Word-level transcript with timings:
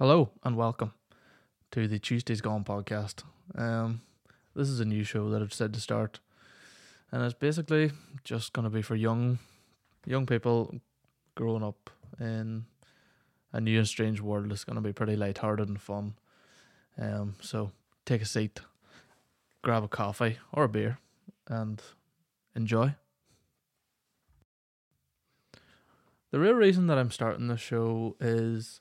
Hello 0.00 0.30
and 0.42 0.56
welcome 0.56 0.94
to 1.72 1.86
the 1.86 1.98
Tuesdays 1.98 2.40
Gone 2.40 2.64
podcast. 2.64 3.22
Um, 3.54 4.00
this 4.56 4.70
is 4.70 4.80
a 4.80 4.86
new 4.86 5.04
show 5.04 5.28
that 5.28 5.42
I've 5.42 5.52
said 5.52 5.74
to 5.74 5.80
start, 5.80 6.20
and 7.12 7.22
it's 7.22 7.34
basically 7.34 7.92
just 8.24 8.54
going 8.54 8.64
to 8.64 8.70
be 8.70 8.80
for 8.80 8.96
young, 8.96 9.40
young 10.06 10.24
people 10.24 10.74
growing 11.34 11.62
up 11.62 11.90
in 12.18 12.64
a 13.52 13.60
new 13.60 13.76
and 13.76 13.86
strange 13.86 14.22
world. 14.22 14.50
It's 14.50 14.64
going 14.64 14.76
to 14.76 14.80
be 14.80 14.94
pretty 14.94 15.16
light-hearted 15.16 15.68
and 15.68 15.78
fun. 15.78 16.14
Um, 16.96 17.34
so 17.42 17.70
take 18.06 18.22
a 18.22 18.24
seat, 18.24 18.60
grab 19.60 19.84
a 19.84 19.88
coffee 19.88 20.38
or 20.50 20.64
a 20.64 20.68
beer, 20.70 20.96
and 21.46 21.82
enjoy. 22.56 22.94
The 26.30 26.40
real 26.40 26.54
reason 26.54 26.86
that 26.86 26.96
I'm 26.96 27.10
starting 27.10 27.48
the 27.48 27.58
show 27.58 28.16
is 28.18 28.80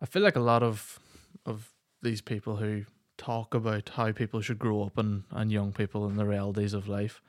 I 0.00 0.06
feel 0.06 0.22
like 0.22 0.36
a 0.36 0.40
lot 0.40 0.62
of 0.62 0.98
of 1.46 1.72
these 2.02 2.20
people 2.20 2.56
who 2.56 2.84
talk 3.18 3.54
about 3.54 3.90
how 3.90 4.12
people 4.12 4.40
should 4.40 4.58
grow 4.58 4.82
up 4.82 4.96
and, 4.96 5.24
and 5.30 5.52
young 5.52 5.72
people 5.72 6.06
and 6.06 6.18
the 6.18 6.24
realities 6.24 6.72
of 6.72 6.88
life, 6.88 7.20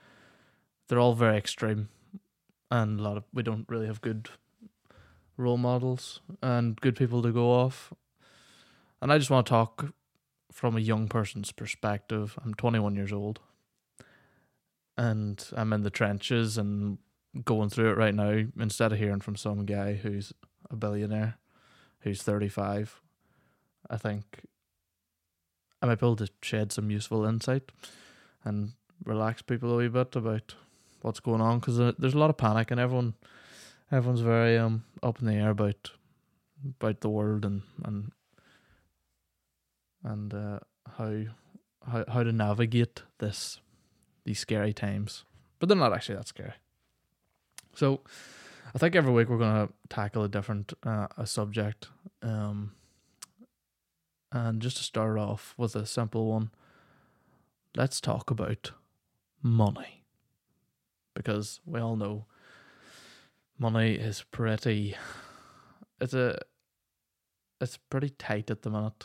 they're 0.88 0.98
all 0.98 1.14
very 1.14 1.36
extreme 1.36 1.88
and 2.70 2.98
a 2.98 3.02
lot 3.02 3.18
of 3.18 3.24
we 3.32 3.42
don't 3.42 3.68
really 3.68 3.86
have 3.86 4.00
good 4.00 4.30
role 5.36 5.58
models 5.58 6.20
and 6.42 6.80
good 6.80 6.96
people 6.96 7.22
to 7.22 7.30
go 7.32 7.50
off. 7.50 7.92
And 9.02 9.12
I 9.12 9.18
just 9.18 9.30
want 9.30 9.46
to 9.46 9.50
talk 9.50 9.92
from 10.50 10.76
a 10.76 10.80
young 10.80 11.08
person's 11.08 11.52
perspective. 11.52 12.38
I'm 12.42 12.54
21 12.54 12.94
years 12.94 13.12
old 13.12 13.40
and 14.96 15.44
I'm 15.54 15.72
in 15.72 15.82
the 15.82 15.90
trenches 15.90 16.56
and 16.56 16.98
going 17.44 17.68
through 17.68 17.90
it 17.90 17.96
right 17.98 18.14
now 18.14 18.44
instead 18.58 18.92
of 18.92 18.98
hearing 18.98 19.20
from 19.20 19.36
some 19.36 19.66
guy 19.66 19.94
who's 19.94 20.32
a 20.70 20.76
billionaire 20.76 21.38
who's 22.02 22.22
35, 22.22 23.00
I 23.90 23.96
think 23.96 24.44
I 25.80 25.86
might 25.86 26.00
be 26.00 26.06
able 26.06 26.16
to 26.16 26.28
shed 26.42 26.72
some 26.72 26.90
useful 26.90 27.24
insight 27.24 27.72
and 28.44 28.72
relax 29.04 29.42
people 29.42 29.72
a 29.72 29.76
wee 29.76 29.88
bit 29.88 30.14
about 30.14 30.54
what's 31.00 31.20
going 31.20 31.40
on 31.40 31.58
because 31.58 31.94
there's 31.98 32.14
a 32.14 32.18
lot 32.18 32.30
of 32.30 32.36
panic 32.36 32.70
and 32.70 32.78
everyone 32.78 33.14
everyone's 33.90 34.20
very 34.20 34.56
um 34.56 34.84
up 35.02 35.18
in 35.20 35.26
the 35.26 35.34
air 35.34 35.50
about 35.50 35.90
about 36.64 37.00
the 37.00 37.08
world 37.08 37.44
and 37.44 37.62
and 37.84 38.12
and 40.04 40.34
uh, 40.34 40.58
how 40.96 41.22
how 41.86 42.04
how 42.08 42.22
to 42.22 42.32
navigate 42.32 43.02
this 43.18 43.60
these 44.24 44.38
scary 44.38 44.72
times, 44.72 45.24
but 45.58 45.68
they're 45.68 45.78
not 45.78 45.92
actually 45.92 46.16
that 46.16 46.28
scary. 46.28 46.54
So, 47.74 48.00
I 48.74 48.78
think 48.78 48.96
every 48.96 49.12
week 49.12 49.28
we're 49.28 49.38
gonna 49.38 49.68
tackle 49.88 50.24
a 50.24 50.28
different 50.28 50.72
uh, 50.82 51.08
a 51.16 51.26
subject. 51.26 51.88
Um, 52.22 52.72
and 54.30 54.62
just 54.62 54.78
to 54.78 54.82
start 54.82 55.18
off 55.18 55.54
with 55.58 55.76
a 55.76 55.84
simple 55.84 56.26
one, 56.26 56.50
let's 57.76 58.00
talk 58.00 58.30
about 58.30 58.72
money, 59.42 60.04
because 61.14 61.60
we 61.66 61.80
all 61.80 61.96
know 61.96 62.24
money 63.58 63.92
is 63.94 64.24
pretty. 64.30 64.96
It's 66.00 66.14
a. 66.14 66.38
It's 67.60 67.78
pretty 67.90 68.08
tight 68.08 68.50
at 68.50 68.62
the 68.62 68.70
minute, 68.70 69.04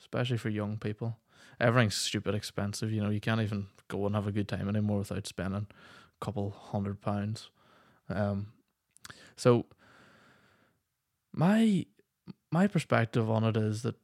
especially 0.00 0.38
for 0.38 0.48
young 0.48 0.78
people. 0.78 1.18
Everything's 1.60 1.94
stupid 1.94 2.34
expensive. 2.34 2.90
You 2.90 3.00
know, 3.00 3.10
you 3.10 3.20
can't 3.20 3.40
even 3.40 3.68
go 3.86 4.04
and 4.06 4.16
have 4.16 4.26
a 4.26 4.32
good 4.32 4.48
time 4.48 4.68
anymore 4.68 4.98
without 4.98 5.28
spending 5.28 5.68
a 5.70 6.24
couple 6.24 6.50
hundred 6.50 7.00
pounds. 7.00 7.50
Um, 8.08 8.48
so 9.36 9.66
my 11.32 11.86
my 12.50 12.66
perspective 12.66 13.28
on 13.28 13.44
it 13.44 13.56
is 13.56 13.82
that 13.82 13.96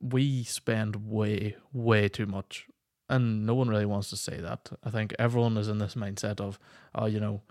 we 0.00 0.44
spend 0.44 1.08
way 1.08 1.56
way 1.72 2.08
too 2.08 2.26
much, 2.26 2.66
and 3.08 3.46
no 3.46 3.54
one 3.54 3.68
really 3.68 3.86
wants 3.86 4.10
to 4.10 4.16
say 4.16 4.38
that. 4.38 4.70
I 4.84 4.90
think 4.90 5.14
everyone 5.18 5.56
is 5.56 5.68
in 5.68 5.78
this 5.78 5.94
mindset 5.94 6.40
of, 6.40 6.58
oh, 6.94 7.06
you 7.06 7.20
know, 7.20 7.42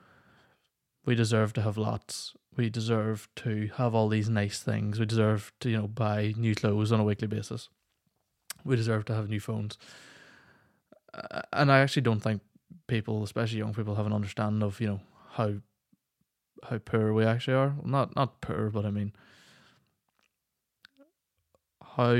we 1.05 1.15
deserve 1.15 1.53
to 1.53 1.61
have 1.61 1.77
lots. 1.77 2.33
We 2.57 2.69
deserve 2.69 3.29
to 3.37 3.69
have 3.77 3.95
all 3.95 4.09
these 4.09 4.29
nice 4.29 4.59
things. 4.59 4.99
We 4.99 5.05
deserve 5.05 5.53
to, 5.61 5.69
you 5.69 5.77
know, 5.77 5.87
buy 5.87 6.33
new 6.37 6.53
clothes 6.53 6.91
on 6.91 6.99
a 6.99 7.03
weekly 7.03 7.27
basis. 7.27 7.69
We 8.65 8.75
deserve 8.75 9.05
to 9.05 9.15
have 9.15 9.29
new 9.29 9.39
phones. 9.39 9.77
And 11.53 11.71
I 11.71 11.79
actually 11.79 12.03
don't 12.03 12.19
think 12.19 12.41
people, 12.87 13.23
especially 13.23 13.59
young 13.59 13.73
people, 13.73 13.95
have 13.95 14.05
an 14.05 14.13
understanding 14.13 14.63
of, 14.63 14.79
you 14.79 14.87
know, 14.87 15.01
how 15.31 15.53
how 16.63 16.77
poor 16.77 17.13
we 17.13 17.25
actually 17.25 17.55
are. 17.55 17.75
Not 17.83 18.15
not 18.15 18.41
poor, 18.41 18.69
but 18.69 18.85
I 18.85 18.91
mean 18.91 19.13
how 21.95 22.15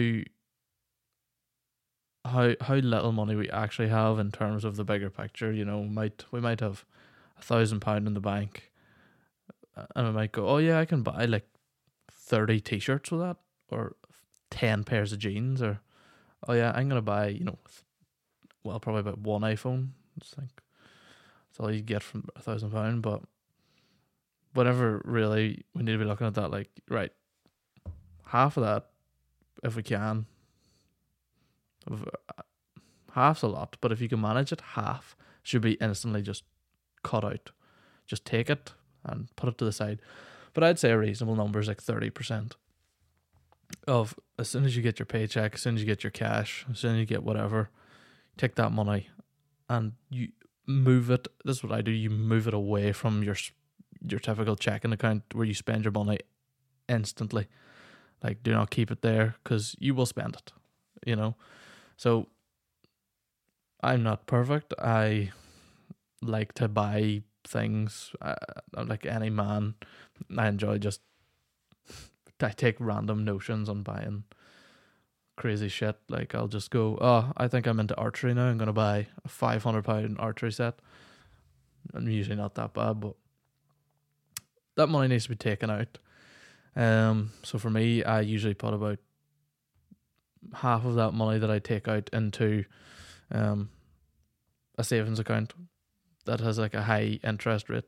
how 2.25 2.53
how 2.61 2.75
little 2.75 3.11
money 3.11 3.35
we 3.35 3.49
actually 3.49 3.87
have 3.87 4.19
in 4.19 4.31
terms 4.31 4.63
of 4.63 4.75
the 4.75 4.83
bigger 4.83 5.09
picture. 5.09 5.51
You 5.51 5.65
know, 5.65 5.83
might 5.83 6.25
we 6.31 6.39
might 6.39 6.59
have 6.59 6.85
a 7.39 7.41
thousand 7.41 7.79
pound 7.79 8.07
in 8.07 8.13
the 8.13 8.19
bank, 8.19 8.71
and 9.95 10.07
we 10.07 10.13
might 10.13 10.31
go, 10.31 10.47
oh 10.47 10.57
yeah, 10.57 10.79
I 10.79 10.85
can 10.85 11.03
buy 11.03 11.25
like 11.25 11.47
thirty 12.11 12.59
t-shirts 12.59 13.11
with 13.11 13.21
that, 13.21 13.37
or 13.69 13.95
ten 14.49 14.83
pairs 14.83 15.13
of 15.13 15.19
jeans, 15.19 15.61
or 15.61 15.79
oh 16.47 16.53
yeah, 16.53 16.71
I'm 16.75 16.89
gonna 16.89 17.01
buy 17.01 17.27
you 17.29 17.45
know, 17.45 17.59
well 18.63 18.79
probably 18.79 19.01
about 19.01 19.19
one 19.19 19.41
iPhone. 19.41 19.89
I 20.21 20.25
think 20.35 20.51
that's 21.49 21.59
all 21.59 21.71
you 21.71 21.81
get 21.81 22.03
from 22.03 22.27
a 22.35 22.41
thousand 22.41 22.71
pound, 22.71 23.01
but 23.01 23.23
whatever 24.53 25.01
really 25.05 25.63
we 25.73 25.83
need 25.83 25.93
to 25.93 25.97
be 25.97 26.05
looking 26.05 26.27
at 26.27 26.33
that 26.35 26.51
like 26.51 26.69
right 26.89 27.11
half 28.27 28.57
of 28.57 28.63
that 28.63 28.87
if 29.63 29.75
we 29.75 29.83
can 29.83 30.25
uh, 31.89 32.41
half's 33.13 33.41
a 33.41 33.47
lot 33.47 33.77
but 33.81 33.91
if 33.91 34.01
you 34.01 34.09
can 34.09 34.21
manage 34.21 34.51
it 34.51 34.61
half 34.61 35.15
should 35.43 35.61
be 35.61 35.73
instantly 35.73 36.21
just 36.21 36.43
cut 37.03 37.23
out. 37.23 37.51
Just 38.05 38.25
take 38.25 38.49
it 38.49 38.73
and 39.03 39.33
put 39.35 39.49
it 39.49 39.57
to 39.57 39.65
the 39.65 39.71
side. 39.71 39.99
But 40.53 40.63
i'd 40.63 40.79
say 40.79 40.91
a 40.91 40.97
reasonable 40.97 41.35
number 41.35 41.59
is 41.59 41.69
like 41.69 41.81
30% 41.81 42.53
of 43.87 44.13
as 44.37 44.49
soon 44.49 44.65
as 44.65 44.75
you 44.75 44.83
get 44.83 44.99
your 44.99 45.05
paycheck 45.05 45.53
as 45.53 45.61
soon 45.61 45.75
as 45.75 45.81
you 45.81 45.87
get 45.87 46.03
your 46.03 46.11
cash 46.11 46.65
as 46.69 46.77
soon 46.77 46.95
as 46.95 46.99
you 46.99 47.05
get 47.05 47.23
whatever 47.23 47.69
take 48.37 48.55
that 48.55 48.69
money 48.69 49.07
and 49.69 49.93
you 50.09 50.27
move 50.67 51.09
it 51.09 51.25
this 51.45 51.57
is 51.57 51.63
what 51.63 51.71
i 51.71 51.81
do 51.81 51.89
you 51.89 52.09
move 52.09 52.49
it 52.49 52.53
away 52.53 52.91
from 52.91 53.23
your 53.23 53.35
your 54.07 54.19
typical 54.19 54.55
checking 54.55 54.93
account 54.93 55.23
where 55.33 55.45
you 55.45 55.53
spend 55.53 55.83
your 55.85 55.91
money 55.91 56.19
instantly. 56.87 57.47
Like, 58.23 58.43
do 58.43 58.51
not 58.51 58.69
keep 58.69 58.91
it 58.91 59.01
there 59.01 59.35
because 59.43 59.75
you 59.79 59.95
will 59.95 60.05
spend 60.05 60.35
it, 60.35 60.51
you 61.05 61.15
know? 61.15 61.35
So, 61.97 62.27
I'm 63.83 64.03
not 64.03 64.27
perfect. 64.27 64.73
I 64.79 65.31
like 66.21 66.53
to 66.53 66.67
buy 66.67 67.23
things 67.43 68.11
uh, 68.21 68.35
like 68.85 69.05
any 69.05 69.29
man. 69.29 69.75
I 70.37 70.47
enjoy 70.47 70.77
just, 70.77 71.01
I 72.39 72.49
take 72.49 72.75
random 72.79 73.25
notions 73.25 73.69
on 73.69 73.81
buying 73.81 74.23
crazy 75.35 75.67
shit. 75.67 75.97
Like, 76.09 76.35
I'll 76.35 76.47
just 76.47 76.69
go, 76.69 76.97
oh, 77.01 77.31
I 77.35 77.47
think 77.47 77.65
I'm 77.65 77.79
into 77.79 77.97
archery 77.97 78.33
now. 78.33 78.45
I'm 78.45 78.57
going 78.57 78.67
to 78.67 78.73
buy 78.73 79.07
a 79.25 79.27
£500 79.27 80.15
archery 80.19 80.51
set. 80.51 80.75
I'm 81.95 82.07
usually 82.07 82.35
not 82.35 82.53
that 82.55 82.73
bad, 82.73 82.99
but 82.99 83.15
that 84.75 84.87
money 84.87 85.07
needs 85.07 85.23
to 85.23 85.29
be 85.29 85.35
taken 85.35 85.69
out. 85.69 85.97
Um, 86.75 87.31
so 87.43 87.57
for 87.57 87.69
me, 87.69 88.03
I 88.03 88.21
usually 88.21 88.53
put 88.53 88.73
about 88.73 88.99
half 90.53 90.85
of 90.85 90.95
that 90.95 91.11
money 91.11 91.39
that 91.39 91.51
I 91.51 91.59
take 91.59 91.87
out 91.87 92.09
into 92.13 92.65
um, 93.31 93.69
a 94.77 94.83
savings 94.83 95.19
account 95.19 95.53
that 96.25 96.39
has 96.39 96.57
like 96.57 96.73
a 96.73 96.83
high 96.83 97.19
interest 97.23 97.69
rate, 97.69 97.85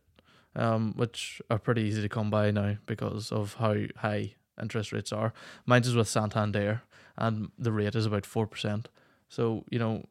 um, 0.56 0.94
which 0.96 1.42
are 1.50 1.60
pretty 1.60 1.84
easy 1.84 2.02
to 2.02 2.10
come 2.10 2.30
by 2.30 2.52
now 2.52 2.78
because 2.86 3.32
of 3.32 3.56
how 3.56 3.76
high 3.98 4.36
interest 4.62 4.92
rates 4.92 5.12
are. 5.12 5.34
Mine's 5.66 5.88
is 5.88 5.96
with 5.96 6.08
Santander, 6.08 6.82
and 7.18 7.52
the 7.58 7.72
rate 7.72 7.96
is 7.96 8.06
about 8.06 8.26
four 8.26 8.48
percent. 8.48 8.90
So 9.30 9.64
you 9.70 9.80
know, 9.80 10.06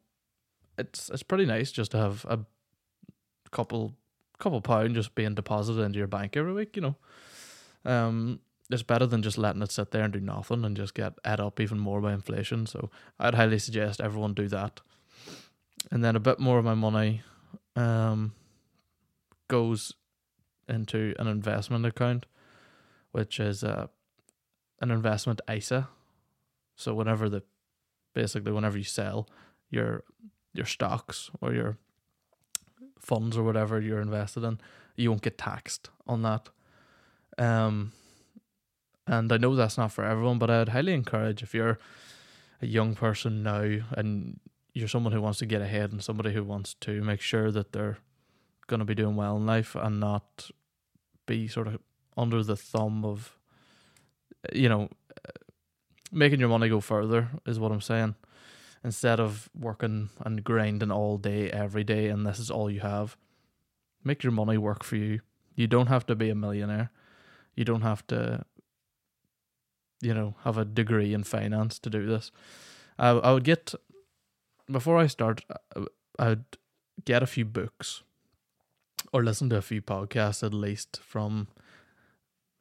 it's 0.79 1.11
it's 1.11 1.23
pretty 1.23 1.47
nice 1.47 1.71
just 1.73 1.91
to 1.93 1.99
have 1.99 2.25
a 2.29 2.41
couple 3.51 3.95
couple 4.43 4.61
pound 4.61 4.95
just 4.95 5.15
being 5.15 5.35
deposited 5.35 5.83
into 5.83 5.99
your 5.99 6.09
bank 6.09 6.37
every 6.37 6.53
week, 6.53 6.75
you 6.75 6.83
know. 6.83 6.97
Um, 7.85 8.41
it's 8.71 8.83
better 8.83 9.07
than 9.07 9.23
just 9.23 9.39
letting 9.39 9.63
it 9.63 9.71
sit 9.71 9.91
there 9.93 10.03
and 10.03 10.13
do 10.13 10.21
nothing 10.21 10.65
and 10.65 10.77
just 10.77 10.95
get 10.95 11.13
ate 11.25 11.41
up 11.41 11.61
even 11.61 11.79
more 11.79 12.01
by 12.01 12.13
inflation. 12.13 12.67
So 12.67 12.91
I'd 13.21 13.35
highly 13.35 13.59
suggest 13.59 14.01
everyone 14.01 14.35
do 14.35 14.49
that. 14.49 14.81
And 15.91 16.05
then 16.05 16.17
a 16.17 16.21
bit 16.21 16.39
more 16.39 16.59
of 16.59 16.65
my 16.65 16.75
money 16.75 17.23
um, 17.77 18.33
goes 19.49 19.93
into 20.69 21.15
an 21.19 21.27
investment 21.27 21.87
account, 21.87 22.27
which 23.13 23.39
is 23.39 23.63
uh, 23.63 23.89
an 24.81 24.91
investment 24.91 25.41
ISA. 25.53 25.89
So 26.77 26.95
whenever 26.95 27.29
the 27.29 27.43
basically 28.15 28.53
whenever 28.53 28.79
you 28.79 28.85
sell 28.85 29.29
your 29.71 30.05
your 30.53 30.67
stocks 30.67 31.31
or 31.41 31.53
your 31.53 31.79
funds 33.03 33.37
or 33.37 33.43
whatever 33.43 33.81
you're 33.81 34.01
invested 34.01 34.45
in, 34.45 34.59
you 34.97 35.11
won't 35.11 35.23
get 35.23 35.39
taxed 35.39 35.91
on 36.07 36.23
that. 36.23 36.49
Um, 37.39 37.93
And 39.07 39.33
I 39.33 39.37
know 39.37 39.57
that's 39.57 39.77
not 39.79 39.93
for 39.93 40.05
everyone, 40.05 40.39
but 40.39 40.49
I'd 40.49 40.69
highly 40.69 40.95
encourage 40.95 41.43
if 41.43 41.55
you're 41.55 41.79
a 42.61 42.67
young 42.67 42.95
person 42.95 43.43
now 43.43 43.81
and 43.97 44.39
you're 44.75 44.89
someone 44.89 45.13
who 45.13 45.21
wants 45.21 45.41
to 45.41 45.47
get 45.47 45.61
ahead 45.61 45.91
and 45.93 46.03
somebody 46.03 46.33
who 46.33 46.45
wants 46.45 46.75
to 46.75 47.03
make 47.03 47.21
sure 47.21 47.51
that 47.51 47.73
they're 47.73 47.99
going 48.69 48.79
to 48.79 48.87
be 48.87 48.95
doing 48.95 49.17
well 49.17 49.37
in 49.37 49.45
life 49.45 49.75
and 49.75 49.99
not 49.99 50.51
be 51.27 51.49
sort 51.49 51.67
of 51.67 51.79
under 52.17 52.45
the 52.45 52.57
thumb 52.57 53.05
of, 53.05 53.37
you 54.53 54.69
know, 54.69 54.89
making 56.13 56.41
your 56.41 56.49
money 56.49 56.69
go 56.69 56.81
further 56.81 57.29
is 57.45 57.59
what 57.59 57.73
I'm 57.73 57.81
saying. 57.81 58.15
Instead 58.85 59.21
of 59.21 59.49
working 59.55 60.11
and 60.25 60.43
grinding 60.43 60.91
all 60.91 61.17
day, 61.17 61.51
every 61.51 61.85
day, 61.85 62.09
and 62.09 62.27
this 62.27 62.39
is 62.39 62.51
all 62.51 62.71
you 62.71 62.81
have, 62.81 63.17
make 64.03 64.25
your 64.25 64.33
money 64.33 64.59
work 64.59 64.83
for 64.83 64.97
you. 64.97 65.21
You 65.55 65.67
don't 65.67 65.87
have 65.87 66.05
to 66.07 66.15
be 66.17 66.31
a 66.31 66.35
millionaire. 66.35 66.91
You 67.55 67.65
don't 67.65 67.83
have 67.83 68.05
to, 68.09 68.45
you 70.01 70.13
know, 70.13 70.35
have 70.43 70.59
a 70.59 70.65
degree 70.65 71.15
in 71.15 71.23
finance 71.23 71.79
to 71.81 71.91
do 71.91 72.07
this. 72.07 72.33
I, 72.99 73.11
I 73.11 73.33
would 73.33 73.45
get, 73.45 73.75
before 74.71 74.99
I 74.99 75.07
start, 75.07 75.45
I'd 76.19 76.45
get 77.05 77.23
a 77.23 77.27
few 77.27 77.45
books 77.45 78.03
or 79.13 79.23
listen 79.23 79.49
to 79.51 79.57
a 79.57 79.63
few 79.63 79.83
podcasts 79.83 80.43
at 80.43 80.55
least 80.55 81.01
from 81.03 81.49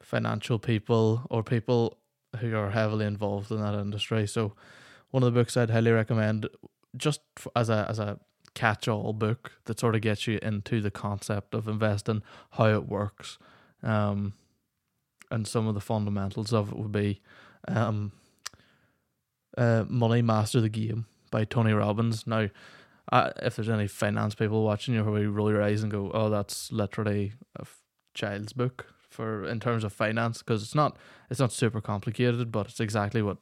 financial 0.02 0.58
people 0.58 1.26
or 1.30 1.42
people 1.42 1.98
who 2.38 2.54
are 2.56 2.70
heavily 2.70 3.06
involved 3.06 3.50
in 3.50 3.60
that 3.60 3.74
industry. 3.74 4.26
So, 4.26 4.54
one 5.12 5.22
of 5.22 5.32
the 5.32 5.40
books 5.40 5.56
I'd 5.56 5.70
highly 5.70 5.92
recommend, 5.92 6.48
just 6.96 7.20
as 7.54 7.70
a 7.70 7.86
as 7.88 7.98
a 7.98 8.18
catch-all 8.54 9.12
book 9.12 9.52
that 9.64 9.80
sort 9.80 9.94
of 9.94 10.02
gets 10.02 10.26
you 10.26 10.38
into 10.42 10.80
the 10.80 10.90
concept 10.90 11.54
of 11.54 11.68
investing, 11.68 12.22
how 12.52 12.66
it 12.66 12.88
works, 12.88 13.38
um, 13.82 14.34
and 15.30 15.46
some 15.46 15.66
of 15.66 15.74
the 15.74 15.80
fundamentals 15.80 16.52
of 16.52 16.70
it 16.70 16.78
would 16.78 16.92
be, 16.92 17.20
um, 17.68 18.12
uh, 19.56 19.84
"Money 19.88 20.22
Master 20.22 20.60
the 20.60 20.68
Game" 20.68 21.06
by 21.30 21.44
Tony 21.44 21.72
Robbins. 21.72 22.26
Now, 22.26 22.48
uh, 23.10 23.30
if 23.42 23.56
there's 23.56 23.68
any 23.68 23.86
finance 23.86 24.34
people 24.34 24.64
watching, 24.64 24.94
you'll 24.94 25.04
probably 25.04 25.26
roll 25.26 25.50
your 25.50 25.62
eyes 25.62 25.82
and 25.82 25.92
go, 25.92 26.10
"Oh, 26.12 26.28
that's 26.30 26.72
literally 26.72 27.34
a 27.56 27.62
f- 27.62 27.82
child's 28.14 28.52
book." 28.52 28.86
for 29.12 29.44
in 29.44 29.60
terms 29.60 29.84
of 29.84 29.92
finance 29.92 30.38
because 30.38 30.62
it's 30.62 30.74
not 30.74 30.96
it's 31.30 31.38
not 31.38 31.52
super 31.52 31.82
complicated, 31.82 32.50
but 32.50 32.66
it's 32.68 32.80
exactly 32.80 33.20
what 33.20 33.36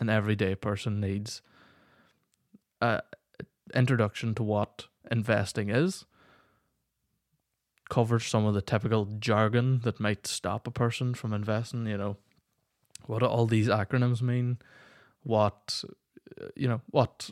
an 0.00 0.08
everyday 0.08 0.54
person 0.54 1.00
needs. 1.00 1.42
Uh, 2.80 3.00
introduction 3.74 4.34
to 4.34 4.42
what 4.42 4.86
investing 5.10 5.68
is 5.68 6.04
covers 7.88 8.26
some 8.26 8.44
of 8.44 8.54
the 8.54 8.62
typical 8.62 9.06
jargon 9.18 9.80
that 9.80 10.00
might 10.00 10.26
stop 10.26 10.66
a 10.66 10.70
person 10.70 11.14
from 11.14 11.32
investing. 11.32 11.86
You 11.86 11.96
know, 11.96 12.16
what 13.06 13.20
do 13.20 13.26
all 13.26 13.46
these 13.46 13.68
acronyms 13.68 14.22
mean? 14.22 14.58
What 15.22 15.82
you 16.54 16.68
know 16.68 16.80
what 16.90 17.30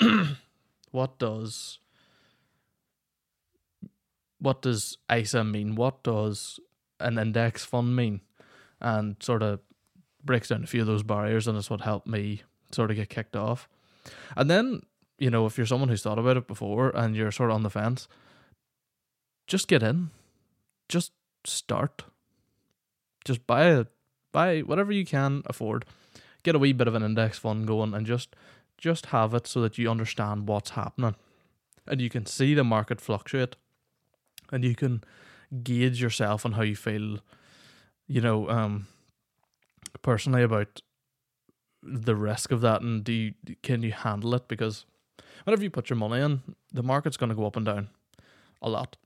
what 0.90 1.18
does 1.18 1.78
what 4.38 4.62
does 4.62 4.98
ISA 5.12 5.44
mean? 5.44 5.74
What 5.74 6.02
does 6.02 6.60
an 7.00 7.18
index 7.18 7.64
fund 7.64 7.96
mean? 7.96 8.20
And 8.80 9.16
sort 9.20 9.42
of 9.42 9.60
breaks 10.24 10.48
down 10.48 10.64
a 10.64 10.66
few 10.66 10.80
of 10.80 10.86
those 10.86 11.02
barriers, 11.02 11.46
and 11.46 11.56
it's 11.56 11.70
what 11.70 11.82
helped 11.82 12.06
me 12.06 12.42
sort 12.70 12.90
of 12.90 12.96
get 12.96 13.08
kicked 13.08 13.36
off. 13.36 13.68
And 14.36 14.50
then, 14.50 14.82
you 15.18 15.30
know, 15.30 15.46
if 15.46 15.56
you're 15.56 15.66
someone 15.66 15.88
who's 15.88 16.02
thought 16.02 16.18
about 16.18 16.36
it 16.36 16.46
before 16.46 16.90
and 16.90 17.14
you're 17.14 17.32
sort 17.32 17.50
of 17.50 17.56
on 17.56 17.62
the 17.62 17.70
fence, 17.70 18.08
just 19.46 19.68
get 19.68 19.82
in, 19.82 20.10
just 20.88 21.12
start, 21.44 22.04
just 23.24 23.46
buy 23.46 23.64
a 23.64 23.86
buy 24.32 24.60
whatever 24.60 24.92
you 24.92 25.04
can 25.04 25.42
afford, 25.46 25.84
get 26.42 26.54
a 26.54 26.58
wee 26.58 26.72
bit 26.72 26.88
of 26.88 26.94
an 26.94 27.02
index 27.02 27.38
fund 27.38 27.66
going, 27.66 27.94
and 27.94 28.06
just 28.06 28.34
just 28.76 29.06
have 29.06 29.34
it 29.34 29.46
so 29.46 29.60
that 29.60 29.78
you 29.78 29.90
understand 29.90 30.48
what's 30.48 30.70
happening, 30.70 31.14
and 31.86 32.00
you 32.00 32.10
can 32.10 32.26
see 32.26 32.54
the 32.54 32.64
market 32.64 33.00
fluctuate, 33.00 33.56
and 34.50 34.64
you 34.64 34.74
can 34.74 35.02
gauge 35.62 36.02
yourself 36.02 36.44
on 36.44 36.52
how 36.52 36.62
you 36.62 36.74
feel, 36.74 37.18
you 38.08 38.20
know, 38.20 38.48
um, 38.48 38.86
personally 40.02 40.42
about 40.42 40.82
the 41.82 42.16
risk 42.16 42.50
of 42.50 42.60
that, 42.62 42.80
and 42.82 43.04
do 43.04 43.12
you 43.12 43.34
can 43.62 43.82
you 43.82 43.92
handle 43.92 44.34
it? 44.34 44.48
Because 44.48 44.86
whenever 45.44 45.62
you 45.62 45.70
put 45.70 45.90
your 45.90 45.96
money 45.96 46.22
in, 46.22 46.42
the 46.72 46.82
market's 46.82 47.16
going 47.16 47.30
to 47.30 47.36
go 47.36 47.46
up 47.46 47.56
and 47.56 47.66
down 47.66 47.88
a 48.62 48.68
lot. 48.68 48.96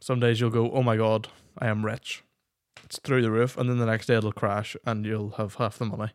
Some 0.00 0.20
days 0.20 0.40
you'll 0.40 0.50
go, 0.50 0.70
"Oh 0.72 0.82
my 0.82 0.96
god, 0.96 1.28
I 1.58 1.68
am 1.68 1.84
rich." 1.84 2.22
It's 2.84 2.98
through 2.98 3.22
the 3.22 3.30
roof, 3.30 3.56
and 3.56 3.68
then 3.68 3.78
the 3.78 3.86
next 3.86 4.06
day 4.06 4.16
it'll 4.16 4.32
crash, 4.32 4.76
and 4.84 5.04
you'll 5.04 5.30
have 5.30 5.54
half 5.54 5.78
the 5.78 5.86
money. 5.86 6.12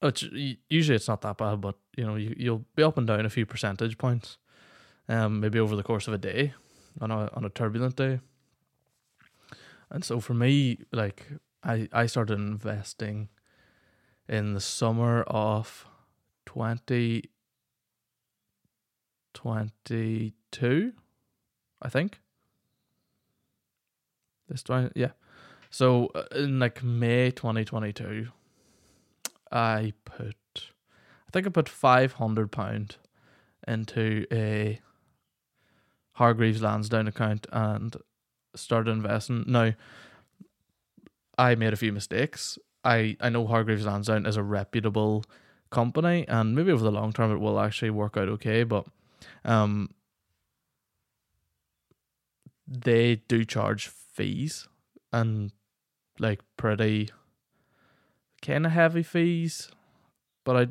Which 0.00 0.22
usually 0.68 0.96
it's 0.96 1.08
not 1.08 1.22
that 1.22 1.38
bad, 1.38 1.60
but 1.60 1.76
you 1.96 2.04
know 2.04 2.16
you 2.16 2.34
you'll 2.36 2.64
be 2.76 2.82
up 2.82 2.98
and 2.98 3.06
down 3.06 3.24
a 3.24 3.30
few 3.30 3.46
percentage 3.46 3.96
points, 3.96 4.38
um, 5.08 5.40
maybe 5.40 5.58
over 5.58 5.76
the 5.76 5.82
course 5.82 6.08
of 6.08 6.14
a 6.14 6.18
day 6.18 6.54
on 7.00 7.10
a 7.10 7.30
on 7.32 7.44
a 7.44 7.50
turbulent 7.50 7.96
day. 7.96 8.20
And 9.90 10.04
so 10.04 10.20
for 10.20 10.34
me, 10.34 10.78
like 10.92 11.28
I 11.64 11.88
I 11.92 12.06
started 12.06 12.38
investing 12.38 13.28
in 14.28 14.54
the 14.54 14.60
summer 14.60 15.22
of 15.22 15.86
twenty 16.46 17.30
twenty 19.32 20.34
two, 20.50 20.92
I 21.82 21.88
think. 21.88 22.20
This 24.48 24.62
time, 24.62 24.92
yeah. 24.94 25.12
So 25.70 26.10
uh, 26.14 26.24
in 26.36 26.58
like 26.58 26.82
May 26.82 27.30
twenty 27.30 27.64
twenty 27.64 27.92
two, 27.92 28.28
I 29.50 29.94
put, 30.04 30.36
I 31.26 31.30
think 31.32 31.46
I 31.46 31.50
put 31.50 31.68
five 31.68 32.12
hundred 32.12 32.52
pound 32.52 32.96
into 33.66 34.26
a 34.30 34.80
Hargreaves 36.12 36.62
Lansdown 36.62 37.08
account 37.08 37.46
and 37.50 37.96
started 38.54 38.90
investing. 38.90 39.44
Now, 39.46 39.72
I 41.38 41.54
made 41.54 41.72
a 41.72 41.76
few 41.76 41.92
mistakes. 41.92 42.58
I, 42.84 43.16
I 43.20 43.28
know 43.28 43.46
Hargreaves 43.46 43.86
Lansdown 43.86 44.26
is 44.26 44.36
a 44.36 44.42
reputable 44.42 45.24
company 45.70 46.24
and 46.28 46.54
maybe 46.54 46.70
over 46.70 46.84
the 46.84 46.92
long 46.92 47.12
term 47.12 47.32
it 47.32 47.40
will 47.40 47.58
actually 47.58 47.90
work 47.90 48.16
out 48.16 48.28
okay, 48.28 48.62
but 48.62 48.86
um 49.44 49.90
they 52.66 53.16
do 53.28 53.44
charge 53.44 53.88
fees 53.88 54.68
and 55.12 55.52
like 56.18 56.40
pretty 56.56 57.10
kind 58.42 58.66
of 58.66 58.72
heavy 58.72 59.02
fees 59.02 59.70
but 60.44 60.56
I 60.56 60.66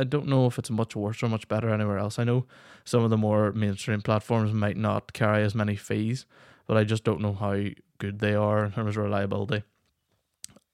I 0.00 0.04
don't 0.04 0.28
know 0.28 0.46
if 0.46 0.58
it's 0.58 0.70
much 0.70 0.96
worse 0.96 1.22
or 1.22 1.28
much 1.28 1.48
better 1.48 1.68
anywhere 1.70 1.98
else. 1.98 2.18
I 2.18 2.24
know 2.24 2.46
some 2.84 3.02
of 3.02 3.10
the 3.10 3.16
more 3.16 3.52
mainstream 3.52 4.00
platforms 4.00 4.52
might 4.52 4.76
not 4.76 5.12
carry 5.12 5.42
as 5.42 5.54
many 5.54 5.76
fees, 5.76 6.26
but 6.66 6.76
I 6.76 6.84
just 6.84 7.04
don't 7.04 7.20
know 7.20 7.34
how 7.34 7.56
good 7.98 8.20
they 8.20 8.34
are 8.34 8.64
in 8.64 8.72
terms 8.72 8.96
of 8.96 9.02
reliability. 9.04 9.64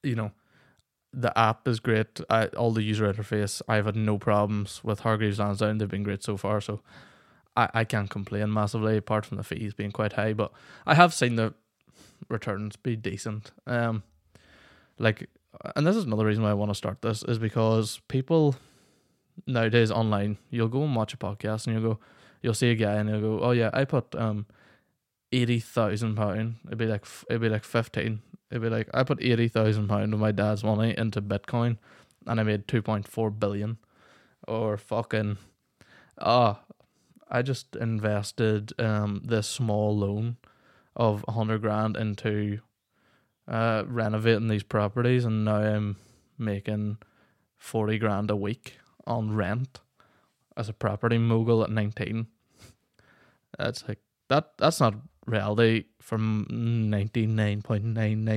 You 0.03 0.17
know, 0.17 0.33
the 1.13 1.37
app 1.39 1.69
is 1.69 1.81
great. 1.81 2.21
I, 2.29 2.47
all 2.49 2.73
the 2.73 2.83
user 2.83 3.13
interface, 3.13 3.63
I've 3.69 3.87
had 3.87 3.97
no 3.97 4.19
problems 4.19 4.81
with 4.83 5.01
Hargreaves 5.01 5.39
Lansdown. 5.39 5.79
They've 5.79 5.89
been 5.89 6.03
great 6.03 6.23
so 6.23 6.37
far, 6.37 6.61
so 6.61 6.81
I, 7.57 7.69
I 7.75 7.85
can't 7.85 8.11
complain 8.11 8.53
massively 8.53 8.97
apart 8.97 9.27
from 9.27 9.37
the 9.37 9.45
fees 9.45 9.75
being 9.75 9.93
quite 9.93 10.15
high. 10.15 10.33
But 10.33 10.53
I 10.87 10.95
have 10.95 11.15
seen 11.15 11.37
the 11.37 11.55
returns 12.29 12.77
be 12.77 12.97
decent. 12.97 13.53
Um, 13.67 14.03
like 14.99 15.29
and 15.77 15.87
this 15.87 15.97
is 15.97 16.05
another 16.05 16.27
reason 16.27 16.43
why 16.43 16.51
I 16.51 16.55
want 16.55 16.71
to 16.71 16.75
start 16.75 17.03
this 17.03 17.23
is 17.25 17.39
because 17.39 18.01
people 18.09 18.57
nowadays 19.47 19.91
online, 19.91 20.39
you'll 20.51 20.69
go 20.69 20.83
and 20.83 20.95
watch 20.95 21.15
a 21.15 21.17
podcast 21.17 21.67
and 21.67 21.75
you'll 21.75 21.95
go, 21.95 22.01
you'll 22.43 22.55
see 22.55 22.71
a 22.71 22.75
guy 22.75 22.95
and 22.95 23.09
he'll 23.09 23.21
go, 23.21 23.41
oh 23.41 23.51
yeah, 23.51 23.71
I 23.73 23.85
put 23.85 24.15
um 24.15 24.47
eighty 25.33 25.61
thousand 25.61 26.17
pound. 26.17 26.57
It'd 26.67 26.79
be 26.79 26.87
like 26.87 27.05
it'd 27.29 27.43
be 27.43 27.49
like 27.49 27.65
fifteen. 27.65 28.23
It'd 28.53 28.61
be 28.61 28.69
like 28.69 28.91
I 28.93 29.03
put 29.03 29.23
eighty 29.23 29.49
thousand 29.49 29.89
pound 29.89 30.13
of 30.13 30.21
my 30.21 30.31
dad's 30.31 30.63
money 30.63 30.95
into 30.97 31.23
Bitcoin, 31.23 31.79
and 32.27 32.39
I 32.39 32.43
made 32.43 32.69
two 32.69 32.83
point 32.83 33.09
four 33.09 33.31
billion. 33.31 33.79
Or 34.47 34.77
fucking, 34.77 35.39
ah, 36.21 36.61
uh, 36.61 36.75
I 37.31 37.41
just 37.41 37.75
invested 37.77 38.79
um 38.79 39.23
this 39.25 39.49
small 39.49 39.97
loan 39.97 40.37
of 40.95 41.25
a 41.27 41.33
hundred 41.33 41.63
grand 41.63 41.97
into 41.97 42.59
uh, 43.49 43.85
renovating 43.87 44.49
these 44.49 44.65
properties, 44.65 45.25
and 45.25 45.47
now 45.47 45.57
I'm 45.57 45.97
making 46.37 46.99
forty 47.57 47.97
grand 47.97 48.31
a 48.31 48.37
week 48.37 48.77
on 49.07 49.35
rent 49.35 49.81
as 50.59 50.69
a 50.69 50.75
property 50.75 51.17
mogul 51.17 51.63
at 51.63 51.71
nineteen. 51.71 52.27
That's 53.59 53.89
like 53.89 54.01
that. 54.29 54.59
That's 54.59 54.79
not 54.79 54.97
reality 55.26 55.85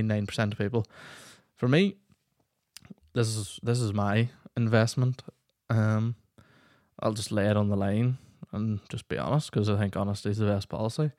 nine 0.08 0.26
percent 0.26 0.54
of 0.54 0.60
people. 0.60 0.86
For 1.56 1.68
me, 1.68 1.96
this 3.14 3.28
is 3.28 3.60
this 3.64 3.80
is 3.80 3.94
my 3.94 4.30
investment. 4.56 5.24
Um, 5.70 6.16
I'll 7.00 7.14
just 7.14 7.32
lay 7.32 7.48
it 7.48 7.58
on 7.58 7.70
the 7.70 7.76
line 7.76 8.18
and 8.52 8.80
just 8.90 9.08
be 9.08 9.18
honest 9.18 9.52
because 9.52 9.70
I 9.70 9.78
think 9.78 9.98
honesty 9.98 10.30
is 10.30 10.38
the 10.38 10.46
best 10.46 10.70
policy. 10.70 11.12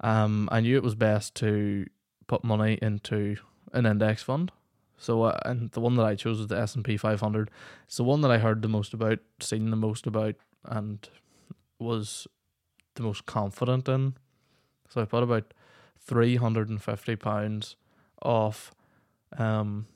Um, 0.00 0.48
I 0.50 0.60
knew 0.60 0.76
it 0.76 0.82
was 0.82 0.94
best 0.94 1.34
to 1.36 1.86
put 2.26 2.44
money 2.44 2.78
into 2.80 3.36
an 3.72 3.86
index 3.86 4.22
fund. 4.22 4.50
So 4.96 5.24
uh, 5.24 5.38
and 5.44 5.70
the 5.72 5.80
one 5.80 5.96
that 5.96 6.06
I 6.06 6.14
chose 6.14 6.38
was 6.38 6.48
the 6.48 6.58
S 6.58 6.74
and 6.74 6.84
P 6.84 6.96
500. 6.96 7.50
It's 7.86 7.96
the 7.96 8.04
one 8.04 8.20
that 8.22 8.30
I 8.30 8.38
heard 8.38 8.62
the 8.62 8.68
most 8.68 8.94
about, 8.94 9.18
seen 9.40 9.70
the 9.70 9.76
most 9.76 10.06
about, 10.06 10.36
and 10.64 11.06
was 11.78 12.26
the 12.94 13.02
most 13.02 13.26
confident 13.26 13.88
in. 13.88 14.14
So 14.94 15.02
I 15.02 15.06
put 15.06 15.24
about 15.24 15.52
three 15.98 16.36
hundred 16.36 16.68
and 16.68 16.80
fifty 16.80 17.16
pounds 17.16 17.74
off 18.22 18.72
um 19.36 19.86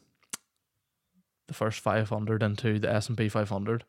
the 1.47 1.55
first 1.55 1.78
five 1.78 2.09
hundred 2.09 2.43
into 2.43 2.81
the 2.81 2.93
S 2.93 3.09
and 3.09 3.17
P 3.17 3.28
five 3.28 3.49
hundred, 3.49 3.85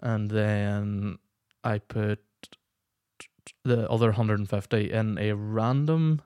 and 0.00 0.30
then 0.30 1.18
I 1.64 1.78
put 1.78 2.20
the 3.64 3.90
other 3.90 4.12
hundred 4.12 4.38
and 4.38 4.48
fifty 4.48 4.92
in 4.92 5.18
a 5.18 5.32
random 5.32 6.22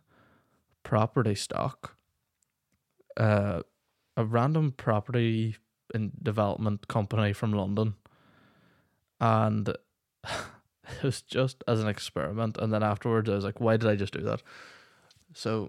property 0.83 1.35
stock. 1.35 1.97
Uh, 3.17 3.63
a 4.19 4.27
random 4.27 4.73
property 4.73 5.57
and 5.95 6.13
development 6.23 6.87
company 6.87 7.33
from 7.33 7.53
London, 7.53 7.95
and 9.21 9.75
it 10.99 11.03
was 11.03 11.23
just 11.23 11.63
as 11.67 11.81
an 11.81 11.89
experiment. 11.89 12.59
And 12.59 12.73
then 12.73 12.83
afterwards, 12.83 13.29
I 13.29 13.35
was 13.35 13.45
like, 13.45 13.61
why 13.61 13.77
did 13.77 13.89
I 13.89 13.97
just 13.97 14.13
do 14.13 14.23
that? 14.23 14.43
So, 15.35 15.69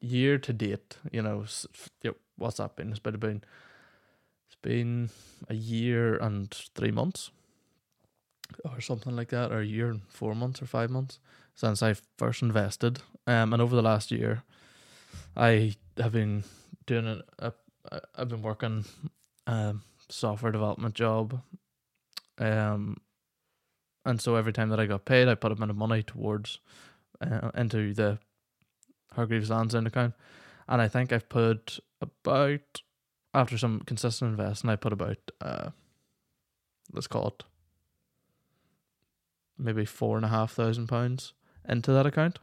year 0.00 0.38
to 0.38 0.52
date, 0.52 0.96
you 1.12 1.22
know, 1.22 1.44
what's 2.36 2.56
that 2.58 2.76
been? 2.76 2.90
It's 2.90 2.98
been, 2.98 3.42
it's 4.46 4.56
been 4.62 5.10
a 5.48 5.54
year 5.54 6.16
and 6.16 6.50
three 6.50 6.90
months, 6.90 7.30
or 8.64 8.80
something 8.80 9.14
like 9.14 9.28
that, 9.28 9.52
or 9.52 9.60
a 9.60 9.66
year 9.66 9.90
and 9.90 10.02
four 10.08 10.34
months 10.34 10.60
or 10.60 10.66
five 10.66 10.90
months 10.90 11.18
since 11.54 11.82
I 11.82 11.94
first 12.18 12.42
invested. 12.42 13.00
Um, 13.26 13.52
and 13.52 13.62
over 13.62 13.76
the 13.76 13.82
last 13.82 14.10
year, 14.10 14.42
I 15.36 15.74
have 15.98 16.12
been 16.12 16.44
doing 16.86 17.22
a 17.38 17.52
I've 18.16 18.28
been 18.28 18.42
working 18.42 18.84
um 19.46 19.82
software 20.08 20.52
development 20.52 20.94
job. 20.94 21.40
Um, 22.38 22.98
and 24.04 24.20
so 24.20 24.36
every 24.36 24.52
time 24.52 24.68
that 24.70 24.80
I 24.80 24.86
got 24.86 25.04
paid, 25.04 25.28
I 25.28 25.34
put 25.34 25.52
a 25.52 25.56
bit 25.56 25.70
of 25.70 25.76
money 25.76 26.02
towards 26.02 26.60
uh, 27.20 27.50
into 27.54 27.94
the 27.94 28.18
Hargreaves 29.12 29.50
Lansdown 29.50 29.86
account, 29.86 30.14
and 30.68 30.82
I 30.82 30.88
think 30.88 31.12
I've 31.12 31.28
put 31.28 31.80
about 32.00 32.82
after 33.32 33.58
some 33.58 33.80
consistent 33.80 34.30
investing, 34.30 34.70
I 34.70 34.76
put 34.76 34.92
about 34.92 35.18
uh, 35.40 35.70
let's 36.92 37.06
call 37.06 37.28
it 37.28 37.44
maybe 39.58 39.84
four 39.84 40.16
and 40.16 40.24
a 40.24 40.28
half 40.28 40.52
thousand 40.52 40.86
pounds 40.86 41.32
into 41.68 41.92
that 41.92 42.06
account. 42.06 42.38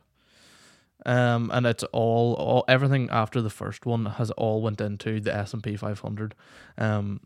Um, 1.04 1.50
and 1.52 1.66
it's 1.66 1.84
all, 1.86 2.36
all 2.36 2.64
everything 2.68 3.10
after 3.10 3.42
the 3.42 3.50
first 3.50 3.88
one 3.88 4.06
has 4.06 4.30
all 4.32 4.62
went 4.62 4.80
into 4.80 5.20
the 5.20 5.36
S 5.36 5.54
and 5.54 5.64
P 5.64 5.76
five 5.76 6.00
hundred. 6.00 6.36
Um, 6.78 7.22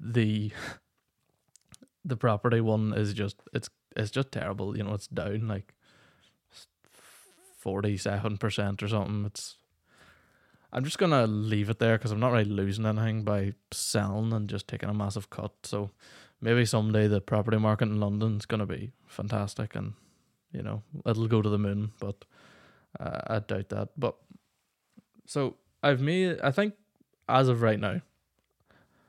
the 0.00 0.52
the 2.06 2.16
property 2.16 2.60
one 2.60 2.94
is 2.94 3.12
just 3.12 3.36
it's 3.52 3.68
it's 3.96 4.10
just 4.10 4.30
terrible. 4.30 4.76
You 4.76 4.84
know, 4.84 4.94
it's 4.94 5.08
down 5.08 5.48
like 5.48 5.74
forty 7.58 7.96
seven 7.96 8.38
percent 8.38 8.82
or 8.82 8.88
something. 8.88 9.24
It's 9.26 9.56
I'm 10.72 10.84
just 10.84 10.98
gonna 10.98 11.26
leave 11.26 11.68
it 11.68 11.78
there 11.78 11.98
because 11.98 12.12
I'm 12.12 12.20
not 12.20 12.32
really 12.32 12.44
losing 12.44 12.86
anything 12.86 13.24
by 13.24 13.54
selling 13.72 14.32
and 14.32 14.48
just 14.48 14.68
taking 14.68 14.88
a 14.88 14.94
massive 14.94 15.30
cut. 15.30 15.52
So 15.64 15.90
maybe 16.40 16.64
someday 16.64 17.08
the 17.08 17.20
property 17.20 17.58
market 17.58 17.88
in 17.88 18.00
London's 18.00 18.46
gonna 18.46 18.66
be 18.66 18.92
fantastic 19.06 19.74
and 19.74 19.94
you 20.52 20.62
know 20.62 20.82
it'll 21.04 21.28
go 21.28 21.42
to 21.42 21.48
the 21.48 21.58
moon. 21.58 21.92
But 21.98 22.24
uh, 23.00 23.20
I 23.26 23.38
doubt 23.40 23.68
that. 23.70 23.88
But 23.96 24.16
so 25.26 25.56
I've 25.82 26.00
made. 26.00 26.40
I 26.40 26.52
think 26.52 26.74
as 27.28 27.48
of 27.48 27.62
right 27.62 27.80
now, 27.80 28.00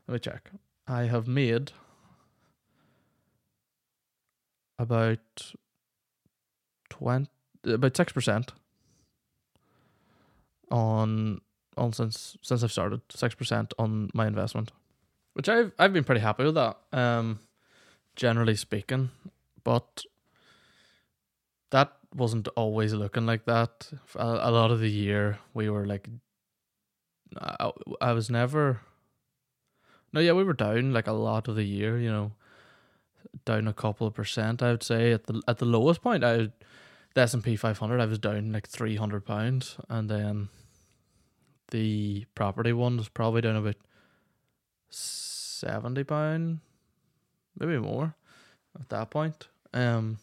let 0.07 0.13
me 0.13 0.19
check. 0.19 0.49
I 0.87 1.03
have 1.03 1.27
made 1.27 1.71
about 4.79 5.53
twenty, 6.89 7.29
about 7.65 7.97
six 7.97 8.11
percent 8.11 8.53
on 10.69 11.41
on 11.77 11.93
since 11.93 12.37
since 12.41 12.63
I've 12.63 12.71
started 12.71 13.01
six 13.09 13.35
percent 13.35 13.73
on 13.77 14.09
my 14.13 14.27
investment, 14.27 14.71
which 15.33 15.49
I've 15.49 15.71
I've 15.79 15.93
been 15.93 16.03
pretty 16.03 16.21
happy 16.21 16.43
with 16.43 16.55
that. 16.55 16.77
Um, 16.91 17.39
generally 18.15 18.55
speaking, 18.55 19.11
but 19.63 20.03
that 21.69 21.93
wasn't 22.15 22.47
always 22.49 22.93
looking 22.93 23.25
like 23.25 23.45
that. 23.45 23.91
A, 24.15 24.25
a 24.25 24.51
lot 24.51 24.71
of 24.71 24.79
the 24.79 24.89
year 24.89 25.39
we 25.53 25.69
were 25.69 25.85
like, 25.85 26.09
I, 27.39 27.71
I 28.01 28.13
was 28.13 28.29
never. 28.29 28.81
No, 30.13 30.21
yeah, 30.21 30.31
we 30.31 30.43
were 30.43 30.53
down 30.53 30.93
like 30.93 31.07
a 31.07 31.13
lot 31.13 31.47
of 31.47 31.55
the 31.55 31.65
year. 31.65 31.97
You 31.99 32.09
know, 32.09 32.31
down 33.45 33.67
a 33.67 33.73
couple 33.73 34.07
of 34.07 34.13
percent. 34.13 34.61
I 34.61 34.71
would 34.71 34.83
say 34.83 35.11
at 35.11 35.25
the 35.25 35.41
at 35.47 35.57
the 35.57 35.65
lowest 35.65 36.01
point, 36.01 36.23
I 36.23 36.49
the 37.13 37.21
S 37.21 37.33
and 37.33 37.43
P 37.43 37.55
five 37.55 37.77
hundred, 37.77 37.99
I 37.99 38.05
was 38.05 38.19
down 38.19 38.51
like 38.51 38.67
three 38.67 38.95
hundred 38.95 39.25
pounds, 39.25 39.77
and 39.89 40.09
then 40.09 40.49
the 41.71 42.25
property 42.35 42.73
one 42.73 42.97
was 42.97 43.09
probably 43.09 43.41
down 43.41 43.55
about 43.55 43.75
seventy 44.89 46.03
pound, 46.03 46.59
maybe 47.57 47.77
more, 47.77 48.15
at 48.79 48.89
that 48.89 49.09
point. 49.09 49.47
Um, 49.73 50.17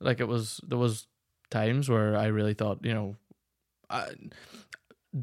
like 0.00 0.20
it 0.20 0.28
was 0.28 0.60
there 0.66 0.78
was 0.78 1.06
times 1.50 1.88
where 1.88 2.16
I 2.16 2.26
really 2.26 2.54
thought, 2.54 2.84
you 2.84 2.94
know, 2.94 3.16
I 3.90 4.08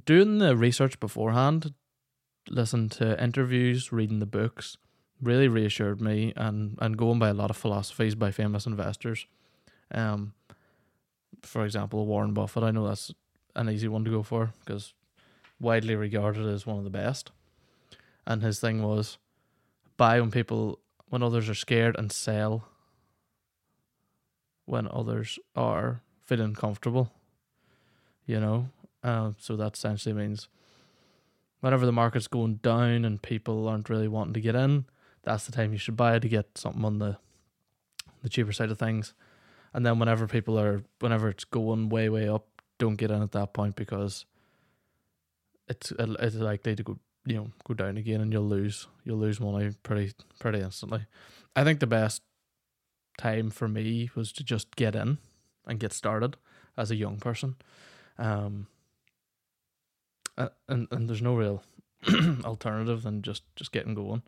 doing 0.06 0.38
the 0.38 0.56
research 0.56 1.00
beforehand, 1.00 1.74
listen 2.50 2.90
to 2.90 3.22
interviews, 3.22 3.92
reading 3.92 4.20
the 4.20 4.26
books, 4.26 4.78
really 5.22 5.48
reassured 5.48 6.02
me, 6.02 6.34
and 6.36 6.78
and 6.80 6.98
going 6.98 7.20
by 7.20 7.30
a 7.30 7.34
lot 7.34 7.50
of 7.50 7.58
philosophies 7.58 8.16
by 8.16 8.32
famous 8.32 8.66
investors. 8.66 9.26
Um, 9.92 10.34
for 11.42 11.66
example, 11.66 12.06
Warren 12.06 12.34
Buffett. 12.34 12.64
I 12.64 12.72
know 12.72 12.88
that's 12.88 13.12
an 13.56 13.70
easy 13.70 13.88
one 13.88 14.06
to 14.06 14.12
go 14.12 14.24
for 14.24 14.54
because 14.60 14.94
widely 15.60 15.96
regarded 15.96 16.48
as 16.48 16.66
one 16.66 16.78
of 16.78 16.84
the 16.84 16.90
best. 16.90 17.32
And 18.26 18.42
his 18.42 18.60
thing 18.60 18.84
was 18.84 19.18
buy 19.98 20.20
when 20.20 20.32
people 20.32 20.80
when 21.10 21.24
others 21.24 21.50
are 21.50 21.56
scared 21.56 21.96
and 21.98 22.12
sell 22.12 22.68
when 24.66 24.88
others 24.92 25.40
are 25.56 26.02
feeling 26.24 26.54
comfortable. 26.54 27.12
You 28.26 28.40
know, 28.40 28.70
uh, 29.04 29.32
so 29.40 29.56
that 29.56 29.76
essentially 29.76 30.14
means 30.14 30.48
whenever 31.62 31.86
the 31.86 31.92
market's 31.92 32.28
going 32.28 32.56
down 32.58 33.04
and 33.04 33.22
people 33.22 33.68
aren't 33.68 33.90
really 33.90 34.08
wanting 34.08 34.36
to 34.36 34.42
get 34.42 34.56
in, 34.56 34.86
that's 35.24 35.46
the 35.46 35.52
time 35.52 35.72
you 35.72 35.78
should 35.78 35.98
buy 35.98 36.20
to 36.20 36.30
get 36.30 36.58
something 36.58 36.86
on 36.86 37.00
the 37.00 37.18
the 38.22 38.30
cheaper 38.30 38.52
side 38.52 38.72
of 38.72 38.78
things. 38.78 39.14
And 39.74 39.86
then 39.86 40.00
whenever 40.00 40.28
people 40.28 40.60
are 40.60 40.84
whenever 41.00 41.30
it's 41.30 41.46
going 41.46 41.90
way 41.90 42.10
way 42.10 42.28
up, 42.28 42.48
don't 42.78 42.96
get 42.96 43.12
in 43.12 43.22
at 43.22 43.32
that 43.34 43.54
point 43.54 43.76
because 43.76 44.26
it's 45.68 45.92
it's 46.00 46.36
likely 46.36 46.76
to 46.76 46.84
go 46.84 47.00
you 47.26 47.36
know 47.36 47.52
go 47.66 47.74
down 47.74 47.98
again 47.98 48.22
and 48.22 48.34
you'll 48.34 48.48
lose 48.48 48.88
you'll 49.04 49.18
lose 49.18 49.40
money 49.40 49.72
pretty 49.84 50.14
pretty 50.40 50.60
instantly. 50.60 51.06
I 51.56 51.64
think 51.64 51.80
the 51.80 51.88
best 51.88 52.24
time 53.18 53.50
for 53.50 53.68
me 53.68 54.10
was 54.16 54.32
to 54.34 54.44
just 54.44 54.76
get 54.76 54.96
in 54.96 55.18
and 55.68 55.80
get 55.80 55.94
started 55.94 56.38
as 56.78 56.90
a 56.90 56.96
young 56.96 57.18
person. 57.18 57.56
Um, 58.18 58.68
and 60.68 60.88
and 60.90 61.10
there's 61.10 61.22
no 61.22 61.36
real 61.36 61.64
alternative 62.46 63.04
than 63.04 63.22
just 63.22 63.44
just 63.56 63.72
getting 63.72 63.94
going. 63.94 64.24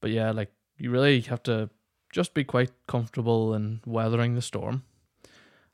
But 0.00 0.10
yeah, 0.10 0.30
like 0.30 0.52
you 0.76 0.90
really 0.90 1.20
have 1.22 1.42
to 1.44 1.70
just 2.12 2.34
be 2.34 2.44
quite 2.44 2.70
comfortable 2.86 3.54
in 3.54 3.80
weathering 3.84 4.34
the 4.34 4.42
storm 4.42 4.84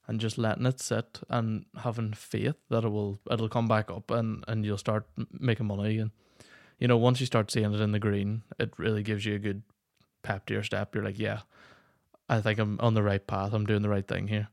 and 0.07 0.21
just 0.21 0.37
letting 0.37 0.67
it 0.67 0.81
sit 0.81 1.21
and 1.29 1.65
having 1.79 2.13
faith 2.13 2.57
that 2.71 2.85
it 2.85 2.89
will 2.89 3.21
it'll 3.31 3.49
come 3.49 3.69
back 3.69 3.91
up 3.91 4.11
and 4.11 4.45
and 4.49 4.65
you'll 4.65 4.79
start 4.79 5.07
making 5.31 5.67
money 5.67 5.99
and 5.99 6.11
you 6.79 6.89
know 6.89 6.97
once 6.97 7.21
you 7.21 7.27
start 7.27 7.51
seeing 7.51 7.73
it 7.73 7.81
in 7.81 7.93
the 7.93 7.99
green 7.99 8.43
it 8.59 8.73
really 8.79 9.03
gives 9.03 9.25
you 9.25 9.35
a 9.35 9.39
good 9.39 9.63
pep 10.23 10.47
to 10.47 10.55
your 10.55 10.63
step. 10.63 10.95
You're 10.95 11.05
like 11.05 11.19
yeah 11.19 11.41
i 12.29 12.41
think 12.41 12.59
i'm 12.59 12.79
on 12.81 12.95
the 12.95 13.03
right 13.03 13.27
path. 13.27 13.53
I'm 13.53 13.67
doing 13.67 13.83
the 13.83 13.89
right 13.89 14.07
thing 14.07 14.29
here. 14.29 14.49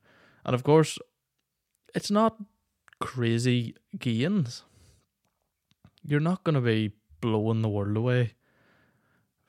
And 0.46 0.54
of 0.54 0.64
course 0.64 1.00
it's 1.94 2.12
not 2.12 2.38
crazy 3.00 3.76
gains. 3.98 4.64
You're 6.04 6.20
not 6.20 6.44
going 6.44 6.56
to 6.56 6.62
be 6.62 6.94
blowing 7.20 7.62
the 7.62 7.70
world 7.70 7.98
away 7.98 8.34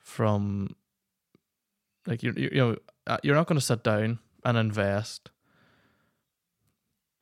from 0.03 0.75
like 2.05 2.21
you 2.21 2.33
you 2.35 2.49
know 2.51 2.75
uh, 3.07 3.17
you're 3.23 3.35
not 3.35 3.47
going 3.47 3.59
to 3.59 3.65
sit 3.65 3.83
down 3.83 4.19
and 4.45 4.57
invest 4.57 5.31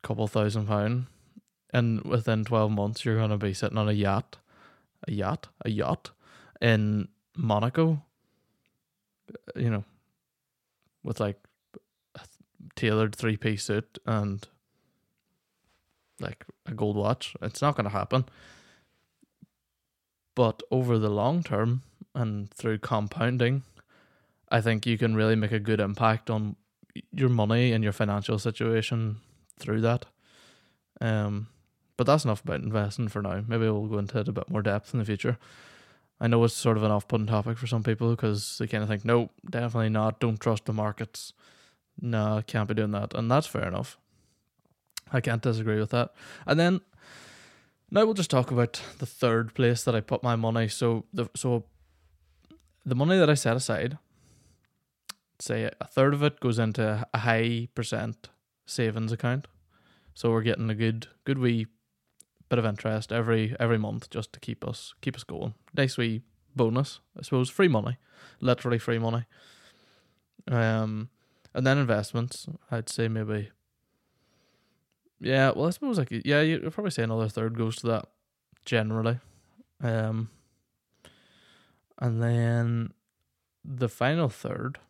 a 0.02 0.06
couple 0.06 0.26
thousand 0.26 0.66
pound 0.66 1.06
and 1.72 2.02
within 2.02 2.44
12 2.44 2.70
months 2.70 3.04
you're 3.04 3.16
going 3.16 3.30
to 3.30 3.38
be 3.38 3.54
sitting 3.54 3.78
on 3.78 3.88
a 3.88 3.92
yacht 3.92 4.38
a 5.08 5.12
yacht 5.12 5.48
a 5.64 5.70
yacht 5.70 6.10
in 6.60 7.08
monaco 7.36 8.02
you 9.56 9.70
know 9.70 9.84
with 11.02 11.20
like 11.20 11.38
a 12.16 12.20
tailored 12.76 13.14
three 13.14 13.36
piece 13.36 13.64
suit 13.64 13.98
and 14.06 14.48
like 16.22 16.46
a 16.66 16.72
gold 16.72 16.96
watch. 16.96 17.34
It's 17.42 17.60
not 17.60 17.76
going 17.76 17.84
to 17.84 17.90
happen. 17.90 18.24
But 20.34 20.62
over 20.70 20.98
the 20.98 21.10
long 21.10 21.42
term 21.42 21.82
and 22.14 22.50
through 22.50 22.78
compounding, 22.78 23.62
I 24.50 24.60
think 24.60 24.86
you 24.86 24.98
can 24.98 25.14
really 25.14 25.36
make 25.36 25.52
a 25.52 25.58
good 25.58 25.80
impact 25.80 26.30
on 26.30 26.56
your 27.12 27.28
money 27.28 27.72
and 27.72 27.82
your 27.82 27.92
financial 27.92 28.38
situation 28.38 29.16
through 29.58 29.80
that. 29.80 30.06
Um, 31.00 31.48
but 31.96 32.06
that's 32.06 32.24
enough 32.24 32.42
about 32.42 32.60
investing 32.60 33.08
for 33.08 33.22
now. 33.22 33.42
Maybe 33.46 33.64
we'll 33.64 33.86
go 33.86 33.98
into 33.98 34.18
it 34.18 34.28
a 34.28 34.32
bit 34.32 34.50
more 34.50 34.62
depth 34.62 34.92
in 34.92 34.98
the 34.98 35.06
future. 35.06 35.38
I 36.20 36.28
know 36.28 36.44
it's 36.44 36.54
sort 36.54 36.76
of 36.76 36.84
an 36.84 36.90
off-putting 36.92 37.26
topic 37.26 37.58
for 37.58 37.66
some 37.66 37.82
people 37.82 38.10
because 38.10 38.58
they 38.58 38.66
kind 38.66 38.82
of 38.82 38.88
think, 38.88 39.04
no, 39.04 39.30
definitely 39.48 39.88
not. 39.88 40.20
Don't 40.20 40.38
trust 40.38 40.66
the 40.66 40.72
markets. 40.72 41.32
No, 42.00 42.42
can't 42.46 42.68
be 42.68 42.74
doing 42.74 42.92
that, 42.92 43.14
and 43.14 43.30
that's 43.30 43.46
fair 43.46 43.66
enough. 43.66 43.98
I 45.12 45.20
can't 45.20 45.42
disagree 45.42 45.78
with 45.78 45.90
that. 45.90 46.12
And 46.46 46.58
then 46.58 46.80
now 47.90 48.04
we'll 48.04 48.14
just 48.14 48.30
talk 48.30 48.50
about 48.50 48.80
the 48.98 49.06
third 49.06 49.54
place 49.54 49.84
that 49.84 49.94
I 49.94 50.00
put 50.00 50.22
my 50.22 50.36
money. 50.36 50.68
So 50.68 51.04
the 51.12 51.28
so 51.36 51.64
the 52.84 52.94
money 52.94 53.18
that 53.18 53.30
I 53.30 53.34
set 53.34 53.56
aside, 53.56 53.98
say 55.38 55.70
a 55.80 55.86
third 55.86 56.14
of 56.14 56.22
it 56.22 56.40
goes 56.40 56.58
into 56.58 57.06
a 57.12 57.18
high 57.18 57.68
percent 57.74 58.28
savings 58.66 59.12
account. 59.12 59.46
So 60.14 60.30
we're 60.30 60.42
getting 60.42 60.70
a 60.70 60.74
good 60.74 61.08
good 61.24 61.38
wee 61.38 61.66
bit 62.48 62.58
of 62.58 62.64
interest 62.66 63.12
every 63.12 63.56
every 63.58 63.78
month 63.78 64.10
just 64.10 64.32
to 64.34 64.40
keep 64.40 64.66
us 64.66 64.94
keep 65.00 65.16
us 65.16 65.24
going. 65.24 65.54
Nice 65.74 65.96
wee 65.96 66.22
bonus, 66.54 67.00
I 67.18 67.22
suppose. 67.22 67.48
Free 67.50 67.68
money, 67.68 67.96
literally 68.40 68.78
free 68.78 68.98
money. 68.98 69.24
Um, 70.50 71.08
and 71.54 71.66
then 71.66 71.78
investments. 71.78 72.46
I'd 72.70 72.88
say 72.88 73.08
maybe. 73.08 73.50
Yeah, 75.20 75.52
well, 75.54 75.66
I 75.66 75.70
suppose 75.70 75.98
like 75.98 76.10
yeah, 76.10 76.40
you'd 76.40 76.72
probably 76.72 76.90
say 76.90 77.04
another 77.04 77.28
third 77.28 77.56
goes 77.56 77.76
to 77.76 77.86
that 77.88 78.08
generally. 78.64 79.18
Um, 79.82 80.30
and 82.02 82.20
then 82.20 82.92
the 83.64 83.88
final 83.88 84.28
third, 84.28 84.80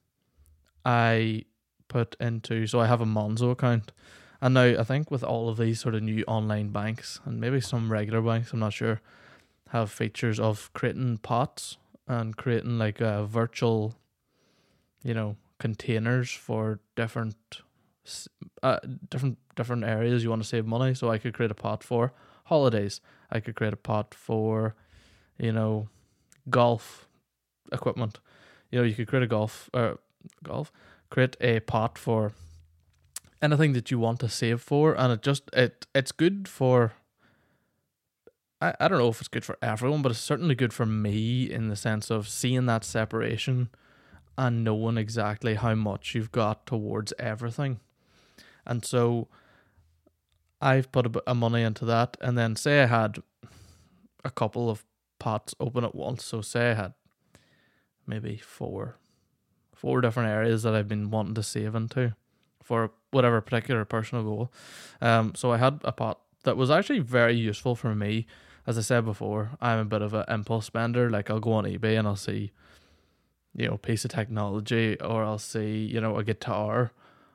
I 0.84 1.44
put 1.88 2.16
into 2.18 2.66
so 2.66 2.80
I 2.80 2.86
have 2.86 3.02
a 3.02 3.04
Monzo 3.04 3.50
account 3.50 3.92
and 4.40 4.54
now 4.54 4.80
I 4.80 4.82
think 4.82 5.10
with 5.10 5.22
all 5.22 5.50
of 5.50 5.58
these 5.58 5.78
sort 5.78 5.94
of 5.94 6.02
new 6.02 6.24
online 6.26 6.70
banks 6.70 7.20
and 7.26 7.38
maybe 7.38 7.60
some 7.60 7.92
regular 7.92 8.22
banks, 8.22 8.52
I'm 8.52 8.60
not 8.60 8.72
sure, 8.72 9.02
have 9.68 9.90
features 9.90 10.40
of 10.40 10.72
creating 10.72 11.18
pots 11.18 11.76
and 12.08 12.34
creating 12.34 12.78
like 12.78 13.00
a 13.02 13.26
virtual, 13.26 13.94
you 15.04 15.12
know, 15.12 15.36
containers 15.58 16.30
for 16.30 16.80
different, 16.96 17.36
uh, 18.62 18.80
different 19.10 19.36
different 19.54 19.84
areas 19.84 20.24
you 20.24 20.30
want 20.30 20.42
to 20.42 20.48
save 20.48 20.66
money. 20.66 20.94
So 20.94 21.10
I 21.10 21.18
could 21.18 21.34
create 21.34 21.50
a 21.50 21.54
pot 21.54 21.84
for 21.84 22.14
holidays. 22.46 23.02
I 23.30 23.38
could 23.38 23.54
create 23.54 23.74
a 23.74 23.76
pot 23.76 24.14
for, 24.14 24.74
you 25.38 25.52
know, 25.52 25.88
golf 26.50 27.08
equipment. 27.72 28.20
You 28.70 28.78
know, 28.78 28.84
you 28.84 28.94
could 28.94 29.08
create 29.08 29.22
a 29.22 29.28
golf 29.28 29.68
or 29.74 29.84
uh, 29.84 29.94
golf, 30.42 30.72
create 31.10 31.36
a 31.40 31.60
pot 31.60 31.98
for 31.98 32.32
anything 33.42 33.72
that 33.72 33.90
you 33.90 33.98
want 33.98 34.20
to 34.20 34.28
save 34.28 34.60
for 34.62 34.94
and 34.94 35.12
it 35.12 35.20
just 35.20 35.50
it 35.52 35.86
it's 35.94 36.12
good 36.12 36.46
for 36.46 36.92
I, 38.60 38.72
I 38.78 38.86
don't 38.86 38.98
know 38.98 39.08
if 39.08 39.20
it's 39.20 39.28
good 39.28 39.44
for 39.44 39.58
everyone 39.60 40.00
but 40.00 40.12
it's 40.12 40.20
certainly 40.20 40.54
good 40.54 40.72
for 40.72 40.86
me 40.86 41.50
in 41.50 41.68
the 41.68 41.76
sense 41.76 42.08
of 42.08 42.28
seeing 42.28 42.66
that 42.66 42.84
separation 42.84 43.68
and 44.38 44.62
knowing 44.62 44.96
exactly 44.96 45.56
how 45.56 45.74
much 45.74 46.14
you've 46.14 46.30
got 46.30 46.66
towards 46.66 47.12
everything 47.18 47.80
and 48.64 48.84
so 48.84 49.26
i've 50.60 50.92
put 50.92 51.04
a 51.06 51.10
bit 51.10 51.24
of 51.26 51.36
money 51.36 51.62
into 51.62 51.84
that 51.84 52.16
and 52.20 52.38
then 52.38 52.54
say 52.54 52.82
i 52.82 52.86
had 52.86 53.20
a 54.24 54.30
couple 54.30 54.70
of 54.70 54.84
pots 55.22 55.54
open 55.60 55.84
at 55.84 55.94
once 55.94 56.24
so 56.24 56.40
say 56.40 56.70
i 56.72 56.74
had 56.74 56.92
maybe 58.06 58.36
four 58.36 58.96
four 59.74 60.00
different 60.00 60.28
areas 60.28 60.62
that 60.62 60.74
i've 60.74 60.88
been 60.88 61.10
wanting 61.10 61.34
to 61.34 61.42
save 61.42 61.74
into 61.74 62.14
for 62.62 62.92
whatever 63.10 63.40
particular 63.40 63.84
personal 63.84 64.24
goal. 64.24 64.52
Um, 65.00 65.34
so 65.34 65.52
I 65.52 65.58
had 65.58 65.80
a 65.84 65.92
pot 65.92 66.20
that 66.44 66.56
was 66.56 66.70
actually 66.70 67.00
very 67.00 67.34
useful 67.34 67.74
for 67.74 67.94
me. 67.94 68.26
As 68.66 68.78
I 68.78 68.80
said 68.80 69.04
before, 69.04 69.50
I'm 69.60 69.80
a 69.80 69.84
bit 69.84 70.02
of 70.02 70.14
an 70.14 70.24
impulse 70.28 70.66
spender. 70.66 71.10
Like 71.10 71.30
I'll 71.30 71.40
go 71.40 71.52
on 71.52 71.64
eBay 71.64 71.98
and 71.98 72.06
I'll 72.06 72.16
see, 72.16 72.52
you 73.54 73.66
know, 73.66 73.74
a 73.74 73.78
piece 73.78 74.04
of 74.04 74.12
technology, 74.12 74.98
or 75.00 75.24
I'll 75.24 75.38
see, 75.38 75.84
you 75.84 76.00
know, 76.00 76.16
a 76.16 76.24
guitar, 76.24 76.92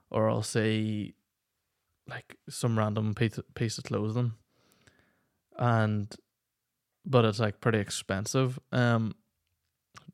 or 0.10 0.30
I'll 0.30 0.44
see, 0.44 1.14
like 2.08 2.38
some 2.50 2.78
random 2.80 3.14
piece 3.14 3.40
piece 3.56 3.78
of 3.78 3.84
clothing, 3.84 4.34
and, 5.58 6.16
but 7.08 7.26
it's 7.26 7.40
like 7.40 7.62
pretty 7.62 7.80
expensive. 7.80 8.60
Um, 8.72 9.16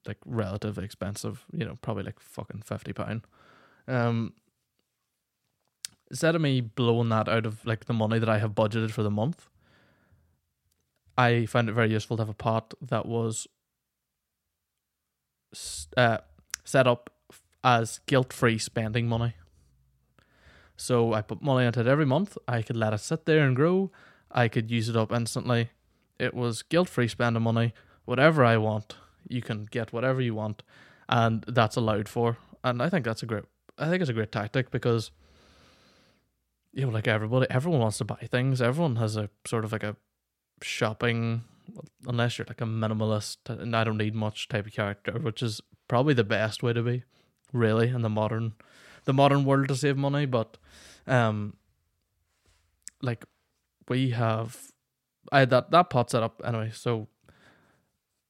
like 0.08 0.20
relative 0.26 0.78
expensive. 0.78 1.46
You 1.52 1.66
know, 1.66 1.78
probably 1.82 2.04
like 2.04 2.20
fucking 2.20 2.62
fifty 2.62 2.94
pound. 2.94 3.26
Um, 3.88 4.34
instead 6.10 6.36
of 6.36 6.42
me 6.42 6.62
blowing 6.62 7.10
that 7.10 7.28
out 7.28 7.46
of 7.46 7.66
like 7.66 7.86
the 7.86 7.94
money 7.94 8.20
that 8.20 8.30
I 8.30 8.38
have 8.38 8.52
budgeted 8.52 8.92
for 8.92 9.04
the 9.04 9.12
month, 9.12 9.50
I 11.18 11.46
found 11.48 11.70
it 11.70 11.74
very 11.74 11.92
useful 11.92 12.18
to 12.18 12.22
have 12.22 12.30
a 12.30 12.34
pot 12.34 12.74
that 12.82 13.06
was 13.06 13.48
uh, 15.98 16.20
set 16.64 16.88
up 16.88 17.10
as 17.64 18.00
guilt-free 18.08 18.58
spending 18.58 19.08
money. 19.08 19.34
So 20.76 21.14
I 21.14 21.22
put 21.22 21.42
money 21.42 21.66
into 21.66 21.80
it 21.80 21.88
every 21.88 22.06
month. 22.06 22.38
I 22.48 22.62
could 22.62 22.76
let 22.76 22.94
it 22.94 23.00
sit 23.00 23.26
there 23.26 23.46
and 23.46 23.56
grow. 23.56 23.92
I 24.32 24.48
could 24.48 24.72
use 24.72 24.90
it 24.90 24.98
up 24.98 25.12
instantly. 25.12 25.70
It 26.24 26.34
was 26.34 26.64
guilt-free 26.64 27.10
spending 27.10 27.44
money. 27.44 27.74
Whatever 28.06 28.44
I 28.44 28.58
want, 28.58 28.96
you 29.28 29.42
can 29.42 29.66
get 29.66 29.94
whatever 29.94 30.22
you 30.22 30.36
want, 30.36 30.64
and 31.08 31.44
that's 31.48 31.76
allowed 31.76 32.08
for. 32.10 32.38
And 32.64 32.82
I 32.82 32.90
think 32.90 33.06
that's 33.06 33.24
a 33.24 33.26
great. 33.26 33.44
I 33.78 33.90
think 33.90 34.02
it's 34.02 34.10
a 34.10 34.14
great 34.20 34.32
tactic 34.32 34.72
because 34.72 35.12
you 36.74 36.86
know, 36.86 36.92
like 36.92 37.08
everybody, 37.08 37.46
everyone 37.50 37.82
wants 37.82 38.00
to 38.00 38.06
buy 38.06 38.28
things. 38.30 38.62
Everyone 38.62 38.96
has 38.96 39.16
a 39.16 39.30
sort 39.46 39.64
of 39.64 39.72
like 39.72 39.84
a 39.84 39.96
shopping, 40.62 41.44
unless 42.08 42.38
you're 42.38 42.48
like 42.48 42.62
a 42.62 42.66
minimalist 42.66 43.38
and 43.48 43.76
I 43.76 43.84
don't 43.84 43.98
need 43.98 44.16
much 44.16 44.48
type 44.48 44.66
of 44.66 44.74
character, 44.74 45.14
which 45.14 45.44
is 45.44 45.62
probably 45.88 46.16
the 46.16 46.24
best 46.24 46.64
way 46.64 46.74
to 46.74 46.82
be, 46.82 47.04
really, 47.52 47.90
in 47.90 48.02
the 48.02 48.10
modern, 48.10 48.54
the 49.06 49.14
modern 49.14 49.46
world 49.46 49.68
to 49.68 49.76
save 49.76 49.98
money. 49.98 50.26
But, 50.26 50.58
um, 51.06 51.58
like 53.02 53.24
we 53.88 54.10
have, 54.12 54.72
I 55.32 55.40
had 55.40 55.50
that 55.50 55.72
that 55.72 55.90
pot 55.90 56.12
set 56.12 56.24
up 56.24 56.42
anyway, 56.44 56.72
so 56.74 57.08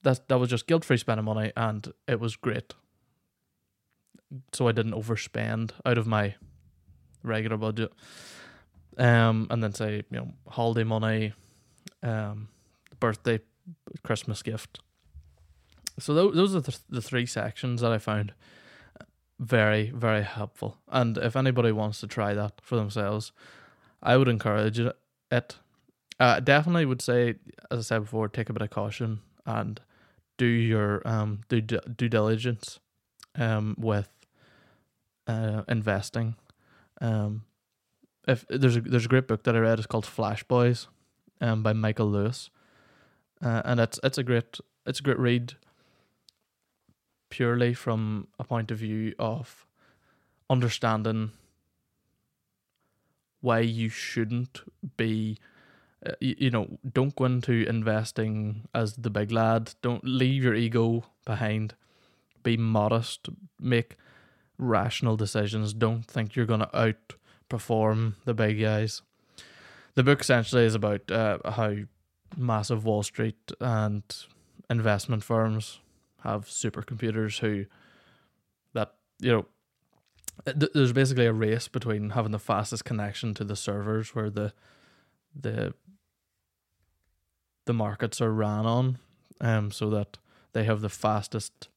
that 0.03 0.27
that 0.27 0.39
was 0.39 0.49
just 0.49 0.67
guilt 0.67 0.86
free 0.86 0.97
spending 0.97 1.25
money, 1.25 1.51
and 1.56 1.91
it 2.08 2.19
was 2.19 2.36
great. 2.36 2.73
So 4.51 4.67
I 4.67 4.71
didn't 4.71 4.93
overspend 4.93 5.71
out 5.86 5.97
of 5.97 6.08
my 6.08 6.36
regular 7.23 7.58
budget 7.58 7.93
um, 8.97 9.47
and 9.49 9.63
then 9.63 9.73
say 9.73 10.03
you 10.10 10.17
know 10.17 10.34
holiday 10.47 10.84
money, 10.84 11.34
um, 12.01 12.49
birthday, 12.99 13.39
Christmas 14.03 14.41
gift. 14.41 14.79
So 15.99 16.13
those 16.13 16.36
those 16.36 16.56
are 16.56 16.62
the, 16.62 16.77
the 16.89 17.01
three 17.01 17.25
sections 17.25 17.82
that 17.82 17.91
I 17.91 17.97
found 17.97 18.34
very 19.39 19.91
very 19.91 20.23
helpful. 20.23 20.77
And 20.88 21.17
if 21.17 21.36
anybody 21.36 21.71
wants 21.71 21.99
to 22.01 22.08
try 22.08 22.34
that 22.34 22.62
for 22.62 22.75
themselves, 22.75 23.32
I 24.01 24.17
would 24.17 24.27
encourage 24.27 24.79
it. 24.79 25.58
Uh, 26.24 26.40
definitely 26.40 26.86
would 26.86 27.02
say, 27.02 27.36
as 27.70 27.80
I 27.80 27.82
said 27.82 28.00
before, 28.00 28.30
take 28.30 28.50
a 28.50 28.54
bit 28.54 28.62
of 28.62 28.70
caution 28.70 29.20
and 29.46 29.82
do 30.38 30.46
your 30.46 31.06
um 31.06 31.42
due 31.50 31.60
due 31.60 32.08
diligence 32.08 32.80
um 33.36 33.76
with 33.78 34.10
uh 35.28 35.64
investing 35.68 36.36
um 37.02 37.44
if 38.26 38.46
there's 38.48 38.78
a 38.78 38.82
there's 38.82 39.04
a 39.04 39.10
great 39.10 39.28
book 39.28 39.44
that 39.44 39.54
I 39.54 39.60
read. 39.60 39.80
It's 39.80 39.86
called 39.86 40.06
Flash 40.06 40.46
Boys, 40.46 40.88
um, 41.42 41.62
by 41.62 41.74
Michael 41.74 42.10
Lewis, 42.10 42.50
uh, 43.44 43.62
and 43.66 43.82
it's 43.82 44.00
it's 44.02 44.18
a 44.18 44.24
great 44.24 44.60
it's 44.86 45.02
a 45.02 45.04
great 45.04 45.20
read. 45.20 45.56
Purely 47.30 47.74
from 47.74 48.30
a 48.40 48.46
point 48.46 48.72
of 48.72 48.78
view 48.78 49.14
of 49.20 49.66
understanding 50.50 51.32
why 53.42 53.60
you 53.60 53.90
shouldn't 53.90 54.62
be 54.96 55.38
you, 56.20 56.36
you 56.38 56.50
know 56.50 56.80
don't 56.92 57.16
go 57.16 57.26
into 57.26 57.68
investing 57.68 58.68
as 58.74 58.96
the 58.96 59.10
big 59.10 59.32
lad. 59.32 59.74
Don't 59.82 60.04
leave 60.04 60.44
your 60.44 60.56
ego 60.56 61.06
behind. 61.26 61.76
Be 62.44 62.58
modest. 62.58 63.30
Make 63.60 63.96
rational 64.58 65.18
decisions. 65.18 65.74
Don't 65.74 66.06
think 66.06 66.36
you're 66.36 66.46
going 66.46 66.60
to 66.60 66.94
outperform 67.50 68.13
the 68.26 68.34
big 68.34 68.60
guys. 68.60 69.02
The 69.96 70.04
book 70.04 70.22
essentially 70.22 70.66
is 70.66 70.76
about 70.76 71.10
uh, 71.12 71.38
how 71.46 71.76
massive 72.36 72.86
Wall 72.86 73.04
Street 73.04 73.52
and 73.60 74.04
investment 74.70 75.24
firms 75.24 75.80
have 76.22 76.46
supercomputers 76.46 77.39
who 77.39 77.66
that 78.74 78.94
you 79.20 79.32
know 79.32 79.46
th- 80.46 80.72
there's 80.74 80.94
basically 80.94 81.26
a 81.26 81.34
race 81.34 81.68
between 81.68 82.12
having 82.12 82.32
the 82.32 82.39
fastest 82.39 82.86
connection 82.86 83.34
to 83.36 83.44
the 83.44 83.56
servers 83.56 84.16
where 84.16 84.30
the 84.30 84.54
the 85.36 85.74
the 87.65 87.73
markets 87.73 88.21
are 88.21 88.32
ran 88.32 88.65
on, 88.65 88.97
um, 89.41 89.71
so 89.71 89.89
that 89.89 90.17
they 90.54 90.63
have 90.63 90.82
the 90.82 90.89
fastest 90.89 91.67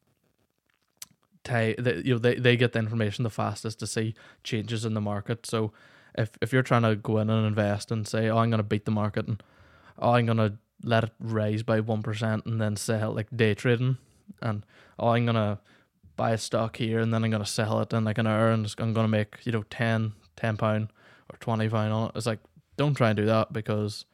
tie. 1.44 1.74
They, 1.78 1.96
you 2.04 2.14
know, 2.14 2.18
they, 2.18 2.34
they 2.36 2.56
get 2.56 2.72
the 2.72 2.78
information 2.78 3.24
the 3.24 3.30
fastest 3.30 3.78
to 3.80 3.86
see 3.86 4.14
changes 4.44 4.84
in 4.84 4.94
the 4.94 5.00
market. 5.00 5.46
So 5.46 5.72
if 6.16 6.30
if 6.40 6.52
you're 6.52 6.62
trying 6.62 6.82
to 6.82 6.96
go 6.96 7.18
in 7.18 7.30
and 7.30 7.46
invest 7.46 7.90
and 7.90 8.06
say, 8.06 8.28
oh, 8.28 8.38
I'm 8.38 8.50
going 8.50 8.58
to 8.58 8.64
beat 8.64 8.84
the 8.84 8.90
market 8.90 9.26
and 9.26 9.42
oh, 9.98 10.12
I'm 10.12 10.26
going 10.26 10.38
to 10.38 10.54
let 10.82 11.04
it 11.04 11.12
rise 11.18 11.62
by 11.62 11.80
one 11.80 12.02
percent 12.02 12.46
and 12.46 12.60
then 12.60 12.76
sell 12.76 13.12
like 13.12 13.28
day 13.34 13.54
trading, 13.54 13.98
and 14.42 14.64
oh, 14.98 15.08
I'm 15.08 15.26
going 15.26 15.36
to 15.36 15.58
buy 16.16 16.32
a 16.32 16.38
stock 16.38 16.76
here 16.76 16.98
and 16.98 17.12
then 17.12 17.22
I'm 17.22 17.30
going 17.30 17.44
to 17.44 17.48
sell 17.48 17.80
it 17.80 17.92
in 17.92 18.04
like 18.04 18.18
an 18.18 18.26
hour 18.26 18.48
and 18.50 18.74
I'm 18.78 18.94
going 18.94 19.04
to 19.04 19.08
make 19.08 19.36
you 19.44 19.52
know 19.52 19.64
10 19.68 20.14
10 20.36 20.56
pound 20.56 20.88
or 21.30 21.36
20 21.38 21.68
pound 21.68 21.92
on 21.92 22.08
it. 22.08 22.12
It's 22.16 22.26
like 22.26 22.40
don't 22.76 22.94
try 22.94 23.10
and 23.10 23.16
do 23.16 23.26
that 23.26 23.52
because 23.52 24.06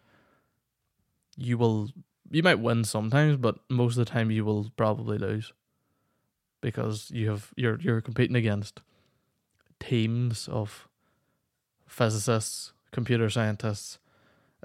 you 1.37 1.59
will 1.59 1.91
you 2.31 2.43
might 2.43 2.61
win 2.61 2.85
sometimes, 2.85 3.37
but 3.37 3.59
most 3.69 3.97
of 3.99 4.05
the 4.05 4.11
time 4.11 4.31
you 4.31 4.45
will 4.45 4.71
probably 4.77 5.19
lose 5.19 5.53
because 6.61 7.11
you 7.11 7.31
have 7.31 7.53
you're 7.57 7.79
you're 7.81 8.01
competing 8.01 8.37
against 8.37 8.81
teams 9.81 10.49
of 10.49 10.89
physicists, 11.87 12.73
computer 12.93 13.29
scientists, 13.29 13.99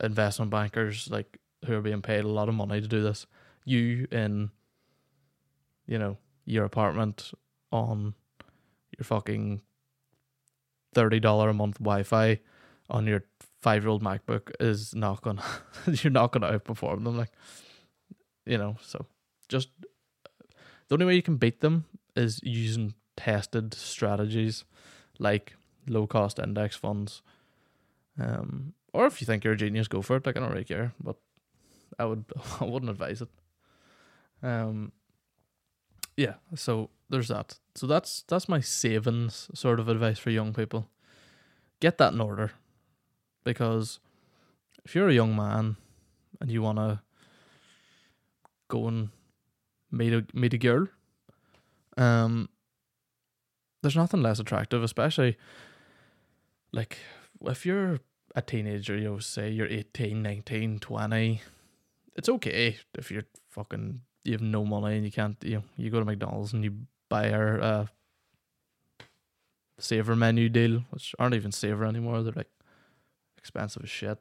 investment 0.01 0.51
bankers, 0.51 1.09
like 1.11 1.39
who 1.65 1.73
are 1.73 1.81
being 1.81 2.01
paid 2.01 2.23
a 2.23 2.27
lot 2.27 2.47
of 2.47 2.55
money 2.55 2.79
to 2.79 2.87
do 2.87 3.01
this. 3.01 3.25
You 3.65 4.07
in 4.11 4.51
you 5.87 5.97
know, 5.97 6.17
your 6.45 6.65
apartment 6.65 7.31
on 7.71 8.13
your 8.97 9.03
fucking 9.03 9.61
thirty 10.93 11.19
dollar 11.19 11.49
a 11.49 11.53
month 11.53 11.79
Wi 11.79 12.03
Fi 12.03 12.39
on 12.89 13.07
your 13.07 13.23
five 13.61 13.83
year 13.83 13.89
old 13.89 14.03
MacBook 14.03 14.51
is 14.59 14.93
not 14.93 15.21
gonna 15.21 15.43
you're 15.87 16.11
not 16.11 16.31
gonna 16.31 16.51
outperform 16.51 17.03
them 17.03 17.17
like 17.17 17.31
you 18.45 18.57
know, 18.57 18.77
so 18.81 19.05
just 19.49 19.69
the 20.87 20.95
only 20.95 21.05
way 21.05 21.15
you 21.15 21.21
can 21.21 21.35
beat 21.35 21.59
them 21.59 21.85
is 22.15 22.39
using 22.43 22.93
tested 23.17 23.73
strategies 23.73 24.63
like 25.19 25.55
low 25.87 26.07
cost 26.07 26.39
index 26.39 26.75
funds. 26.75 27.21
Um 28.19 28.73
or 28.93 29.05
if 29.05 29.21
you 29.21 29.25
think 29.25 29.43
you're 29.43 29.53
a 29.53 29.57
genius, 29.57 29.87
go 29.87 30.01
for 30.01 30.15
it. 30.15 30.25
Like 30.25 30.37
I 30.37 30.39
don't 30.39 30.51
really 30.51 30.63
care, 30.63 30.93
but 31.03 31.17
I 31.99 32.05
would 32.05 32.25
I 32.61 32.65
wouldn't 32.65 32.91
advise 32.91 33.21
it. 33.21 33.29
Um 34.41 34.91
yeah, 36.15 36.35
so 36.55 36.89
there's 37.09 37.27
that. 37.27 37.59
So 37.75 37.85
that's 37.85 38.23
that's 38.27 38.49
my 38.49 38.59
savings 38.59 39.49
sort 39.53 39.79
of 39.79 39.89
advice 39.89 40.19
for 40.19 40.29
young 40.29 40.53
people. 40.53 40.89
Get 41.79 41.97
that 41.99 42.13
in 42.13 42.21
order. 42.21 42.51
Because 43.47 43.99
if 44.83 44.93
you're 44.93 45.07
a 45.07 45.13
young 45.13 45.33
man 45.33 45.77
and 46.41 46.51
you 46.51 46.61
wanna 46.61 47.01
go 48.67 48.89
and 48.89 49.07
meet 49.89 50.11
a 50.11 50.25
meet 50.33 50.53
a 50.53 50.57
girl, 50.57 50.87
um 51.95 52.49
there's 53.81 53.95
nothing 53.95 54.21
less 54.21 54.39
attractive, 54.39 54.83
especially 54.83 55.37
like 56.73 56.97
if 57.45 57.65
you're 57.65 58.01
a 58.35 58.41
teenager, 58.41 58.97
you 58.97 59.05
know, 59.05 59.19
say 59.19 59.49
you're 59.49 59.67
18, 59.67 60.21
19, 60.21 60.79
20, 60.79 61.41
it's 62.17 62.27
okay 62.27 62.75
if 62.97 63.09
you're 63.09 63.23
fucking 63.49 64.01
you 64.25 64.33
have 64.33 64.41
no 64.41 64.65
money 64.65 64.97
and 64.97 65.05
you 65.05 65.11
can't 65.11 65.37
you 65.41 65.55
know, 65.55 65.63
you 65.77 65.89
go 65.89 65.99
to 65.99 66.05
McDonald's 66.05 66.51
and 66.51 66.65
you 66.65 66.73
buy 67.07 67.31
our 67.31 67.61
uh 67.61 67.85
saver 69.79 70.17
menu 70.17 70.49
deal, 70.49 70.83
which 70.89 71.15
aren't 71.17 71.35
even 71.35 71.53
saver 71.53 71.85
anymore. 71.85 72.23
They're 72.23 72.33
like 72.33 72.51
expensive 73.47 73.83
as 73.83 73.89
shit. 73.89 74.19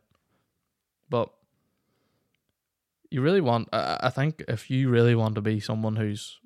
But 1.08 1.30
you 3.10 3.22
really 3.22 3.40
want, 3.40 3.68
I, 3.72 4.10
think, 4.10 4.42
if 4.48 4.70
you 4.70 4.88
really 4.88 5.14
want 5.14 5.34
to 5.36 5.40
be 5.40 5.60
someone 5.60 5.96
who's 5.96 6.40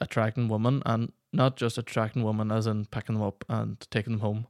attracting 0.00 0.48
women 0.48 0.82
and 0.86 1.12
not 1.32 1.56
just 1.56 1.76
attracting 1.76 2.22
women 2.22 2.50
as 2.50 2.66
in 2.66 2.86
picking 2.86 3.16
them 3.16 3.24
up 3.24 3.44
and 3.48 3.86
taking 3.90 4.14
them 4.14 4.20
home, 4.20 4.46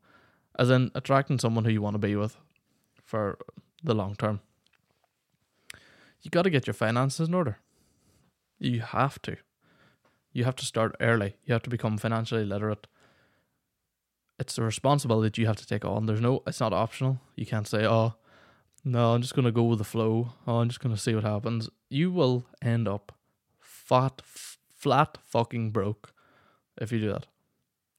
as 0.59 0.71
in 0.71 0.91
attracting 0.95 1.39
someone 1.39 1.65
who 1.65 1.73
you 1.73 1.83
want 1.83 1.95
to 1.95 1.99
be 1.99 2.15
with 2.15 2.37
for 3.05 3.39
the 3.83 3.95
long 3.95 4.15
term 4.15 4.41
you 6.27 6.31
got 6.31 6.43
to 6.43 6.51
get 6.51 6.67
your 6.67 6.75
finances 6.75 7.29
in 7.29 7.35
order. 7.35 7.59
You 8.59 8.81
have 8.81 9.23
to. 9.23 9.37
You 10.33 10.43
have 10.45 10.57
to 10.57 10.65
start 10.65 10.97
early. 11.01 11.37
You 11.45 11.53
have 11.53 11.63
to 11.63 11.71
become 11.71 11.99
financially 11.99 12.45
literate. 12.45 12.89
It's 14.39 14.59
a 14.59 14.63
responsibility 14.63 15.29
that 15.29 15.39
you 15.39 15.47
have 15.47 15.57
to 15.57 15.67
take 15.67 15.85
on. 15.85 16.07
There's 16.07 16.21
no, 16.21 16.43
it's 16.47 16.61
not 16.61 16.73
optional. 16.73 17.21
You 17.37 17.47
can't 17.47 17.67
say, 17.67 17.87
oh, 17.87 18.15
no, 18.85 19.15
I'm 19.15 19.23
just 19.23 19.35
going 19.35 19.47
to 19.47 19.53
go 19.53 19.65
with 19.65 19.79
the 19.79 19.85
flow. 19.85 20.33
Oh, 20.47 20.59
I'm 20.59 20.69
just 20.69 20.81
going 20.81 20.95
to 20.95 21.01
see 21.01 21.15
what 21.15 21.25
happens. 21.25 21.69
You 21.89 22.11
will 22.11 22.45
end 22.63 22.87
up 22.87 23.13
fat, 23.59 24.21
f- 24.21 24.59
flat 24.75 25.19
fucking 25.25 25.71
broke 25.71 26.13
if 26.81 26.93
you 26.93 27.01
do 27.01 27.13
that. 27.13 27.27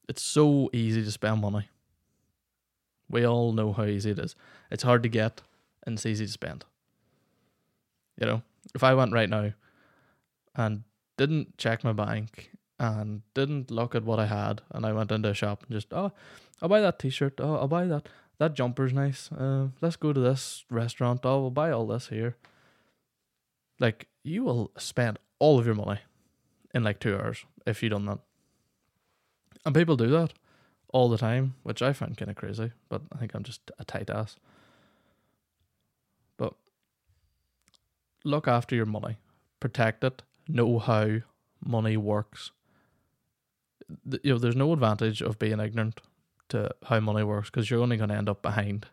It's 0.08 0.22
so 0.22 0.70
easy 0.72 1.04
to 1.04 1.10
spend 1.10 1.40
money. 1.40 1.68
We 3.10 3.26
all 3.26 3.52
know 3.52 3.72
how 3.72 3.84
easy 3.84 4.10
it 4.12 4.18
is. 4.18 4.34
It's 4.70 4.82
hard 4.82 5.02
to 5.02 5.08
get 5.08 5.42
and 5.84 5.96
it's 5.96 6.06
easy 6.06 6.26
to 6.26 6.32
spend. 6.32 6.64
You 8.20 8.26
know, 8.26 8.42
if 8.74 8.82
I 8.82 8.94
went 8.94 9.12
right 9.12 9.28
now 9.28 9.52
and 10.54 10.84
didn't 11.16 11.58
check 11.58 11.84
my 11.84 11.92
bank 11.92 12.50
and 12.78 13.22
didn't 13.34 13.70
look 13.70 13.94
at 13.94 14.04
what 14.04 14.18
I 14.18 14.26
had, 14.26 14.62
and 14.70 14.86
I 14.86 14.92
went 14.92 15.10
into 15.10 15.28
a 15.28 15.34
shop 15.34 15.64
and 15.64 15.76
just, 15.76 15.92
oh, 15.92 16.12
I'll 16.62 16.68
buy 16.68 16.80
that 16.80 16.98
T-shirt. 16.98 17.40
Oh, 17.40 17.56
I'll 17.56 17.68
buy 17.68 17.86
that. 17.86 18.08
That 18.38 18.54
jumper's 18.54 18.92
nice. 18.92 19.32
Uh, 19.32 19.68
let's 19.80 19.96
go 19.96 20.12
to 20.12 20.20
this 20.20 20.64
restaurant. 20.70 21.20
Oh, 21.24 21.40
we'll 21.40 21.50
buy 21.50 21.70
all 21.72 21.86
this 21.86 22.08
here. 22.08 22.36
Like 23.80 24.06
you 24.22 24.44
will 24.44 24.70
spend 24.76 25.18
all 25.38 25.58
of 25.58 25.66
your 25.66 25.74
money 25.74 26.00
in 26.74 26.84
like 26.84 27.00
two 27.00 27.16
hours 27.16 27.44
if 27.66 27.82
you 27.82 27.88
done 27.88 28.06
that. 28.06 28.18
And 29.64 29.74
people 29.74 29.96
do 29.96 30.08
that 30.10 30.32
all 30.92 31.08
the 31.08 31.18
time, 31.18 31.54
which 31.62 31.82
I 31.82 31.92
find 31.92 32.16
kind 32.16 32.30
of 32.30 32.36
crazy. 32.36 32.72
But 32.88 33.02
I 33.12 33.18
think 33.18 33.34
I'm 33.34 33.42
just 33.42 33.70
a 33.78 33.84
tight 33.84 34.10
ass. 34.10 34.36
But 36.36 36.54
look 38.24 38.46
after 38.46 38.76
your 38.76 38.86
money, 38.86 39.16
protect 39.58 40.04
it, 40.04 40.22
know 40.46 40.78
how 40.78 41.18
money 41.64 41.96
works. 41.96 42.52
You 44.22 44.32
know, 44.32 44.38
there's 44.38 44.56
no 44.56 44.72
advantage 44.72 45.22
of 45.22 45.38
being 45.38 45.60
ignorant 45.60 46.00
to 46.50 46.70
how 46.84 47.00
money 47.00 47.22
works 47.22 47.50
because 47.50 47.70
you're 47.70 47.82
only 47.82 47.96
going 47.96 48.10
to 48.10 48.16
end 48.16 48.28
up 48.28 48.42
behind, 48.42 48.86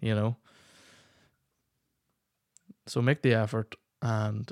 you 0.00 0.14
know. 0.14 0.36
So 2.86 3.00
make 3.00 3.22
the 3.22 3.34
effort 3.34 3.76
and 4.00 4.50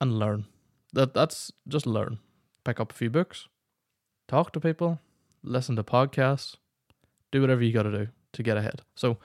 and 0.00 0.18
learn. 0.18 0.46
That 0.92 1.14
that's 1.14 1.52
just 1.66 1.86
learn. 1.86 2.18
Pick 2.64 2.80
up 2.80 2.92
a 2.92 2.94
few 2.94 3.10
books, 3.10 3.48
talk 4.26 4.52
to 4.52 4.60
people, 4.60 5.00
listen 5.42 5.76
to 5.76 5.82
podcasts, 5.82 6.56
do 7.30 7.40
whatever 7.40 7.62
you 7.62 7.72
got 7.72 7.84
to 7.84 7.90
do 7.90 8.08
to 8.32 8.42
get 8.42 8.56
ahead. 8.56 8.82
So 8.94 9.18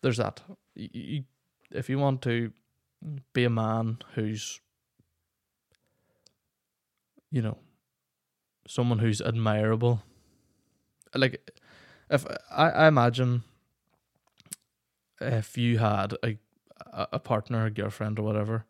there's 0.00 0.16
that. 0.16 0.40
You, 0.74 1.24
if 1.70 1.88
you 1.88 1.98
want 1.98 2.22
to 2.22 2.52
be 3.32 3.44
a 3.44 3.50
man 3.50 3.98
who's 4.14 4.60
you 7.30 7.42
know 7.42 7.58
someone 8.66 8.98
who's 8.98 9.20
admirable 9.20 10.02
like 11.14 11.50
if 12.10 12.26
i, 12.50 12.70
I 12.70 12.88
imagine 12.88 13.42
if 15.20 15.56
you 15.58 15.78
had 15.78 16.14
a 16.22 16.38
a 16.94 17.18
partner 17.18 17.64
a 17.64 17.70
girlfriend 17.70 18.18
or 18.18 18.22
whatever 18.22 18.66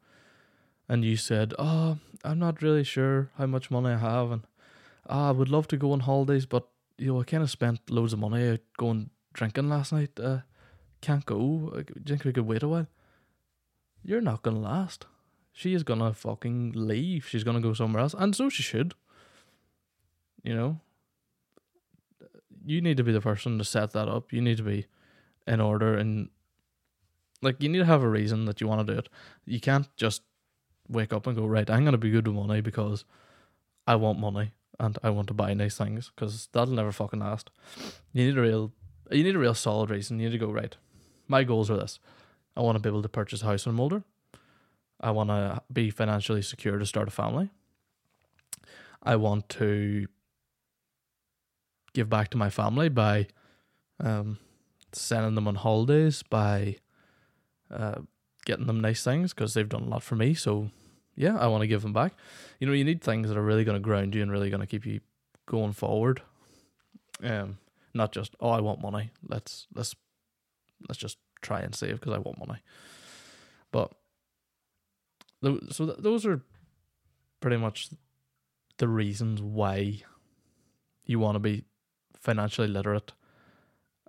and 0.89 1.05
you 1.05 1.17
said 1.17 1.55
oh 1.59 1.99
i'm 2.25 2.39
not 2.39 2.63
really 2.63 2.85
sure 2.85 3.31
how 3.37 3.47
much 3.47 3.71
money 3.71 3.91
i 3.91 3.99
have 3.99 4.31
and 4.31 4.43
oh, 5.09 5.29
i 5.29 5.31
would 5.31 5.49
love 5.49 5.67
to 5.69 5.77
go 5.77 5.93
on 5.93 6.01
holidays 6.01 6.47
but 6.47 6.69
you 6.99 7.13
know 7.13 7.21
i 7.21 7.25
kind 7.25 7.43
of 7.43 7.51
spent 7.51 7.91
loads 7.91 8.13
of 8.13 8.19
money 8.19 8.59
going 8.77 9.11
drinking 9.33 9.69
last 9.69 9.93
night 9.93 10.11
uh, 10.21 10.39
can't 11.01 11.27
go 11.27 11.73
you 11.75 11.85
think 12.07 12.25
we 12.25 12.33
could 12.33 12.47
wait 12.47 12.63
a 12.63 12.69
while 12.69 12.87
you're 14.05 14.21
not 14.21 14.43
gonna 14.43 14.59
last. 14.59 15.07
She 15.53 15.75
is 15.75 15.83
gonna 15.83 16.13
fucking 16.13 16.73
leave. 16.75 17.27
She's 17.29 17.45
gonna 17.45 17.61
go 17.61 17.73
somewhere 17.73 18.03
else, 18.03 18.15
and 18.19 18.35
so 18.35 18.49
she 18.49 18.63
should. 18.63 18.95
You 20.43 20.55
know, 20.55 20.81
you 22.65 22.81
need 22.81 22.97
to 22.97 23.05
be 23.05 23.13
the 23.13 23.21
person 23.21 23.59
to 23.59 23.65
set 23.65 23.93
that 23.93 24.09
up. 24.09 24.33
You 24.33 24.41
need 24.41 24.57
to 24.57 24.63
be 24.63 24.87
in 25.47 25.61
order, 25.61 25.97
and 25.97 26.31
like 27.41 27.63
you 27.63 27.69
need 27.69 27.79
to 27.79 27.85
have 27.85 28.03
a 28.03 28.09
reason 28.09 28.45
that 28.47 28.61
you 28.61 28.69
want 28.69 28.87
to 28.87 28.93
do 28.93 28.99
it. 28.99 29.09
You 29.45 29.61
can't 29.61 29.89
just 29.97 30.23
wake 30.89 31.13
up 31.13 31.27
and 31.27 31.37
go 31.37 31.47
right. 31.47 31.69
I'm 31.71 31.85
gonna 31.85 31.99
be 31.99 32.11
good 32.11 32.27
with 32.27 32.37
money 32.37 32.61
because 32.61 33.05
I 33.87 33.97
want 33.97 34.19
money 34.19 34.53
and 34.79 34.99
I 35.03 35.11
want 35.11 35.29
to 35.29 35.35
buy 35.35 35.55
nice 35.55 35.77
things 35.77 36.11
because 36.15 36.49
that'll 36.53 36.75
never 36.75 36.93
fucking 36.93 37.21
last. 37.21 37.51
You 38.13 38.27
need 38.27 38.39
a 38.39 38.43
real, 38.43 38.73
you 39.11 39.23
need 39.23 39.37
a 39.37 39.39
real 39.39 39.55
solid 39.55 39.91
reason. 39.91 40.19
You 40.19 40.29
need 40.29 40.39
to 40.39 40.47
go 40.47 40.51
right. 40.51 40.77
My 41.29 41.45
goals 41.45 41.71
are 41.71 41.77
this. 41.77 41.99
I 42.57 42.61
want 42.61 42.77
to 42.77 42.81
be 42.81 42.89
able 42.89 43.03
to 43.03 43.09
purchase 43.09 43.43
a 43.43 43.47
house 43.47 43.67
when 43.67 43.75
I'm 43.75 43.81
older. 43.81 44.03
I 45.01 45.11
want 45.11 45.31
to 45.31 45.63
be 45.73 45.91
financially 45.91 46.43
secure 46.43 46.79
to 46.79 46.87
start 46.87 47.09
a 47.09 47.11
family. 47.11 47.51
I 49.03 49.17
want 49.17 49.49
to 49.51 50.07
give 51.95 52.09
back 52.09 52.29
to 52.31 52.37
my 52.37 52.51
family 52.51 52.89
by 52.89 53.27
um, 54.01 54.39
sending 54.93 55.35
them 55.35 55.49
on 55.49 55.57
holidays 55.57 56.23
by 56.23 56.77
uh, 57.71 58.01
getting 58.45 58.67
them 58.67 58.81
nice 58.81 59.03
things 59.03 59.33
because 59.33 59.55
they've 59.55 59.69
done 59.69 59.85
a 59.85 59.89
lot 59.89 60.03
for 60.03 60.17
me. 60.17 60.35
So 60.35 60.71
yeah, 61.15 61.37
I 61.37 61.47
want 61.47 61.63
to 61.63 61.67
give 61.67 61.83
them 61.83 61.93
back. 61.93 62.15
You 62.59 62.67
know, 62.67 62.73
you 62.73 62.85
need 62.85 63.03
things 63.03 63.29
that 63.29 63.37
are 63.37 63.43
really 63.43 63.65
going 63.65 63.77
to 63.77 63.81
ground 63.81 64.15
you 64.15 64.23
and 64.23 64.31
really 64.31 64.51
going 64.51 64.61
to 64.61 64.67
keep 64.67 64.87
you 64.87 65.01
going 65.47 65.73
forward. 65.73 66.23
Um, 67.23 67.59
not 67.95 68.13
just 68.13 68.35
oh, 68.41 68.51
I 68.51 68.61
want 68.61 68.81
money. 68.81 69.11
Let's 69.27 69.67
let's 69.75 69.95
let's 70.89 70.99
just 70.99 71.19
try 71.41 71.61
and 71.61 71.75
save 71.75 72.01
because 72.01 72.15
I 72.15 72.19
want 72.19 72.39
money. 72.39 72.61
But 73.71 73.93
so 75.71 75.87
th- 75.87 75.99
those 75.99 76.25
are 76.25 76.41
pretty 77.41 77.57
much 77.57 77.91
the 78.79 78.89
reasons 78.89 79.43
why 79.43 80.03
you 81.05 81.19
want 81.19 81.35
to 81.35 81.41
be 81.41 81.65
financially 82.23 82.69
literate. 82.69 83.13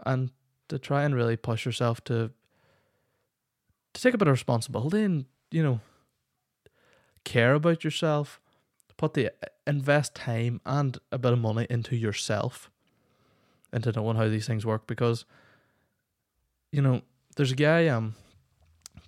And 0.05 0.31
to 0.69 0.79
try 0.79 1.03
and 1.03 1.15
really 1.15 1.35
push 1.35 1.65
yourself 1.65 2.03
to 2.05 2.31
to 3.93 4.01
take 4.01 4.13
a 4.13 4.17
bit 4.17 4.27
of 4.27 4.31
responsibility 4.31 5.03
and 5.03 5.25
you 5.51 5.61
know 5.61 5.79
care 7.23 7.53
about 7.53 7.83
yourself 7.83 8.39
put 8.97 9.13
the 9.13 9.31
invest 9.67 10.15
time 10.15 10.59
and 10.65 10.97
a 11.11 11.17
bit 11.19 11.31
of 11.31 11.39
money 11.39 11.67
into 11.69 11.95
yourself 11.95 12.71
into 13.71 13.91
knowing 13.91 14.17
how 14.17 14.27
these 14.27 14.47
things 14.47 14.65
work 14.65 14.87
because 14.87 15.25
you 16.71 16.81
know 16.81 17.01
there's 17.35 17.51
a 17.51 17.55
guy 17.55 17.87
um 17.87 18.15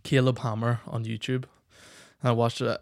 Caleb 0.06 0.39
Hammer 0.39 0.82
on 0.88 1.04
YouTube. 1.04 1.46
I 2.24 2.32
watched 2.32 2.62
uh, 2.62 2.78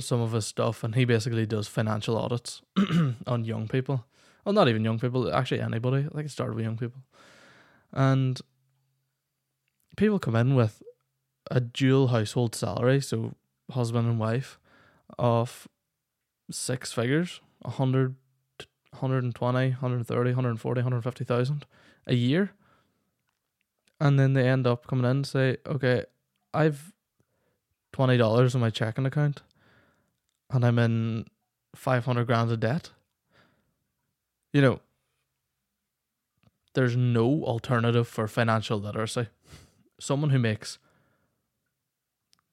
some 0.00 0.20
of 0.20 0.32
his 0.32 0.44
stuff 0.44 0.84
and 0.84 0.94
he 0.94 1.04
basically 1.04 1.46
does 1.46 1.68
financial 1.68 2.18
audits 2.18 2.60
on 3.26 3.44
young 3.44 3.68
people 3.68 4.04
well 4.46 4.52
not 4.52 4.68
even 4.68 4.84
young 4.84 4.98
people 4.98 5.34
actually 5.34 5.60
anybody. 5.60 6.08
Like 6.12 6.26
it 6.26 6.30
started 6.30 6.54
with 6.54 6.64
young 6.64 6.78
people. 6.78 7.02
And 7.92 8.40
people 9.96 10.20
come 10.20 10.36
in 10.36 10.54
with 10.54 10.82
a 11.50 11.60
dual 11.60 12.08
household 12.08 12.54
salary 12.54 13.00
so 13.00 13.34
husband 13.72 14.08
and 14.08 14.18
wife 14.18 14.58
of 15.18 15.68
six 16.50 16.92
figures 16.92 17.40
100 17.62 18.14
120 18.90 19.70
130 19.70 20.30
140 20.30 20.80
150,000 20.80 21.66
a 22.06 22.14
year. 22.14 22.52
And 24.00 24.18
then 24.18 24.34
they 24.34 24.48
end 24.48 24.66
up 24.66 24.86
coming 24.86 25.04
in 25.04 25.10
and 25.10 25.26
say 25.26 25.56
okay 25.66 26.04
I've 26.54 26.92
$20 27.94 28.54
in 28.54 28.60
my 28.60 28.70
checking 28.70 29.06
account 29.06 29.42
and 30.50 30.64
I'm 30.64 30.78
in 30.78 31.24
500 31.74 32.26
grand 32.26 32.52
of 32.52 32.60
debt 32.60 32.90
you 34.56 34.62
know 34.62 34.80
there's 36.74 36.96
no 36.96 37.44
alternative 37.44 38.08
for 38.08 38.26
financial 38.26 38.78
literacy 38.78 39.26
someone 40.00 40.30
who 40.30 40.38
makes 40.38 40.78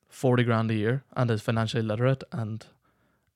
40 0.09 0.43
grand 0.43 0.69
a 0.71 0.75
year 0.75 1.03
and 1.15 1.31
is 1.31 1.41
financially 1.41 1.81
literate 1.81 2.23
and 2.31 2.65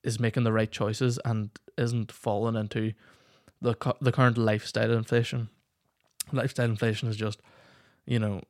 is 0.04 0.20
making 0.20 0.44
the 0.44 0.52
right 0.52 0.72
choices 0.72 1.20
and 1.26 1.50
isn't 1.78 2.12
falling 2.12 2.56
into 2.56 2.94
the 3.62 3.76
the 4.00 4.12
current 4.12 4.38
lifestyle 4.38 4.92
inflation. 4.92 5.50
Lifestyle 6.32 6.70
inflation 6.70 7.10
is 7.10 7.18
just, 7.18 7.42
you 8.06 8.20
know, 8.20 8.42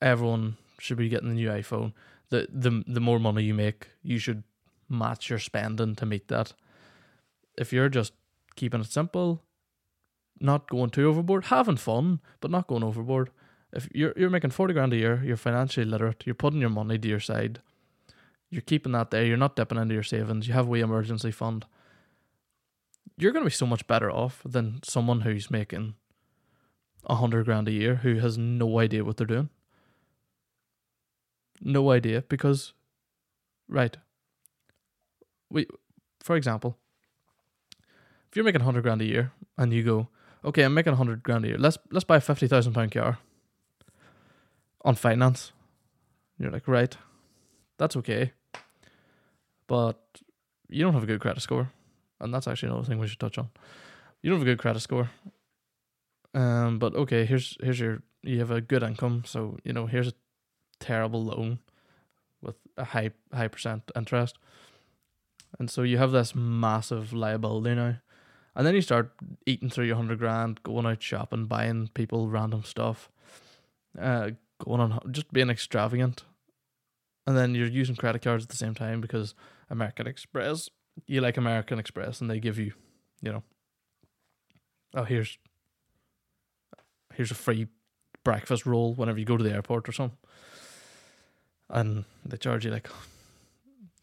everyone 0.00 0.56
should 0.78 0.98
be 0.98 1.08
getting 1.08 1.30
the 1.30 1.34
new 1.34 1.48
iPhone. 1.48 1.92
The 2.30 2.46
the 2.52 2.84
the 2.86 3.00
more 3.00 3.18
money 3.18 3.42
you 3.42 3.54
make, 3.54 3.88
you 4.02 4.18
should 4.18 4.44
match 4.88 5.28
your 5.28 5.40
spending 5.40 5.96
to 5.96 6.06
meet 6.06 6.28
that. 6.28 6.52
If 7.56 7.72
you're 7.72 7.88
just 7.88 8.12
keeping 8.58 8.80
it 8.80 8.86
simple, 8.86 9.42
not 10.40 10.68
going 10.68 10.90
too 10.90 11.08
overboard, 11.08 11.46
having 11.46 11.76
fun, 11.76 12.20
but 12.40 12.50
not 12.50 12.66
going 12.66 12.84
overboard, 12.84 13.30
if 13.72 13.88
you're 13.94 14.14
you're 14.16 14.30
making 14.30 14.50
forty 14.50 14.74
grand 14.74 14.92
a 14.92 14.96
year, 14.96 15.22
you're 15.24 15.36
financially 15.36 15.86
literate, 15.86 16.24
you're 16.26 16.34
putting 16.34 16.60
your 16.60 16.70
money 16.70 16.98
to 16.98 17.08
your 17.08 17.20
side, 17.20 17.60
you're 18.50 18.62
keeping 18.62 18.92
that 18.92 19.10
there, 19.10 19.24
you're 19.24 19.36
not 19.36 19.56
dipping 19.56 19.78
into 19.78 19.94
your 19.94 20.02
savings, 20.02 20.48
you 20.48 20.54
have 20.54 20.66
a 20.66 20.70
wee 20.70 20.80
emergency 20.80 21.30
fund. 21.30 21.64
You're 23.16 23.32
gonna 23.32 23.44
be 23.46 23.50
so 23.50 23.66
much 23.66 23.86
better 23.86 24.10
off 24.10 24.42
than 24.44 24.80
someone 24.84 25.22
who's 25.22 25.50
making 25.50 25.94
a 27.06 27.16
hundred 27.16 27.44
grand 27.46 27.68
a 27.68 27.72
year 27.72 27.96
who 27.96 28.16
has 28.16 28.38
no 28.38 28.78
idea 28.78 29.04
what 29.04 29.16
they're 29.16 29.26
doing. 29.26 29.50
No 31.60 31.90
idea 31.90 32.22
because 32.28 32.72
right. 33.68 33.96
We 35.50 35.66
for 36.20 36.36
example, 36.36 36.78
you're 38.38 38.44
making 38.44 38.60
hundred 38.60 38.82
grand 38.82 39.02
a 39.02 39.04
year 39.04 39.32
and 39.56 39.72
you 39.72 39.82
go, 39.82 40.08
Okay, 40.44 40.62
I'm 40.62 40.72
making 40.72 40.94
hundred 40.94 41.24
grand 41.24 41.44
a 41.44 41.48
year, 41.48 41.58
let's 41.58 41.76
let's 41.90 42.04
buy 42.04 42.18
a 42.18 42.20
fifty 42.20 42.46
thousand 42.46 42.72
pound 42.72 42.92
car 42.92 43.18
on 44.84 44.94
finance. 44.94 45.50
You're 46.38 46.52
like, 46.52 46.68
right, 46.68 46.96
that's 47.78 47.96
okay. 47.96 48.32
But 49.66 49.98
you 50.68 50.84
don't 50.84 50.94
have 50.94 51.02
a 51.02 51.06
good 51.06 51.20
credit 51.20 51.40
score. 51.40 51.72
And 52.20 52.32
that's 52.32 52.46
actually 52.46 52.68
another 52.68 52.86
thing 52.86 53.00
we 53.00 53.08
should 53.08 53.18
touch 53.18 53.38
on. 53.38 53.50
You 54.22 54.30
don't 54.30 54.38
have 54.38 54.46
a 54.46 54.50
good 54.52 54.60
credit 54.60 54.80
score. 54.80 55.10
Um, 56.32 56.78
but 56.78 56.94
okay, 56.94 57.24
here's 57.24 57.56
here's 57.60 57.80
your 57.80 58.02
you 58.22 58.38
have 58.38 58.52
a 58.52 58.60
good 58.60 58.84
income, 58.84 59.24
so 59.26 59.58
you 59.64 59.72
know, 59.72 59.86
here's 59.86 60.08
a 60.08 60.14
terrible 60.78 61.24
loan 61.24 61.58
with 62.40 62.54
a 62.76 62.84
high 62.84 63.10
high 63.32 63.48
percent 63.48 63.90
interest. 63.96 64.38
And 65.58 65.68
so 65.68 65.82
you 65.82 65.98
have 65.98 66.12
this 66.12 66.36
massive 66.36 67.12
liability 67.12 67.74
now. 67.74 67.96
And 68.58 68.66
then 68.66 68.74
you 68.74 68.82
start 68.82 69.12
eating 69.46 69.70
through 69.70 69.86
your 69.86 69.96
hundred 69.96 70.18
grand, 70.18 70.62
going 70.64 70.84
out 70.84 71.00
shopping, 71.00 71.46
buying 71.46 71.88
people 71.94 72.28
random 72.28 72.64
stuff. 72.64 73.08
Uh, 73.98 74.32
going 74.58 74.80
on 74.80 74.98
just 75.12 75.32
being 75.32 75.48
extravagant, 75.48 76.24
and 77.26 77.36
then 77.36 77.54
you're 77.54 77.68
using 77.68 77.96
credit 77.96 78.22
cards 78.22 78.44
at 78.44 78.50
the 78.50 78.56
same 78.56 78.74
time 78.74 79.00
because 79.00 79.34
American 79.70 80.06
Express, 80.06 80.68
you 81.06 81.20
like 81.20 81.36
American 81.36 81.78
Express, 81.78 82.20
and 82.20 82.28
they 82.28 82.40
give 82.40 82.58
you, 82.58 82.72
you 83.22 83.32
know, 83.32 83.42
oh 84.94 85.04
here's 85.04 85.38
here's 87.14 87.30
a 87.30 87.36
free 87.36 87.68
breakfast 88.24 88.66
roll 88.66 88.94
whenever 88.94 89.18
you 89.18 89.24
go 89.24 89.36
to 89.36 89.44
the 89.44 89.52
airport 89.52 89.88
or 89.88 89.92
something, 89.92 90.18
and 91.70 92.04
they 92.24 92.36
charge 92.36 92.64
you 92.64 92.72
like 92.72 92.88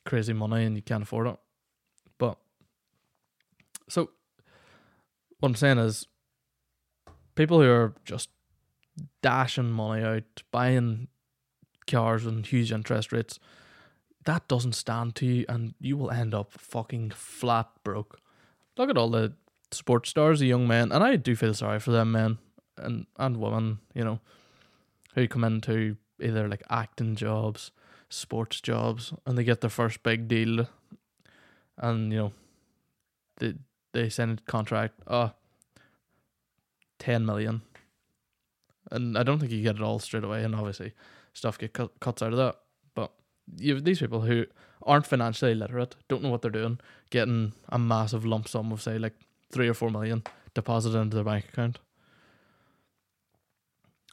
crazy 0.05 0.33
money 0.33 0.63
and 0.63 0.75
you 0.77 0.81
can't 0.81 1.03
afford 1.03 1.27
it. 1.27 1.37
But 2.17 2.37
so 3.89 4.11
what 5.39 5.49
I'm 5.49 5.55
saying 5.55 5.77
is 5.77 6.07
people 7.35 7.61
who 7.61 7.69
are 7.69 7.93
just 8.03 8.29
dashing 9.21 9.71
money 9.71 10.03
out, 10.03 10.43
buying 10.51 11.07
cars 11.87 12.25
and 12.25 12.45
huge 12.45 12.71
interest 12.71 13.11
rates, 13.11 13.39
that 14.25 14.47
doesn't 14.47 14.73
stand 14.73 15.15
to 15.15 15.25
you, 15.25 15.45
and 15.47 15.75
you 15.79 15.97
will 15.97 16.11
end 16.11 16.33
up 16.33 16.53
fucking 16.53 17.11
flat 17.11 17.67
broke. 17.83 18.19
Look 18.77 18.89
at 18.89 18.97
all 18.97 19.09
the 19.09 19.33
sports 19.71 20.09
stars, 20.09 20.39
the 20.39 20.47
young 20.47 20.67
men, 20.67 20.91
and 20.91 21.03
I 21.03 21.15
do 21.15 21.35
feel 21.35 21.53
sorry 21.53 21.79
for 21.79 21.91
them 21.91 22.11
men 22.11 22.37
and 22.77 23.05
and 23.17 23.37
women, 23.37 23.79
you 23.93 24.03
know, 24.03 24.19
who 25.13 25.27
come 25.27 25.43
into 25.43 25.97
either 26.19 26.47
like 26.47 26.63
acting 26.69 27.15
jobs, 27.15 27.71
sports 28.09 28.61
jobs, 28.61 29.13
and 29.25 29.37
they 29.37 29.43
get 29.43 29.61
their 29.61 29.69
first 29.69 30.01
big 30.03 30.27
deal, 30.27 30.67
and 31.77 32.11
you 32.11 32.17
know, 32.17 32.33
they 33.37 33.53
they 33.95 34.09
send 34.09 34.39
a 34.39 34.51
contract, 34.51 34.93
oh, 35.07 35.31
10 36.99 37.25
million 37.25 37.61
and 38.91 39.17
I 39.17 39.23
don't 39.23 39.39
think 39.39 39.51
you 39.51 39.63
get 39.63 39.75
it 39.75 39.81
all 39.81 39.99
straight 39.99 40.23
away. 40.23 40.43
And 40.43 40.55
obviously, 40.55 40.93
stuff 41.33 41.57
get 41.57 41.73
cut, 41.73 41.99
cuts 41.99 42.21
out 42.21 42.31
of 42.31 42.37
that. 42.37 42.55
But 42.93 43.11
you 43.57 43.75
have 43.75 43.83
these 43.83 43.99
people 43.99 44.21
who 44.21 44.45
aren't 44.83 45.07
financially 45.07 45.55
literate, 45.55 45.95
don't 46.07 46.23
know 46.23 46.29
what 46.29 46.41
they're 46.41 46.51
doing, 46.51 46.79
getting 47.09 47.53
a 47.69 47.79
massive 47.79 48.25
lump 48.25 48.47
sum 48.47 48.71
of 48.71 48.81
say 48.81 48.97
like 48.97 49.15
three 49.51 49.67
or 49.67 49.73
four 49.73 49.89
million 49.89 50.23
deposited 50.53 50.97
into 50.97 51.15
their 51.15 51.23
bank 51.23 51.45
account. 51.49 51.79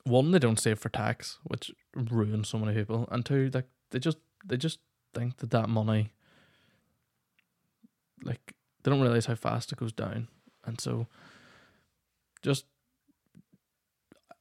One, 0.05 0.33
they 0.33 0.38
don't 0.38 0.59
save 0.59 0.81
for 0.81 0.88
tax, 0.88 1.38
which 1.45 1.71
ruins 1.95 2.49
so 2.49 2.59
many 2.59 2.75
people, 2.75 3.09
and 3.12 3.25
two, 3.25 3.51
like 3.55 3.66
they 3.90 4.01
just 4.01 4.18
they 4.45 4.57
just 4.57 4.81
think 5.14 5.37
that 5.37 5.51
that 5.51 5.68
money, 5.68 6.11
like 8.25 8.55
they 8.83 8.90
don't 8.90 9.01
realize 9.01 9.27
how 9.27 9.35
fast 9.35 9.73
it 9.73 9.79
goes 9.79 9.92
down, 9.92 10.29
and 10.64 10.81
so 10.81 11.07
just 12.42 12.66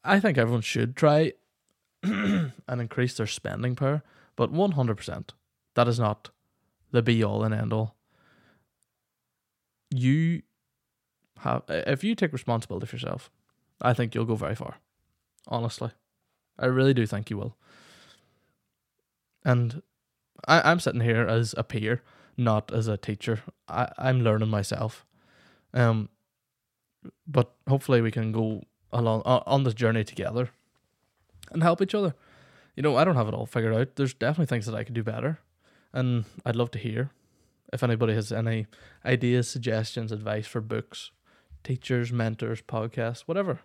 I 0.04 0.20
think 0.20 0.38
everyone 0.38 0.62
should 0.62 0.96
try 0.96 1.34
and 2.04 2.52
increase 2.68 3.16
their 3.16 3.28
spending 3.28 3.76
power, 3.76 4.04
but 4.36 4.52
100%, 4.52 5.30
that 5.76 5.88
is 5.88 6.00
not 6.00 6.30
the 6.92 7.02
be 7.02 7.24
all 7.24 7.44
and 7.44 7.54
end 7.54 7.72
all. 7.72 7.96
You 9.92 10.42
have, 11.40 11.64
if 11.70 12.04
you 12.04 12.16
take 12.16 12.34
responsibility 12.34 12.88
for 12.88 12.96
yourself, 12.96 13.30
I 13.82 13.94
think 13.94 14.16
you'll 14.16 14.26
go 14.26 14.36
very 14.36 14.56
far. 14.56 14.78
Honestly, 15.48 15.92
I 16.58 16.66
really 16.68 16.94
do 16.94 17.06
think 17.06 17.30
you 17.30 17.38
will. 17.38 17.56
And 19.44 19.82
I, 20.48 20.72
I'm 20.72 20.80
sitting 20.80 21.02
here 21.02 21.26
as 21.28 21.54
a 21.58 21.64
peer, 21.64 22.02
not 22.38 22.74
as 22.74 22.88
a 22.88 22.98
teacher. 22.98 23.42
I, 23.68 23.92
I'm 23.98 24.22
learning 24.22 24.50
myself. 24.50 25.06
Um, 25.74 26.10
but 27.28 27.54
hopefully 27.68 28.02
we 28.02 28.12
can 28.12 28.32
go 28.32 28.64
along 28.92 29.22
on, 29.26 29.44
on 29.46 29.64
this 29.64 29.74
journey 29.74 30.04
together 30.04 30.50
and 31.52 31.64
help 31.64 31.82
each 31.82 31.96
other. 31.96 32.14
You 32.76 32.84
know, 32.84 32.96
I 32.96 33.04
don't 33.04 33.16
have 33.16 33.28
it 33.28 33.34
all 33.34 33.46
figured 33.46 33.74
out. 33.74 33.96
There's 33.96 34.14
definitely 34.14 34.48
things 34.48 34.66
that 34.66 34.76
I 34.76 34.84
could 34.84 34.94
do 34.94 35.04
better, 35.04 35.40
and 35.94 36.26
I'd 36.46 36.56
love 36.56 36.72
to 36.72 36.80
hear 36.80 37.12
if 37.74 37.84
anybody 37.84 38.14
has 38.14 38.32
any 38.32 38.68
ideas, 39.06 39.50
suggestions, 39.50 40.12
advice 40.12 40.48
for 40.48 40.62
books, 40.62 41.12
teachers, 41.64 42.12
mentors, 42.12 42.62
podcasts, 42.62 43.22
whatever. 43.22 43.60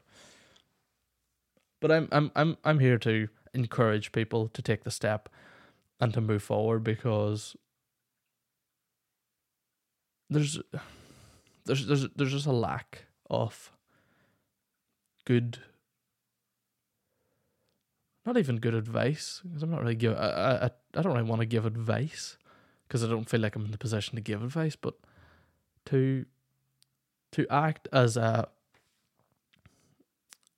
But 1.81 1.93
I'm 1.93 2.09
I'm 2.13 2.31
I'm 2.35 2.57
I'm 2.65 2.79
here 2.79 2.99
to 2.99 3.29
encourage 3.55 4.13
people 4.13 4.49
to 4.49 4.63
take 4.63 4.85
the 4.85 4.91
step 4.91 5.29
and 6.01 6.13
to 6.15 6.21
move 6.21 6.43
forward 6.43 6.85
because 6.85 7.57
there's 10.31 10.61
there's 11.65 11.87
there's 11.87 12.07
there's 12.17 12.33
just 12.33 12.47
a 12.47 12.53
lack 12.53 13.07
of 13.29 13.73
good 15.25 15.59
not 18.25 18.37
even 18.37 18.57
good 18.57 18.75
advice 18.75 19.41
because 19.45 19.63
I'm 19.63 19.71
not 19.71 19.83
really 19.83 19.95
give 19.95 20.17
I 20.17 20.27
I 20.63 20.71
I 20.99 21.03
don't 21.03 21.13
really 21.13 21.29
want 21.29 21.41
to 21.41 21.47
give 21.47 21.67
advice 21.67 22.39
because 22.87 23.05
I 23.05 23.09
don't 23.09 23.29
feel 23.29 23.41
like 23.41 23.57
I'm 23.57 23.65
in 23.65 23.71
the 23.71 23.79
position 23.79 24.17
to 24.17 24.21
give 24.21 24.43
advice, 24.43 24.77
but 24.77 24.95
to 25.87 26.25
to 27.33 27.47
act 27.51 27.89
as 27.93 28.17
a 28.17 28.49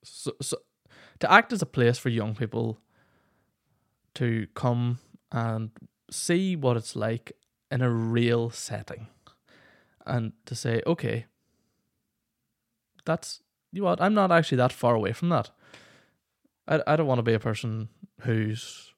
so, 0.03 0.31
so 0.41 0.57
to 1.19 1.31
act 1.31 1.51
as 1.51 1.61
a 1.61 1.65
place 1.65 1.97
for 1.97 2.09
young 2.09 2.35
people 2.35 2.79
to 4.15 4.47
come 4.53 4.99
and 5.31 5.71
see 6.09 6.55
what 6.55 6.77
it's 6.77 6.95
like 6.95 7.33
in 7.71 7.81
a 7.81 7.89
real 7.89 8.49
setting 8.49 9.07
and 10.09 10.33
to 10.45 10.55
say 10.55 10.81
okay 10.85 11.25
that's 13.05 13.41
you 13.71 13.81
know 13.81 13.89
what 13.89 14.01
I'm 14.01 14.13
not 14.13 14.31
actually 14.31 14.57
that 14.57 14.73
far 14.73 14.95
away 14.95 15.13
from 15.13 15.29
that 15.29 15.51
I, 16.67 16.81
I 16.85 16.95
don't 16.95 17.07
want 17.07 17.19
to 17.19 17.23
be 17.23 17.33
a 17.33 17.39
person 17.39 17.89
who's 18.21 18.93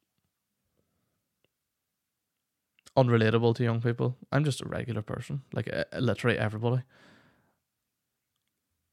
unrelatable 2.98 3.56
to 3.56 3.64
young 3.64 3.82
people. 3.82 4.18
I'm 4.32 4.44
just 4.44 4.62
a 4.62 4.68
regular 4.68 5.02
person, 5.02 5.42
like 5.54 5.70
uh, 5.72 5.86
literally 6.00 6.38
everybody. 6.38 6.84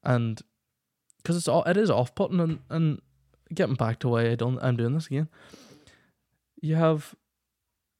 And 0.03 0.41
because 1.17 1.35
it's 1.35 1.47
all 1.47 1.63
it 1.63 1.77
is 1.77 1.89
off 1.89 2.15
putting 2.15 2.39
and, 2.39 2.59
and 2.69 3.01
getting 3.53 3.75
back 3.75 3.99
to 3.99 4.09
why 4.09 4.29
I 4.29 4.35
don't 4.35 4.59
I'm 4.61 4.77
doing 4.77 4.93
this 4.93 5.07
again. 5.07 5.27
You 6.61 6.75
have 6.75 7.15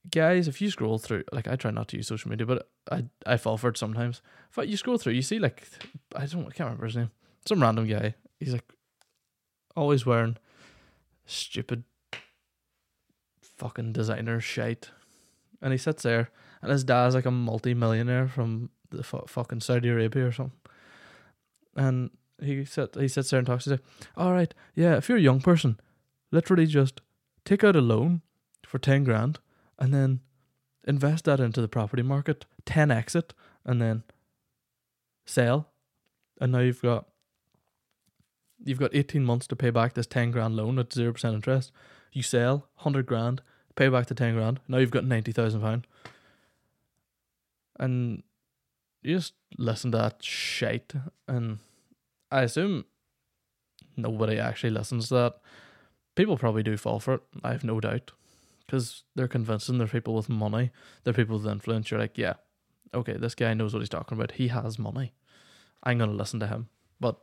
guys, 0.09 0.47
if 0.47 0.61
you 0.61 0.69
scroll 0.69 0.97
through, 0.97 1.23
like 1.31 1.47
I 1.47 1.55
try 1.55 1.71
not 1.71 1.87
to 1.89 1.97
use 1.97 2.07
social 2.07 2.29
media, 2.29 2.45
but 2.45 2.69
I 2.91 3.05
I 3.25 3.37
fall 3.37 3.57
for 3.57 3.69
it 3.69 3.77
sometimes. 3.77 4.21
If 4.55 4.69
you 4.69 4.77
scroll 4.77 4.97
through, 4.97 5.13
you 5.13 5.21
see 5.21 5.39
like 5.39 5.67
I 6.15 6.25
don't 6.25 6.45
I 6.47 6.51
can't 6.51 6.67
remember 6.67 6.85
his 6.85 6.95
name, 6.97 7.11
some 7.45 7.61
random 7.61 7.87
guy. 7.87 8.15
He's 8.39 8.53
like 8.53 8.71
always 9.75 10.05
wearing 10.05 10.37
stupid 11.25 11.83
fucking 13.41 13.93
designer 13.93 14.39
shite 14.39 14.91
and 15.61 15.71
he 15.71 15.77
sits 15.77 16.03
there, 16.03 16.31
and 16.61 16.71
his 16.71 16.83
dad's 16.83 17.15
like 17.15 17.25
a 17.25 17.31
multi-millionaire 17.31 18.27
from 18.27 18.69
the 18.91 19.03
fu- 19.03 19.25
fucking 19.27 19.61
Saudi 19.61 19.89
Arabia 19.89 20.27
or 20.27 20.31
something, 20.31 20.57
and 21.75 22.11
he 22.41 22.65
sit 22.65 22.95
he 22.95 23.07
sits 23.07 23.29
there 23.29 23.39
and 23.39 23.47
talks 23.47 23.65
to 23.65 23.73
him. 23.73 23.79
All 24.15 24.33
right, 24.33 24.53
yeah, 24.75 24.95
if 24.95 25.09
you're 25.09 25.17
a 25.17 25.21
young 25.21 25.41
person, 25.41 25.79
literally 26.31 26.65
just 26.65 27.01
take 27.45 27.63
out 27.63 27.75
a 27.75 27.81
loan 27.81 28.21
for 28.65 28.79
ten 28.79 29.03
grand, 29.03 29.39
and 29.79 29.93
then 29.93 30.19
invest 30.87 31.25
that 31.25 31.39
into 31.39 31.61
the 31.61 31.67
property 31.67 32.03
market, 32.03 32.45
ten 32.65 32.91
exit, 32.91 33.33
and 33.65 33.81
then 33.81 34.03
sell, 35.25 35.69
and 36.39 36.51
now 36.51 36.59
you've 36.59 36.81
got 36.81 37.07
you've 38.63 38.79
got 38.79 38.93
18 38.93 39.23
months 39.23 39.47
to 39.47 39.55
pay 39.55 39.69
back 39.69 39.93
this 39.93 40.07
10 40.07 40.31
grand 40.31 40.55
loan 40.55 40.79
at 40.79 40.89
0% 40.89 41.33
interest. 41.33 41.71
You 42.11 42.23
sell 42.23 42.67
100 42.75 43.05
grand, 43.05 43.41
pay 43.75 43.87
back 43.87 44.07
the 44.07 44.15
10 44.15 44.35
grand. 44.35 44.59
Now 44.67 44.77
you've 44.79 44.91
got 44.91 45.05
90,000 45.05 45.61
pound. 45.61 45.87
And 47.79 48.23
you 49.01 49.15
just 49.15 49.33
listen 49.57 49.91
to 49.91 49.97
that 49.97 50.21
shite 50.21 50.93
and 51.27 51.59
I 52.29 52.41
assume 52.41 52.85
nobody 53.95 54.37
actually 54.37 54.71
listens 54.71 55.07
to 55.07 55.13
that. 55.15 55.35
People 56.15 56.37
probably 56.37 56.63
do 56.63 56.75
fall 56.75 56.99
for 56.99 57.15
it. 57.15 57.21
I 57.43 57.53
have 57.53 57.63
no 57.63 57.79
doubt. 57.79 58.11
Because 58.69 59.03
they're 59.15 59.27
convincing 59.27 59.79
they're 59.79 59.87
people 59.87 60.13
with 60.13 60.29
money. 60.29 60.69
They're 61.03 61.11
people 61.11 61.39
with 61.39 61.47
influence. 61.47 61.89
You're 61.89 61.99
like, 61.99 62.19
yeah, 62.19 62.35
okay, 62.93 63.17
this 63.17 63.33
guy 63.33 63.55
knows 63.55 63.73
what 63.73 63.79
he's 63.79 63.89
talking 63.89 64.15
about. 64.15 64.33
He 64.33 64.49
has 64.49 64.77
money. 64.77 65.15
I'm 65.81 65.97
to 65.97 66.05
listen 66.05 66.39
to 66.41 66.47
him. 66.47 66.69
But 66.99 67.17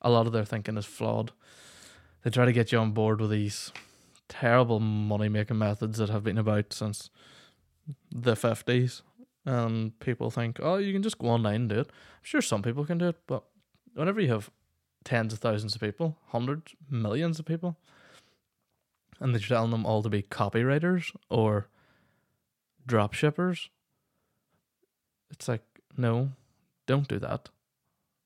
a 0.00 0.08
lot 0.08 0.26
of 0.26 0.32
their 0.32 0.46
thinking 0.46 0.78
is 0.78 0.86
flawed. 0.86 1.32
They 2.22 2.30
try 2.30 2.46
to 2.46 2.52
get 2.52 2.72
you 2.72 2.78
on 2.78 2.92
board 2.92 3.20
with 3.20 3.28
these 3.28 3.70
terrible 4.30 4.80
money 4.80 5.28
making 5.28 5.58
methods 5.58 5.98
that 5.98 6.08
have 6.08 6.24
been 6.24 6.38
about 6.38 6.72
since 6.72 7.10
the 8.10 8.32
50s. 8.32 9.02
And 9.44 9.98
people 10.00 10.30
think, 10.30 10.58
oh, 10.62 10.76
you 10.76 10.94
can 10.94 11.02
just 11.02 11.18
go 11.18 11.28
online 11.28 11.62
and 11.62 11.68
do 11.68 11.80
it. 11.80 11.88
I'm 11.88 12.22
sure 12.22 12.40
some 12.40 12.62
people 12.62 12.86
can 12.86 12.96
do 12.96 13.08
it, 13.08 13.16
but 13.26 13.44
whenever 13.94 14.20
you 14.20 14.28
have 14.28 14.50
tens 15.04 15.32
of 15.32 15.38
thousands 15.38 15.74
of 15.74 15.80
people, 15.80 16.16
hundreds, 16.28 16.74
millions 16.90 17.38
of 17.38 17.44
people, 17.46 17.76
and 19.20 19.34
they're 19.34 19.40
telling 19.40 19.70
them 19.70 19.86
all 19.86 20.02
to 20.02 20.08
be 20.08 20.22
copywriters 20.22 21.14
or 21.28 21.68
drop 22.86 23.14
shippers, 23.14 23.68
it's 25.30 25.48
like, 25.48 25.62
no, 25.96 26.30
don't 26.86 27.08
do 27.08 27.18
that. 27.18 27.50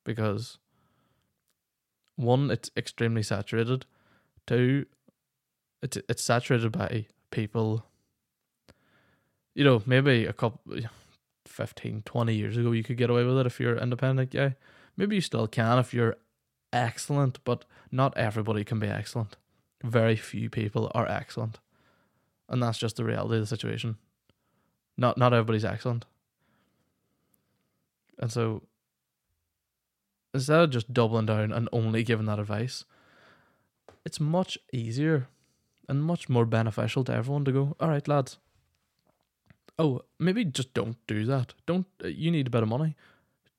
Because 0.04 0.58
one, 2.16 2.50
it's 2.50 2.70
extremely 2.76 3.22
saturated. 3.22 3.86
Two, 4.46 4.86
it's 5.82 5.96
it's 6.08 6.22
saturated 6.22 6.72
by 6.72 7.06
people. 7.30 7.86
You 9.54 9.64
know, 9.64 9.82
maybe 9.84 10.24
a 10.24 10.32
couple, 10.32 10.60
15, 11.46 12.02
20 12.04 12.34
years 12.34 12.56
ago, 12.56 12.72
you 12.72 12.82
could 12.82 12.96
get 12.96 13.10
away 13.10 13.24
with 13.24 13.38
it 13.38 13.46
if 13.46 13.60
you're 13.60 13.76
independent 13.76 14.30
guy. 14.30 14.56
Maybe 14.96 15.16
you 15.16 15.20
still 15.20 15.46
can 15.46 15.78
if 15.78 15.92
you're 15.92 16.16
excellent, 16.72 17.38
but 17.44 17.64
not 17.90 18.16
everybody 18.16 18.64
can 18.64 18.78
be 18.78 18.88
excellent. 18.88 19.36
Very 19.82 20.16
few 20.16 20.48
people 20.48 20.90
are 20.94 21.08
excellent, 21.08 21.58
and 22.48 22.62
that's 22.62 22.78
just 22.78 22.96
the 22.96 23.04
reality 23.04 23.36
of 23.36 23.42
the 23.42 23.46
situation. 23.46 23.96
Not 24.96 25.18
not 25.18 25.32
everybody's 25.32 25.64
excellent, 25.64 26.04
and 28.18 28.30
so 28.30 28.62
instead 30.34 30.60
of 30.60 30.70
just 30.70 30.92
doubling 30.92 31.26
down 31.26 31.52
and 31.52 31.68
only 31.72 32.02
giving 32.02 32.26
that 32.26 32.38
advice, 32.38 32.84
it's 34.04 34.20
much 34.20 34.58
easier 34.72 35.28
and 35.88 36.02
much 36.02 36.28
more 36.28 36.46
beneficial 36.46 37.04
to 37.04 37.14
everyone 37.14 37.44
to 37.44 37.52
go, 37.52 37.76
all 37.80 37.88
right, 37.88 38.06
lads. 38.08 38.38
Oh, 39.78 40.02
maybe 40.18 40.44
just 40.44 40.74
don't 40.74 40.96
do 41.06 41.24
that. 41.26 41.54
Don't, 41.66 41.86
uh, 42.04 42.08
you 42.08 42.30
need 42.30 42.46
a 42.46 42.50
bit 42.50 42.62
of 42.62 42.68
money. 42.68 42.94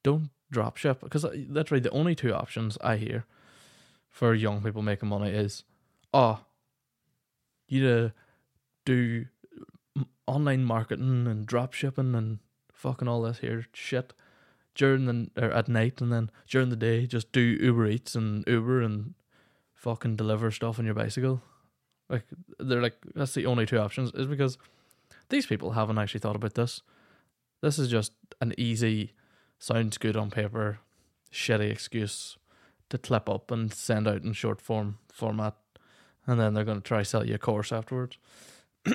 Don't 0.04 0.30
drop 0.52 0.78
ship. 0.78 1.02
Because 1.02 1.26
uh, 1.26 1.34
literally 1.48 1.82
the 1.82 1.90
only 1.90 2.16
two 2.16 2.34
options 2.34 2.78
I 2.82 2.98
hear 2.98 3.26
for 4.10 4.34
young 4.34 4.62
people 4.62 4.82
making 4.82 5.10
money 5.10 5.32
is, 5.32 5.64
oh, 6.14 6.40
you 7.68 7.82
to 7.82 8.14
do 8.86 9.26
online 10.28 10.64
marketing 10.64 11.28
and 11.28 11.46
drop 11.46 11.74
shipping 11.74 12.16
and 12.16 12.40
fucking 12.72 13.08
all 13.08 13.22
this 13.22 13.40
here 13.40 13.66
shit 13.74 14.14
during 14.76 15.06
the 15.06 15.30
or 15.42 15.52
at 15.52 15.68
night 15.68 16.02
and 16.02 16.12
then 16.12 16.30
during 16.48 16.70
the 16.70 16.76
day 16.76 17.06
just 17.06 17.32
do 17.32 17.42
Uber 17.42 17.88
Eats 17.88 18.16
and 18.16 18.44
Uber 18.48 18.82
and 18.82 19.14
fucking 19.74 20.16
deliver 20.16 20.52
stuff 20.52 20.80
on 20.80 20.86
your 20.86 20.94
bicycle. 20.94 21.42
Like 22.10 22.26
they're 22.60 22.82
like 22.82 22.98
that's 23.16 23.34
the 23.34 23.46
only 23.46 23.66
two 23.66 23.78
options 23.78 24.12
is 24.14 24.28
because 24.28 24.58
these 25.30 25.46
people 25.46 25.72
haven't 25.72 25.98
actually 25.98 26.20
thought 26.20 26.36
about 26.36 26.56
this. 26.56 26.82
This 27.62 27.80
is 27.80 27.90
just 27.90 28.12
an 28.42 28.54
easy, 28.58 29.14
sounds 29.58 29.98
good 29.98 30.18
on 30.18 30.30
paper, 30.30 30.80
shitty 31.32 31.72
excuse 31.72 32.38
to 32.90 32.98
clip 32.98 33.30
up 33.30 33.50
and 33.52 33.74
send 33.74 34.08
out 34.08 34.24
in 34.24 34.34
short 34.34 34.62
form 34.62 35.00
format, 35.12 35.56
and 36.26 36.40
then 36.40 36.54
they're 36.54 36.64
going 36.64 36.82
to 36.82 36.88
try 36.88 37.04
sell 37.04 37.26
you 37.26 37.36
a 37.36 37.40
course 37.40 37.72
afterwards. 37.72 38.18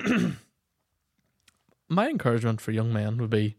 My 1.89 2.09
encouragement 2.09 2.61
for 2.61 2.71
young 2.71 2.93
men 2.93 3.17
would 3.17 3.29
be 3.29 3.57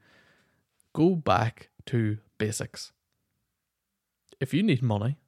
go 0.93 1.14
back 1.14 1.71
to 1.87 2.18
basics. 2.39 2.93
If 4.41 4.55
you 4.55 4.62
need 4.62 4.83
money, 4.83 5.18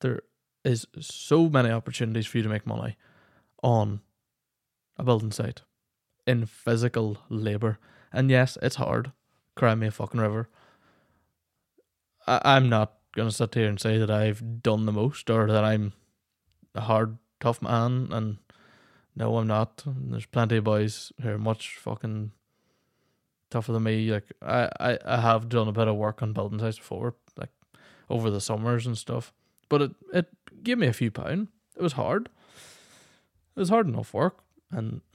there 0.00 0.22
is 0.64 0.86
so 1.00 1.48
many 1.48 1.70
opportunities 1.70 2.26
for 2.26 2.38
you 2.38 2.42
to 2.42 2.48
make 2.48 2.66
money 2.66 2.96
on 3.62 4.00
a 4.96 5.04
building 5.04 5.32
site 5.32 5.62
in 6.26 6.46
physical 6.46 7.18
labor. 7.28 7.78
And 8.12 8.30
yes, 8.30 8.58
it's 8.62 8.76
hard. 8.76 9.12
Cry 9.54 9.74
me 9.74 9.86
a 9.88 9.90
fucking 9.90 10.20
river. 10.20 10.48
I, 12.26 12.40
I'm 12.44 12.68
not 12.68 12.94
gonna 13.14 13.30
sit 13.30 13.54
here 13.54 13.68
and 13.68 13.80
say 13.80 13.98
that 13.98 14.10
I've 14.10 14.62
done 14.62 14.86
the 14.86 14.92
most 14.92 15.30
or 15.30 15.50
that 15.50 15.64
I'm 15.64 15.92
a 16.74 16.82
hard, 16.82 17.18
tough 17.40 17.62
man. 17.62 18.08
And 18.10 18.38
no, 19.16 19.36
I'm 19.36 19.46
not. 19.46 19.82
There's 19.86 20.26
plenty 20.26 20.56
of 20.56 20.64
boys 20.64 21.12
who 21.20 21.30
are 21.30 21.38
much 21.38 21.76
fucking 21.76 22.32
tougher 23.50 23.72
than 23.72 23.84
me. 23.84 24.10
Like 24.12 24.32
I, 24.42 24.68
I, 24.80 24.98
I 25.04 25.20
have 25.20 25.48
done 25.48 25.68
a 25.68 25.72
bit 25.72 25.88
of 25.88 25.96
work 25.96 26.22
on 26.22 26.32
building 26.32 26.58
sites 26.58 26.78
before, 26.78 27.14
like 27.36 27.50
over 28.10 28.30
the 28.30 28.40
summers 28.40 28.86
and 28.86 28.96
stuff 28.96 29.32
but 29.68 29.82
it 29.82 29.92
it 30.12 30.26
gave 30.62 30.78
me 30.78 30.86
a 30.86 30.92
few 30.92 31.10
pound. 31.10 31.48
It 31.76 31.82
was 31.82 31.92
hard. 31.92 32.28
It 33.56 33.60
was 33.60 33.68
hard 33.68 33.88
enough 33.88 34.14
work, 34.14 34.38
and 34.70 35.00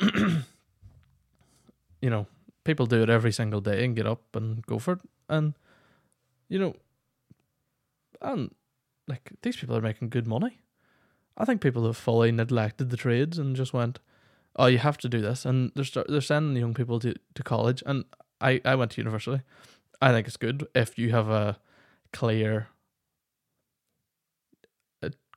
you 2.01 2.10
know 2.10 2.28
people 2.64 2.86
do 2.86 3.01
it 3.04 3.10
every 3.10 3.32
single 3.32 3.62
day 3.62 3.84
and 3.84 3.95
get 3.95 4.08
up 4.08 4.36
and 4.36 4.66
go 4.66 4.80
for 4.80 4.93
it, 4.93 4.99
and 5.30 5.54
you 6.49 6.60
know, 6.60 6.76
and 8.22 8.54
like 9.08 9.32
these 9.41 9.58
people 9.58 9.76
are 9.76 9.82
making 9.82 10.10
good 10.10 10.28
money. 10.28 10.60
I 11.38 11.45
think 11.45 11.61
people 11.61 11.86
have 11.86 11.97
fully 11.97 12.31
neglected 12.31 12.89
the 12.89 12.97
trades 12.97 13.38
and 13.39 13.55
just 13.55 13.73
went, 13.73 13.99
"Oh, 14.55 14.67
you 14.67 14.77
have 14.79 14.97
to 14.99 15.09
do 15.09 15.21
this," 15.21 15.45
and 15.45 15.71
they're 15.75 15.86
start, 15.86 16.07
they're 16.09 16.21
sending 16.21 16.61
young 16.61 16.73
people 16.73 16.99
to, 16.99 17.15
to 17.36 17.43
college. 17.43 17.84
And 17.86 18.05
I 18.41 18.61
I 18.65 18.75
went 18.75 18.91
to 18.91 19.01
university. 19.01 19.43
I 20.01 20.11
think 20.11 20.27
it's 20.27 20.38
good 20.38 20.67
if 20.75 20.97
you 20.97 21.11
have 21.11 21.29
a 21.29 21.59
clear 22.11 22.67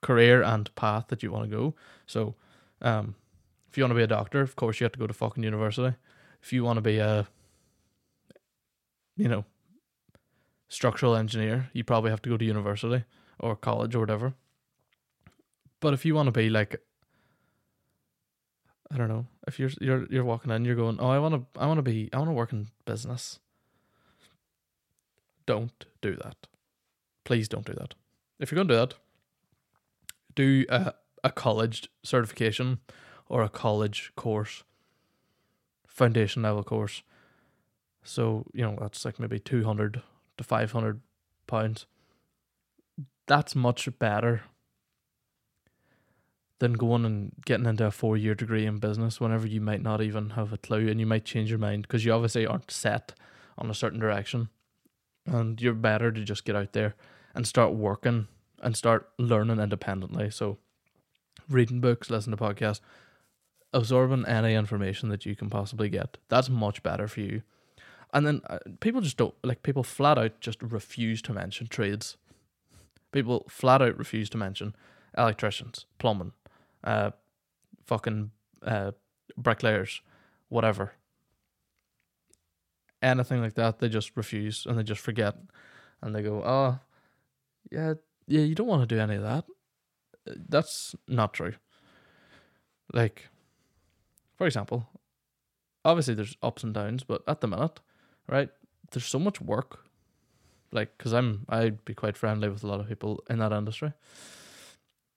career 0.03 0.42
and 0.42 0.74
path 0.74 1.09
that 1.09 1.22
you 1.22 1.32
want 1.32 1.51
to 1.51 1.57
go. 1.57 1.74
So, 2.07 2.34
um, 2.82 3.14
if 3.68 3.76
you 3.76 3.82
want 3.82 3.90
to 3.90 3.97
be 3.97 4.03
a 4.03 4.07
doctor, 4.07 4.40
of 4.40 4.57
course 4.57 4.80
you 4.80 4.84
have 4.84 4.92
to 4.92 4.99
go 4.99 5.07
to 5.07 5.14
fucking 5.14 5.42
university. 5.42 5.97
If 6.42 6.53
you 6.53 6.64
want 6.64 6.76
to 6.76 6.80
be 6.82 6.99
a, 6.99 7.26
you 9.16 9.28
know, 9.28 9.44
structural 10.68 11.16
engineer, 11.16 11.70
you 11.72 11.84
probably 11.84 12.11
have 12.11 12.22
to 12.22 12.28
go 12.30 12.36
to 12.36 12.44
university 12.44 13.05
or 13.40 13.57
college 13.57 13.94
or 13.94 14.01
whatever. 14.01 14.34
But 15.87 15.95
if 15.95 16.05
you 16.05 16.16
want 16.16 16.26
to 16.26 16.32
be 16.32 16.51
like 16.51 16.82
I 18.91 18.97
don't 18.97 19.07
know, 19.07 19.26
if 19.47 19.61
you're 19.61 19.70
you're 19.80 20.05
you're 20.11 20.24
walking 20.24 20.51
in, 20.51 20.64
you're 20.64 20.74
going, 20.74 20.99
"Oh, 20.99 21.11
I 21.11 21.20
want 21.20 21.34
to 21.37 21.61
I 21.61 21.68
want 21.68 21.78
to 21.78 21.82
be 21.82 22.11
I 22.12 22.18
want 22.18 22.28
to 22.28 22.32
work 22.32 22.53
in 22.53 22.66
business." 22.84 23.39
Don't 25.47 25.87
do 26.01 26.16
that. 26.16 26.49
Please 27.22 27.49
don't 27.49 27.64
do 27.64 27.72
that. 27.74 27.95
If 28.41 28.51
you're 28.51 28.57
going 28.57 28.66
to 28.66 28.74
do 28.74 28.80
that, 28.80 28.95
do 30.34 30.64
a, 30.70 30.95
a 31.22 31.30
college 31.30 31.89
certification 32.03 32.80
or 33.28 33.45
a 33.45 33.49
college 33.49 34.11
course, 34.16 34.64
foundation 35.87 36.43
level 36.43 36.64
course. 36.64 37.05
So, 38.03 38.45
you 38.53 38.62
know, 38.62 38.76
that's 38.80 39.05
like 39.05 39.20
maybe 39.20 39.39
200 39.39 40.03
to 40.39 40.45
500 40.45 41.01
pounds. 41.47 41.87
That's 43.28 43.55
much 43.55 43.89
better 44.01 44.43
than 46.59 46.73
going 46.73 47.05
and 47.05 47.33
getting 47.45 47.67
into 47.67 47.87
a 47.87 47.91
four 47.91 48.17
year 48.17 48.35
degree 48.35 48.67
in 48.67 48.79
business 48.79 49.21
whenever 49.21 49.47
you 49.47 49.61
might 49.61 49.83
not 49.83 50.01
even 50.01 50.31
have 50.31 50.53
a 50.53 50.59
clue 50.59 50.89
and 50.89 50.99
you 50.99 51.07
might 51.07 51.25
change 51.25 51.51
your 51.51 51.59
mind 51.59 51.83
because 51.83 52.05
you 52.05 52.13
obviously 52.13 52.47
aren't 52.47 52.71
set 52.71 53.13
on 53.59 53.71
a 53.71 53.75
certain 53.75 54.01
direction. 54.01 54.49
And 55.27 55.61
you're 55.61 55.75
better 55.75 56.13
to 56.13 56.23
just 56.23 56.45
get 56.45 56.57
out 56.57 56.73
there 56.73 56.95
and 57.35 57.47
start 57.47 57.75
working 57.75 58.29
and 58.63 58.77
start 58.77 59.11
learning 59.19 59.59
independently. 59.59 60.31
So, 60.31 60.59
reading 61.49 61.81
books, 61.81 62.11
listening 62.11 62.37
to 62.37 62.43
podcasts, 62.43 62.81
absorbing 63.73 64.25
any 64.27 64.55
information 64.55 65.09
that 65.11 65.27
you 65.27 65.37
can 65.37 65.51
possibly 65.51 65.89
get. 65.89 66.17
That's 66.29 66.49
much 66.49 66.83
better 66.83 67.09
for 67.09 67.21
you. 67.21 67.43
And 68.15 68.27
then 68.27 68.41
uh, 68.49 68.59
people 68.81 69.01
just 69.01 69.17
don't 69.17 69.35
like 69.43 69.63
people 69.63 69.83
flat 69.83 70.17
out 70.17 70.41
just 70.41 70.63
refuse 70.63 71.21
to 71.23 71.33
mention 71.33 71.67
trades. 71.67 72.17
People 73.13 73.45
flat 73.49 73.83
out 73.83 73.99
refuse 73.99 74.31
to 74.31 74.39
mention 74.39 74.75
electricians, 75.19 75.87
plumbing, 75.99 76.33
uh, 76.85 77.11
fucking 77.87 78.31
uh, 78.62 78.93
bricklayers, 79.37 80.03
whatever. 80.49 80.93
Anything 83.03 83.43
like 83.43 83.55
that, 83.55 83.79
they 83.79 83.89
just 83.89 84.16
refuse 84.16 84.66
and 84.66 84.79
they 84.79 84.83
just 84.83 85.01
forget, 85.01 85.37
and 86.03 86.14
they 86.14 86.22
go, 86.22 86.43
"Oh, 86.45 86.79
yeah, 87.70 87.95
yeah, 88.27 88.41
you 88.41 88.55
don't 88.55 88.66
want 88.66 88.89
to 88.89 88.95
do 88.95 89.01
any 89.01 89.16
of 89.16 89.22
that." 89.22 89.45
That's 90.27 90.97
not 91.07 91.35
true. 91.35 91.55
Like, 92.93 93.29
for 94.37 94.47
example, 94.47 94.89
obviously 95.85 96.14
there's 96.14 96.37
ups 96.43 96.64
and 96.64 96.74
downs, 96.74 97.05
but 97.05 97.22
at 97.29 97.41
the 97.41 97.47
minute, 97.47 97.81
right, 98.29 98.49
there's 98.91 99.07
so 99.07 99.18
much 99.18 99.41
work. 99.41 99.85
Like, 100.72 100.99
cause 100.99 101.12
I'm, 101.12 101.47
I'd 101.49 101.85
be 101.85 101.95
quite 101.95 102.16
friendly 102.16 102.49
with 102.49 102.64
a 102.64 102.66
lot 102.66 102.81
of 102.81 102.89
people 102.89 103.22
in 103.31 103.39
that 103.39 103.53
industry. 103.53 103.93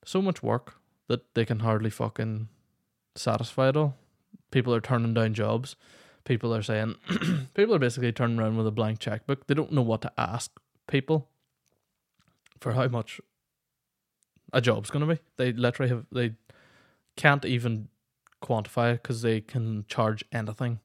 So 0.06 0.22
much 0.22 0.44
work 0.44 0.76
that 1.10 1.34
they 1.34 1.44
can 1.44 1.60
hardly 1.60 1.90
fucking 1.90 2.48
satisfy 3.16 3.70
it 3.70 3.76
all. 3.76 3.96
People 4.52 4.74
are 4.74 4.80
turning 4.80 5.14
down 5.14 5.34
jobs. 5.34 5.76
People 6.24 6.56
are 6.56 6.62
saying, 6.62 6.96
people 7.56 7.76
are 7.76 7.80
basically 7.80 8.12
turning 8.12 8.40
around 8.40 8.58
with 8.58 8.68
a 8.68 8.72
blank 8.72 9.00
checkbook. 9.00 9.48
They 9.48 9.56
don't 9.56 9.74
know 9.74 9.82
what 9.82 10.02
to 10.04 10.14
ask 10.18 10.52
people 10.88 11.28
for 12.60 12.74
how 12.74 12.88
much 12.88 13.20
a 14.54 14.62
job's 14.62 14.92
going 14.92 15.08
to 15.08 15.16
be. 15.16 15.22
They 15.38 15.52
literally 15.52 15.90
have, 15.90 16.06
they 16.12 16.36
can't 17.18 17.44
even 17.44 17.90
quantify 18.44 18.94
it 18.94 19.04
because 19.04 19.24
they 19.24 19.42
can 19.42 19.86
charge 19.88 20.24
anything. 20.32 20.80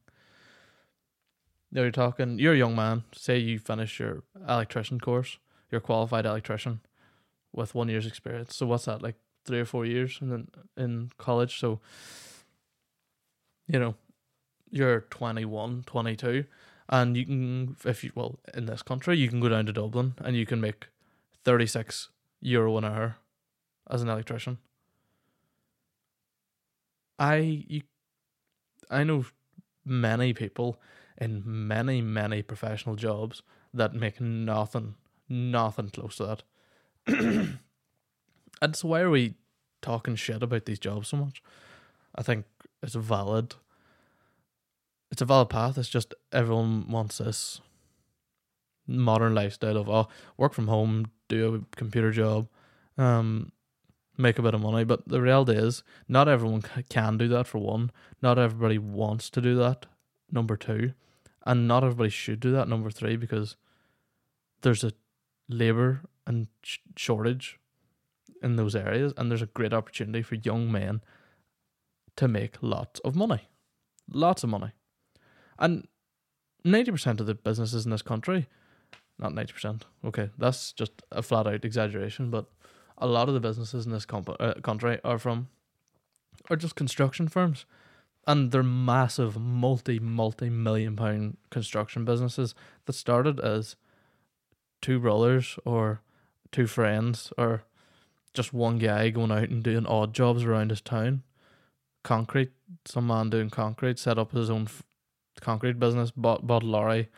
You're 1.71 1.91
talking, 1.91 2.39
you're 2.39 2.53
a 2.53 2.57
young 2.57 2.75
man, 2.75 3.03
say 3.13 3.37
you 3.37 3.59
finish 3.59 3.99
your 3.99 4.23
electrician 4.47 4.99
course, 4.99 5.37
you're 5.69 5.79
a 5.79 5.81
qualified 5.81 6.25
electrician 6.25 6.79
with 7.53 7.75
one 7.75 7.89
year's 7.89 8.07
experience. 8.07 8.55
So 8.55 8.65
what's 8.65 8.85
that, 8.85 9.03
like 9.03 9.15
three 9.45 9.59
or 9.59 9.65
four 9.65 9.85
years 9.85 10.17
in 10.21 10.29
the, 10.29 10.45
in 10.81 11.11
college. 11.17 11.59
So, 11.59 11.79
you 13.67 13.79
know, 13.79 13.95
you're 14.69 15.01
21, 15.01 15.83
22, 15.85 16.45
and 16.89 17.15
you 17.15 17.25
can, 17.25 17.75
if 17.85 18.03
you, 18.03 18.11
well, 18.15 18.39
in 18.53 18.65
this 18.65 18.81
country, 18.81 19.17
you 19.17 19.29
can 19.29 19.39
go 19.39 19.49
down 19.49 19.65
to 19.67 19.73
Dublin 19.73 20.15
and 20.23 20.35
you 20.35 20.45
can 20.45 20.59
make 20.59 20.87
36 21.43 22.09
euro 22.41 22.77
an 22.77 22.85
hour 22.85 23.17
as 23.89 24.01
an 24.01 24.09
electrician. 24.09 24.57
I, 27.17 27.63
you, 27.67 27.81
I 28.89 29.03
know 29.03 29.25
many 29.85 30.33
people 30.33 30.81
in 31.17 31.43
many, 31.45 32.01
many 32.01 32.41
professional 32.41 32.95
jobs 32.95 33.41
that 33.73 33.93
make 33.93 34.19
nothing, 34.19 34.95
nothing 35.29 35.89
close 35.89 36.17
to 36.17 36.41
that. 37.07 37.47
and 38.65 38.75
so 38.75 38.87
why 38.87 39.01
are 39.01 39.11
we 39.11 39.35
talking 39.83 40.15
shit 40.15 40.41
about 40.41 40.65
these 40.65 40.79
jobs 40.79 41.09
so 41.09 41.17
much? 41.17 41.43
I 42.15 42.23
think 42.23 42.45
it's 42.81 42.95
a 42.95 42.99
valid 42.99 43.53
it's 45.11 45.21
a 45.21 45.25
valid 45.25 45.49
path. 45.49 45.77
It's 45.77 45.87
just 45.87 46.15
everyone 46.31 46.89
wants 46.89 47.19
this 47.19 47.61
modern 48.87 49.35
lifestyle 49.35 49.77
of 49.77 49.87
oh 49.87 50.07
work 50.35 50.53
from 50.53 50.67
home, 50.67 51.11
do 51.27 51.55
a 51.55 51.75
computer 51.75 52.11
job, 52.11 52.47
um, 52.97 53.51
make 54.17 54.39
a 54.39 54.41
bit 54.41 54.55
of 54.55 54.61
money. 54.61 54.83
But 54.83 55.07
the 55.07 55.21
reality 55.21 55.53
is, 55.53 55.83
not 56.07 56.27
everyone 56.27 56.63
can 56.89 57.19
do 57.19 57.27
that. 57.27 57.45
For 57.45 57.59
one, 57.59 57.91
not 58.19 58.39
everybody 58.39 58.79
wants 58.79 59.29
to 59.29 59.41
do 59.41 59.55
that. 59.57 59.85
Number 60.31 60.57
two, 60.57 60.93
and 61.45 61.67
not 61.67 61.83
everybody 61.83 62.09
should 62.09 62.39
do 62.39 62.51
that. 62.53 62.67
Number 62.67 62.89
three, 62.89 63.15
because 63.15 63.57
there's 64.61 64.83
a 64.83 64.91
labor 65.47 66.01
and 66.25 66.47
sh- 66.63 66.79
shortage 66.95 67.59
in 68.41 68.55
those 68.55 68.75
areas, 68.75 69.13
and 69.17 69.29
there's 69.29 69.41
a 69.41 69.47
great 69.47 69.73
opportunity 69.73 70.21
for 70.21 70.35
young 70.35 70.71
men 70.71 71.01
to 72.15 72.27
make 72.27 72.57
lots 72.61 72.99
of 73.01 73.15
money, 73.15 73.49
lots 74.11 74.43
of 74.43 74.49
money, 74.49 74.71
and 75.59 75.87
ninety 76.63 76.91
percent 76.91 77.19
of 77.19 77.27
the 77.27 77.35
businesses 77.35 77.85
in 77.85 77.91
this 77.91 78.01
country, 78.01 78.47
not 79.19 79.33
ninety 79.33 79.53
percent, 79.53 79.85
okay, 80.03 80.29
that's 80.37 80.71
just 80.71 81.01
a 81.11 81.21
flat 81.21 81.47
out 81.47 81.65
exaggeration, 81.65 82.29
but 82.29 82.45
a 82.97 83.07
lot 83.07 83.27
of 83.27 83.33
the 83.33 83.39
businesses 83.39 83.85
in 83.85 83.91
this 83.91 84.05
comp- 84.05 84.37
uh, 84.39 84.53
country 84.63 84.99
are 85.03 85.19
from 85.19 85.49
are 86.49 86.55
just 86.55 86.75
construction 86.75 87.27
firms. 87.27 87.65
And 88.27 88.51
they're 88.51 88.63
massive 88.63 89.39
multi 89.39 89.99
multi 89.99 90.49
million 90.49 90.95
pound 90.95 91.37
construction 91.51 92.05
businesses 92.05 92.55
that 92.85 92.93
started 92.93 93.39
as 93.39 93.75
two 94.81 94.99
brothers 94.99 95.59
or 95.63 96.01
two 96.51 96.65
friends 96.65 97.31
or 97.37 97.65
just 98.35 98.53
one 98.53 98.77
guy 98.77 99.09
going 99.09 99.31
out 99.31 99.49
and 99.49 99.63
doing 99.63 99.85
odd 99.85 100.13
jobs 100.13 100.43
around 100.43 100.69
his 100.69 100.81
town. 100.81 101.23
Concrete, 102.03 102.51
some 102.85 103.07
man 103.07 103.29
doing 103.29 103.49
concrete, 103.49 103.97
set 103.97 104.19
up 104.19 104.31
his 104.31 104.49
own 104.49 104.63
f- 104.63 104.83
concrete 105.41 105.79
business, 105.79 106.11
bought 106.11 106.45
bought 106.45 106.63
a 106.63 106.67
lorry, 106.67 107.09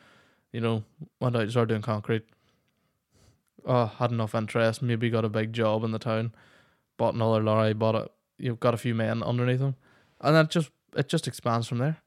you 0.53 0.61
know, 0.61 0.83
went 1.19 1.35
out 1.35 1.43
and 1.43 1.51
started 1.51 1.69
doing 1.69 1.81
concrete. 1.81 2.23
Oh, 3.65 3.85
had 3.85 4.11
enough 4.11 4.33
interest, 4.33 4.81
maybe 4.81 5.09
got 5.09 5.25
a 5.25 5.29
big 5.29 5.51
job 5.51 5.83
in 5.83 5.91
the 5.91 5.99
town, 5.99 6.33
bought 6.95 7.15
another 7.15 7.43
lorry, 7.43 7.73
bought 7.73 7.95
it. 7.95 8.11
You've 8.37 8.61
got 8.61 8.73
a 8.73 8.77
few 8.77 8.95
men 8.95 9.23
underneath 9.23 9.59
him, 9.59 9.75
and 10.21 10.35
that 10.35 10.49
just 10.49 10.69
it 10.95 11.09
just 11.09 11.27
expands 11.27 11.67
from 11.67 11.79
there. 11.79 11.97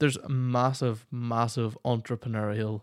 There's 0.00 0.18
massive, 0.28 1.06
massive 1.12 1.78
entrepreneurial 1.84 2.80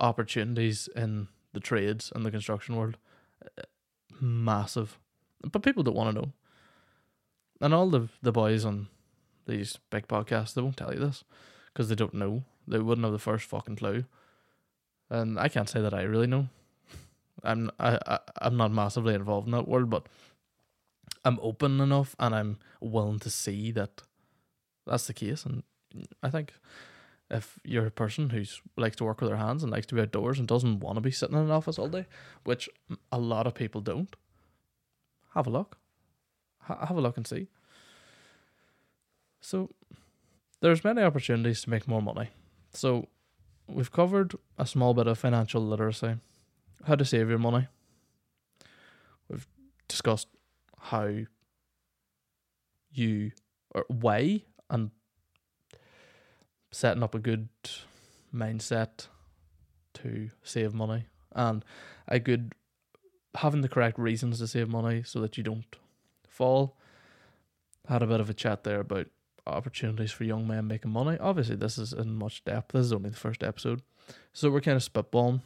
opportunities 0.00 0.88
in 0.96 1.28
the 1.52 1.60
trades 1.60 2.10
and 2.14 2.24
the 2.24 2.30
construction 2.30 2.76
world 2.76 2.96
massive. 4.20 4.98
But 5.42 5.62
people 5.62 5.82
don't 5.82 5.96
want 5.96 6.14
to 6.14 6.20
know. 6.20 6.32
And 7.60 7.74
all 7.74 7.90
the 7.90 8.08
the 8.22 8.32
boys 8.32 8.64
on 8.64 8.88
these 9.46 9.78
big 9.90 10.06
podcasts, 10.06 10.54
they 10.54 10.62
won't 10.62 10.76
tell 10.76 10.92
you 10.92 11.00
this 11.00 11.24
because 11.72 11.88
they 11.88 11.94
don't 11.94 12.14
know. 12.14 12.44
They 12.66 12.78
wouldn't 12.78 13.04
have 13.04 13.12
the 13.12 13.18
first 13.18 13.46
fucking 13.46 13.76
clue. 13.76 14.04
And 15.10 15.38
I 15.38 15.48
can't 15.48 15.68
say 15.68 15.80
that 15.80 15.94
I 15.94 16.02
really 16.02 16.26
know. 16.26 16.48
I'm 17.42 17.70
I, 17.78 17.98
I 18.06 18.18
I'm 18.42 18.56
not 18.56 18.72
massively 18.72 19.14
involved 19.14 19.46
in 19.46 19.52
that 19.52 19.68
world, 19.68 19.90
but 19.90 20.06
I'm 21.24 21.38
open 21.42 21.80
enough 21.80 22.14
and 22.18 22.34
I'm 22.34 22.58
willing 22.80 23.18
to 23.20 23.30
see 23.30 23.72
that 23.72 24.02
that's 24.86 25.06
the 25.06 25.14
case. 25.14 25.44
And 25.44 25.62
I 26.22 26.30
think 26.30 26.52
if 27.30 27.58
you're 27.64 27.86
a 27.86 27.90
person 27.90 28.30
who 28.30 28.44
likes 28.76 28.96
to 28.96 29.04
work 29.04 29.20
with 29.20 29.28
their 29.28 29.38
hands 29.38 29.62
and 29.62 29.70
likes 29.70 29.86
to 29.86 29.94
be 29.94 30.00
outdoors 30.00 30.38
and 30.38 30.48
doesn't 30.48 30.80
want 30.80 30.96
to 30.96 31.00
be 31.00 31.10
sitting 31.10 31.36
in 31.36 31.42
an 31.42 31.50
office 31.50 31.78
all 31.78 31.88
day, 31.88 32.06
which 32.44 32.68
a 33.12 33.18
lot 33.18 33.46
of 33.46 33.54
people 33.54 33.80
don't, 33.80 34.16
have 35.34 35.46
a 35.46 35.50
look. 35.50 35.78
Ha- 36.62 36.86
have 36.86 36.96
a 36.96 37.00
look 37.00 37.16
and 37.16 37.26
see. 37.26 37.48
So 39.40 39.70
there's 40.60 40.84
many 40.84 41.02
opportunities 41.02 41.62
to 41.62 41.70
make 41.70 41.86
more 41.86 42.02
money. 42.02 42.30
So 42.72 43.08
we've 43.66 43.92
covered 43.92 44.34
a 44.56 44.66
small 44.66 44.94
bit 44.94 45.06
of 45.06 45.18
financial 45.18 45.64
literacy, 45.64 46.16
how 46.84 46.94
to 46.94 47.04
save 47.04 47.28
your 47.28 47.38
money. 47.38 47.68
We've 49.28 49.46
discussed 49.86 50.28
how 50.80 51.10
you 52.90 53.32
or 53.74 53.84
why 53.88 54.42
and 54.70 54.90
setting 56.78 57.02
up 57.02 57.12
a 57.12 57.18
good 57.18 57.48
mindset 58.32 59.08
to 59.94 60.30
save 60.44 60.72
money 60.72 61.06
and 61.32 61.64
a 62.06 62.20
good 62.20 62.52
having 63.34 63.62
the 63.62 63.68
correct 63.68 63.98
reasons 63.98 64.38
to 64.38 64.46
save 64.46 64.68
money 64.68 65.02
so 65.04 65.20
that 65.20 65.36
you 65.36 65.42
don't 65.42 65.74
fall. 66.28 66.76
Had 67.88 68.02
a 68.02 68.06
bit 68.06 68.20
of 68.20 68.30
a 68.30 68.34
chat 68.34 68.62
there 68.62 68.78
about 68.78 69.08
opportunities 69.44 70.12
for 70.12 70.22
young 70.22 70.46
men 70.46 70.68
making 70.68 70.92
money. 70.92 71.18
Obviously, 71.18 71.56
this 71.56 71.78
is 71.78 71.92
in 71.92 72.14
much 72.14 72.44
depth. 72.44 72.72
This 72.72 72.86
is 72.86 72.92
only 72.92 73.10
the 73.10 73.16
first 73.16 73.42
episode, 73.42 73.82
so 74.32 74.48
we're 74.48 74.60
kind 74.60 74.76
of 74.76 74.88
spitballing. 74.88 75.40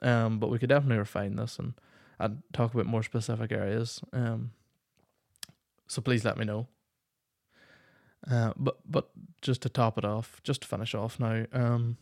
Um, 0.00 0.38
but 0.38 0.48
we 0.48 0.58
could 0.58 0.70
definitely 0.70 0.96
refine 0.96 1.36
this 1.36 1.58
and 1.58 1.74
and 2.18 2.42
talk 2.54 2.72
about 2.72 2.86
more 2.86 3.02
specific 3.02 3.52
areas. 3.52 4.00
Um, 4.14 4.52
so 5.88 6.00
please 6.00 6.24
let 6.24 6.38
me 6.38 6.46
know. 6.46 6.68
Uh, 8.28 8.52
but 8.56 8.78
but 8.88 9.10
just 9.40 9.62
to 9.62 9.68
top 9.68 9.96
it 9.96 10.04
off, 10.04 10.40
just 10.42 10.62
to 10.62 10.68
finish 10.68 10.94
off 10.94 11.18
now, 11.18 11.46
um, 11.52 11.96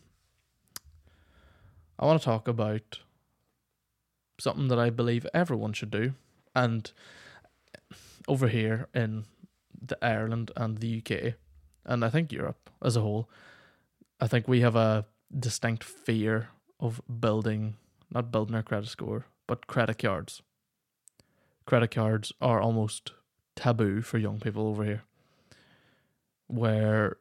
I 1.98 2.06
want 2.06 2.20
to 2.20 2.24
talk 2.24 2.48
about 2.48 3.00
something 4.40 4.68
that 4.68 4.78
I 4.78 4.90
believe 4.90 5.26
everyone 5.32 5.72
should 5.72 5.90
do, 5.90 6.14
and 6.54 6.90
over 8.26 8.48
here 8.48 8.88
in 8.94 9.24
the 9.80 9.98
Ireland 10.04 10.50
and 10.56 10.78
the 10.78 10.98
UK, 10.98 11.34
and 11.84 12.04
I 12.04 12.10
think 12.10 12.32
Europe 12.32 12.70
as 12.82 12.96
a 12.96 13.00
whole, 13.00 13.28
I 14.20 14.26
think 14.26 14.48
we 14.48 14.60
have 14.60 14.76
a 14.76 15.06
distinct 15.36 15.84
fear 15.84 16.48
of 16.80 17.00
building, 17.20 17.76
not 18.12 18.30
building 18.30 18.54
our 18.54 18.62
credit 18.62 18.88
score, 18.88 19.26
but 19.46 19.66
credit 19.66 19.98
cards. 19.98 20.42
Credit 21.66 21.90
cards 21.90 22.32
are 22.40 22.60
almost 22.60 23.12
taboo 23.56 24.02
for 24.02 24.18
young 24.18 24.40
people 24.40 24.66
over 24.68 24.84
here, 24.84 25.02
where 26.48 27.16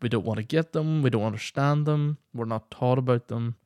we 0.00 0.08
don't 0.08 0.26
want 0.26 0.36
to 0.36 0.44
get 0.44 0.72
them, 0.72 1.02
we 1.02 1.10
don't 1.10 1.24
understand 1.24 1.86
them, 1.86 2.18
we're 2.34 2.44
not 2.44 2.70
taught 2.70 2.98
about 2.98 3.28
them. 3.28 3.56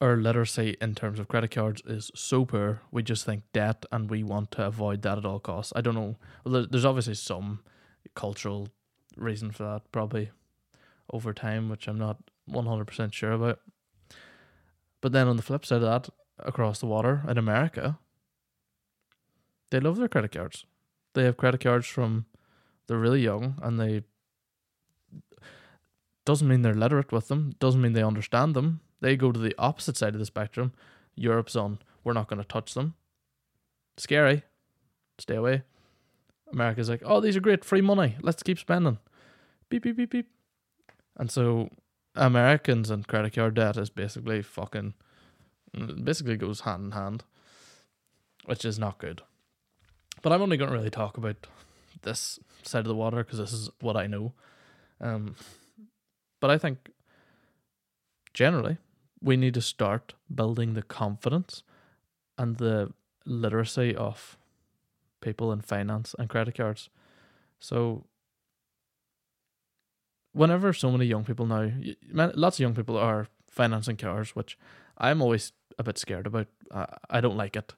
Our 0.00 0.16
literacy 0.16 0.76
in 0.80 0.96
terms 0.96 1.20
of 1.20 1.28
credit 1.28 1.52
cards 1.52 1.82
is 1.86 2.10
so 2.14 2.44
poor. 2.44 2.80
We 2.90 3.04
just 3.04 3.24
think 3.24 3.44
debt, 3.52 3.86
and 3.92 4.10
we 4.10 4.24
want 4.24 4.50
to 4.52 4.66
avoid 4.66 5.02
that 5.02 5.18
at 5.18 5.24
all 5.24 5.38
costs. 5.38 5.72
I 5.76 5.80
don't 5.80 5.94
know. 5.94 6.16
There's 6.44 6.84
obviously 6.84 7.14
some 7.14 7.60
cultural 8.16 8.68
reason 9.16 9.52
for 9.52 9.62
that, 9.62 9.82
probably 9.92 10.30
over 11.12 11.32
time, 11.32 11.68
which 11.68 11.86
I'm 11.86 11.98
not 11.98 12.18
100% 12.50 13.12
sure 13.12 13.30
about. 13.30 13.60
But 15.00 15.12
then 15.12 15.28
on 15.28 15.36
the 15.36 15.42
flip 15.42 15.64
side 15.64 15.82
of 15.82 15.82
that, 15.82 16.08
across 16.40 16.80
the 16.80 16.86
water 16.86 17.22
in 17.28 17.38
America, 17.38 17.98
they 19.70 19.78
love 19.78 19.98
their 19.98 20.08
credit 20.08 20.32
cards. 20.32 20.66
They 21.14 21.22
have 21.24 21.36
credit 21.36 21.60
cards 21.60 21.86
from 21.86 22.26
they're 22.86 22.98
really 22.98 23.22
young 23.22 23.58
and 23.62 23.78
they 23.78 24.02
doesn't 26.24 26.46
mean 26.46 26.62
they're 26.62 26.74
literate 26.74 27.10
with 27.10 27.28
them, 27.28 27.54
doesn't 27.58 27.80
mean 27.80 27.94
they 27.94 28.02
understand 28.02 28.54
them. 28.54 28.80
They 29.00 29.16
go 29.16 29.32
to 29.32 29.40
the 29.40 29.54
opposite 29.58 29.96
side 29.96 30.14
of 30.14 30.20
the 30.20 30.26
spectrum. 30.26 30.72
Europe's 31.16 31.56
on, 31.56 31.80
we're 32.04 32.12
not 32.12 32.28
going 32.28 32.40
to 32.40 32.46
touch 32.46 32.74
them. 32.74 32.94
Scary. 33.96 34.42
Stay 35.18 35.34
away. 35.34 35.62
America's 36.52 36.88
like, 36.88 37.02
oh, 37.04 37.20
these 37.20 37.36
are 37.36 37.40
great, 37.40 37.64
free 37.64 37.80
money. 37.80 38.16
Let's 38.20 38.42
keep 38.42 38.58
spending. 38.58 38.98
Beep, 39.68 39.82
beep, 39.82 39.96
beep, 39.96 40.10
beep. 40.10 40.28
And 41.16 41.30
so 41.30 41.70
Americans 42.14 42.90
and 42.90 43.06
credit 43.06 43.34
card 43.34 43.54
debt 43.54 43.76
is 43.76 43.90
basically 43.90 44.42
fucking, 44.42 44.94
basically 46.04 46.36
goes 46.36 46.60
hand 46.60 46.84
in 46.84 46.90
hand, 46.92 47.24
which 48.44 48.64
is 48.64 48.78
not 48.78 48.98
good. 48.98 49.22
But 50.22 50.32
I'm 50.32 50.42
only 50.42 50.56
going 50.56 50.70
to 50.70 50.76
really 50.76 50.90
talk 50.90 51.16
about 51.16 51.46
this 52.02 52.38
side 52.62 52.80
of 52.80 52.86
the 52.86 52.94
water 52.94 53.18
because 53.18 53.38
this 53.38 53.52
is 53.52 53.70
what 53.80 53.96
I 53.96 54.06
know. 54.06 54.32
Um, 55.00 55.36
but 56.40 56.50
I 56.50 56.58
think 56.58 56.90
generally 58.32 58.78
we 59.20 59.36
need 59.36 59.54
to 59.54 59.60
start 59.60 60.14
building 60.34 60.74
the 60.74 60.82
confidence 60.82 61.62
and 62.38 62.56
the 62.56 62.92
literacy 63.24 63.94
of 63.94 64.36
people 65.20 65.52
in 65.52 65.60
finance 65.60 66.14
and 66.18 66.28
credit 66.28 66.56
cards. 66.56 66.90
So 67.60 68.06
whenever 70.32 70.72
so 70.72 70.90
many 70.90 71.04
young 71.04 71.24
people 71.24 71.46
now, 71.46 71.70
lots 72.12 72.56
of 72.56 72.60
young 72.60 72.74
people 72.74 72.96
are 72.96 73.28
financing 73.48 73.96
cars, 73.96 74.34
which 74.34 74.58
I'm 74.98 75.22
always 75.22 75.52
a 75.78 75.82
bit 75.82 75.98
scared 75.98 76.26
about. 76.26 76.48
I, 76.74 76.86
I 77.10 77.20
don't 77.20 77.36
like 77.36 77.56
it. 77.56 77.74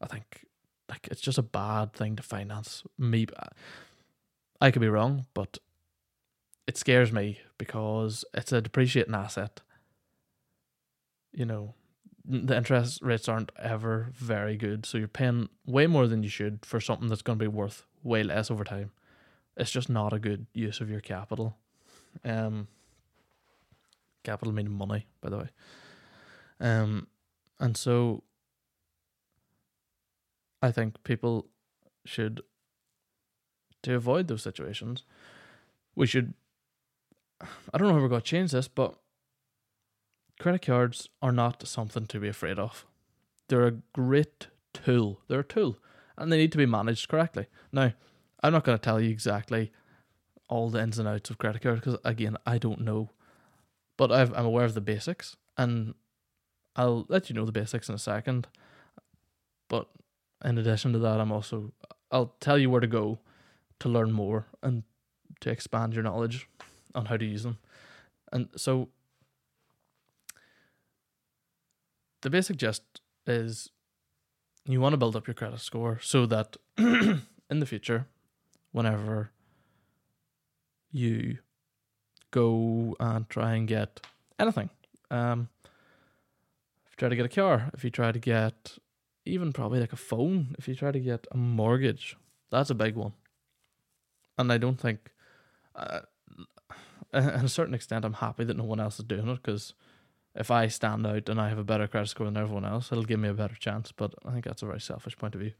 I 0.00 0.06
think 0.06 0.44
like 0.88 1.08
it's 1.10 1.20
just 1.20 1.38
a 1.38 1.42
bad 1.42 1.92
thing 1.92 2.16
to 2.16 2.22
finance. 2.22 2.84
Me, 2.98 3.26
I 4.60 4.70
could 4.70 4.82
be 4.82 4.88
wrong, 4.88 5.26
but 5.34 5.58
it 6.66 6.76
scares 6.76 7.12
me 7.12 7.40
because 7.58 8.24
it's 8.34 8.52
a 8.52 8.60
depreciating 8.60 9.14
asset. 9.14 9.60
You 11.32 11.44
know, 11.44 11.74
the 12.24 12.56
interest 12.56 13.02
rates 13.02 13.28
aren't 13.28 13.52
ever 13.58 14.08
very 14.14 14.56
good, 14.56 14.86
so 14.86 14.98
you're 14.98 15.08
paying 15.08 15.48
way 15.66 15.86
more 15.86 16.06
than 16.06 16.22
you 16.22 16.28
should 16.28 16.64
for 16.64 16.80
something 16.80 17.08
that's 17.08 17.22
going 17.22 17.38
to 17.38 17.44
be 17.44 17.48
worth 17.48 17.84
way 18.02 18.22
less 18.22 18.50
over 18.50 18.64
time. 18.64 18.92
It's 19.56 19.70
just 19.70 19.88
not 19.88 20.12
a 20.12 20.18
good 20.18 20.46
use 20.52 20.80
of 20.80 20.90
your 20.90 21.00
capital. 21.00 21.56
Um, 22.24 22.68
capital 24.24 24.52
meaning 24.52 24.72
money, 24.72 25.06
by 25.20 25.30
the 25.30 25.38
way. 25.38 25.48
Um, 26.60 27.06
and 27.58 27.76
so 27.76 28.22
I 30.62 30.70
think 30.70 31.02
people 31.04 31.46
should, 32.04 32.42
to 33.82 33.94
avoid 33.94 34.28
those 34.28 34.42
situations, 34.42 35.04
we 35.94 36.06
should. 36.06 36.34
I 37.40 37.78
don't 37.78 37.88
know 37.88 37.94
how 37.94 38.00
we're 38.00 38.08
to 38.08 38.20
change 38.20 38.52
this, 38.52 38.68
but 38.68 38.94
credit 40.40 40.62
cards 40.62 41.08
are 41.20 41.32
not 41.32 41.66
something 41.66 42.06
to 42.06 42.20
be 42.20 42.28
afraid 42.28 42.58
of. 42.58 42.86
They're 43.48 43.66
a 43.66 43.78
great 43.92 44.48
tool. 44.72 45.20
They're 45.28 45.40
a 45.40 45.44
tool, 45.44 45.78
and 46.16 46.32
they 46.32 46.38
need 46.38 46.52
to 46.52 46.58
be 46.58 46.66
managed 46.66 47.08
correctly. 47.08 47.46
Now, 47.72 47.92
I'm 48.42 48.52
not 48.52 48.64
going 48.64 48.78
to 48.78 48.82
tell 48.82 49.00
you 49.00 49.10
exactly 49.10 49.72
all 50.48 50.70
the 50.70 50.80
ins 50.80 50.98
and 50.98 51.08
outs 51.08 51.30
of 51.30 51.38
credit 51.38 51.62
cards 51.62 51.80
because, 51.80 51.98
again, 52.04 52.36
I 52.46 52.58
don't 52.58 52.80
know, 52.80 53.10
but 53.96 54.12
i 54.12 54.22
am 54.22 54.46
aware 54.46 54.64
of 54.64 54.74
the 54.74 54.80
basics, 54.80 55.36
and 55.56 55.94
I'll 56.74 57.06
let 57.08 57.28
you 57.28 57.34
know 57.34 57.44
the 57.44 57.52
basics 57.52 57.88
in 57.88 57.94
a 57.94 57.98
second. 57.98 58.46
But 59.68 59.88
in 60.44 60.58
addition 60.58 60.92
to 60.92 60.98
that, 61.00 61.20
I'm 61.20 61.32
also 61.32 61.72
I'll 62.10 62.34
tell 62.40 62.58
you 62.58 62.70
where 62.70 62.80
to 62.80 62.86
go 62.86 63.18
to 63.80 63.88
learn 63.88 64.12
more 64.12 64.46
and 64.62 64.82
to 65.40 65.50
expand 65.50 65.94
your 65.94 66.02
knowledge 66.02 66.48
on 66.94 67.06
how 67.06 67.16
to 67.16 67.24
use 67.24 67.42
them. 67.42 67.58
And 68.32 68.48
so 68.56 68.88
the 72.22 72.30
basic 72.30 72.56
gist 72.56 72.82
is 73.26 73.70
you 74.64 74.80
want 74.80 74.92
to 74.92 74.96
build 74.96 75.16
up 75.16 75.26
your 75.26 75.34
credit 75.34 75.60
score 75.60 75.98
so 76.02 76.26
that 76.26 76.56
in 76.78 77.22
the 77.48 77.66
future, 77.66 78.06
whenever 78.72 79.30
you 80.90 81.38
go 82.30 82.96
and 82.98 83.28
try 83.28 83.54
and 83.54 83.68
get 83.68 84.00
anything, 84.38 84.70
um, 85.10 85.48
if 85.64 86.92
you 86.92 86.96
try 86.98 87.08
to 87.08 87.16
get 87.16 87.26
a 87.26 87.28
car, 87.28 87.70
if 87.74 87.84
you 87.84 87.90
try 87.90 88.10
to 88.10 88.18
get 88.18 88.78
even 89.26 89.52
probably 89.52 89.80
like 89.80 89.92
a 89.92 89.96
phone 89.96 90.54
if 90.58 90.68
you 90.68 90.74
try 90.74 90.92
to 90.92 91.00
get 91.00 91.26
a 91.30 91.36
mortgage. 91.36 92.16
That's 92.50 92.70
a 92.70 92.74
big 92.74 92.94
one. 92.94 93.12
And 94.38 94.52
I 94.52 94.58
don't 94.58 94.78
think, 94.78 95.12
uh, 95.74 96.00
at 97.12 97.44
a 97.44 97.48
certain 97.48 97.74
extent, 97.74 98.04
I'm 98.04 98.14
happy 98.14 98.44
that 98.44 98.56
no 98.56 98.64
one 98.64 98.80
else 98.80 98.98
is 98.98 99.04
doing 99.04 99.28
it 99.28 99.42
because 99.42 99.74
if 100.34 100.50
I 100.50 100.68
stand 100.68 101.06
out 101.06 101.28
and 101.28 101.40
I 101.40 101.48
have 101.48 101.58
a 101.58 101.64
better 101.64 101.86
credit 101.86 102.08
score 102.08 102.26
than 102.26 102.36
everyone 102.36 102.64
else, 102.64 102.92
it'll 102.92 103.04
give 103.04 103.20
me 103.20 103.28
a 103.28 103.34
better 103.34 103.56
chance. 103.56 103.92
But 103.92 104.14
I 104.24 104.32
think 104.32 104.44
that's 104.44 104.62
a 104.62 104.66
very 104.66 104.80
selfish 104.80 105.16
point 105.16 105.34
of 105.34 105.40
view. 105.40 105.52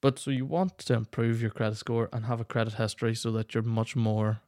But 0.00 0.18
so 0.18 0.30
you 0.30 0.46
want 0.46 0.78
to 0.78 0.94
improve 0.94 1.40
your 1.40 1.50
credit 1.50 1.76
score 1.76 2.08
and 2.12 2.24
have 2.26 2.40
a 2.40 2.44
credit 2.44 2.74
history 2.74 3.14
so 3.14 3.30
that 3.32 3.54
you're 3.54 3.62
much 3.62 3.94
more 3.94 4.40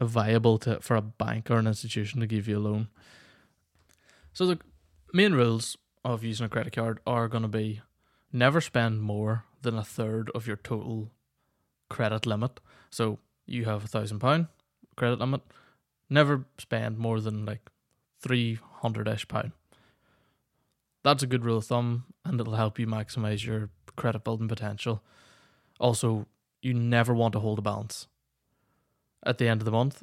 viable 0.00 0.58
to 0.58 0.80
for 0.80 0.96
a 0.96 1.02
bank 1.02 1.50
or 1.50 1.58
an 1.58 1.66
institution 1.66 2.20
to 2.20 2.26
give 2.26 2.48
you 2.48 2.58
a 2.58 2.60
loan. 2.60 2.88
So 4.32 4.46
the 4.46 4.58
main 5.14 5.32
rules 5.32 5.78
of 6.04 6.24
using 6.24 6.44
a 6.44 6.48
credit 6.48 6.74
card 6.74 6.98
are 7.06 7.28
going 7.28 7.42
to 7.42 7.48
be 7.48 7.80
never 8.32 8.60
spend 8.60 9.00
more 9.00 9.44
than 9.62 9.78
a 9.78 9.84
third 9.84 10.30
of 10.34 10.46
your 10.46 10.56
total 10.56 11.12
credit 11.88 12.26
limit. 12.26 12.58
So 12.90 13.20
you 13.46 13.64
have 13.64 13.84
a 13.84 13.88
thousand 13.88 14.18
pound 14.18 14.48
credit 14.96 15.20
limit. 15.20 15.42
Never 16.10 16.44
spend 16.58 16.98
more 16.98 17.20
than 17.20 17.46
like 17.46 17.70
three 18.20 18.58
hundred 18.80 19.08
ish 19.08 19.26
pound. 19.28 19.52
That's 21.04 21.22
a 21.22 21.28
good 21.28 21.44
rule 21.44 21.58
of 21.58 21.66
thumb, 21.66 22.04
and 22.24 22.40
it'll 22.40 22.56
help 22.56 22.78
you 22.78 22.86
maximize 22.86 23.44
your 23.44 23.70
credit 23.96 24.24
building 24.24 24.48
potential. 24.48 25.02
Also, 25.78 26.26
you 26.60 26.74
never 26.74 27.14
want 27.14 27.32
to 27.34 27.40
hold 27.40 27.58
a 27.58 27.62
balance 27.62 28.08
at 29.24 29.38
the 29.38 29.46
end 29.46 29.60
of 29.60 29.64
the 29.64 29.70
month 29.70 30.02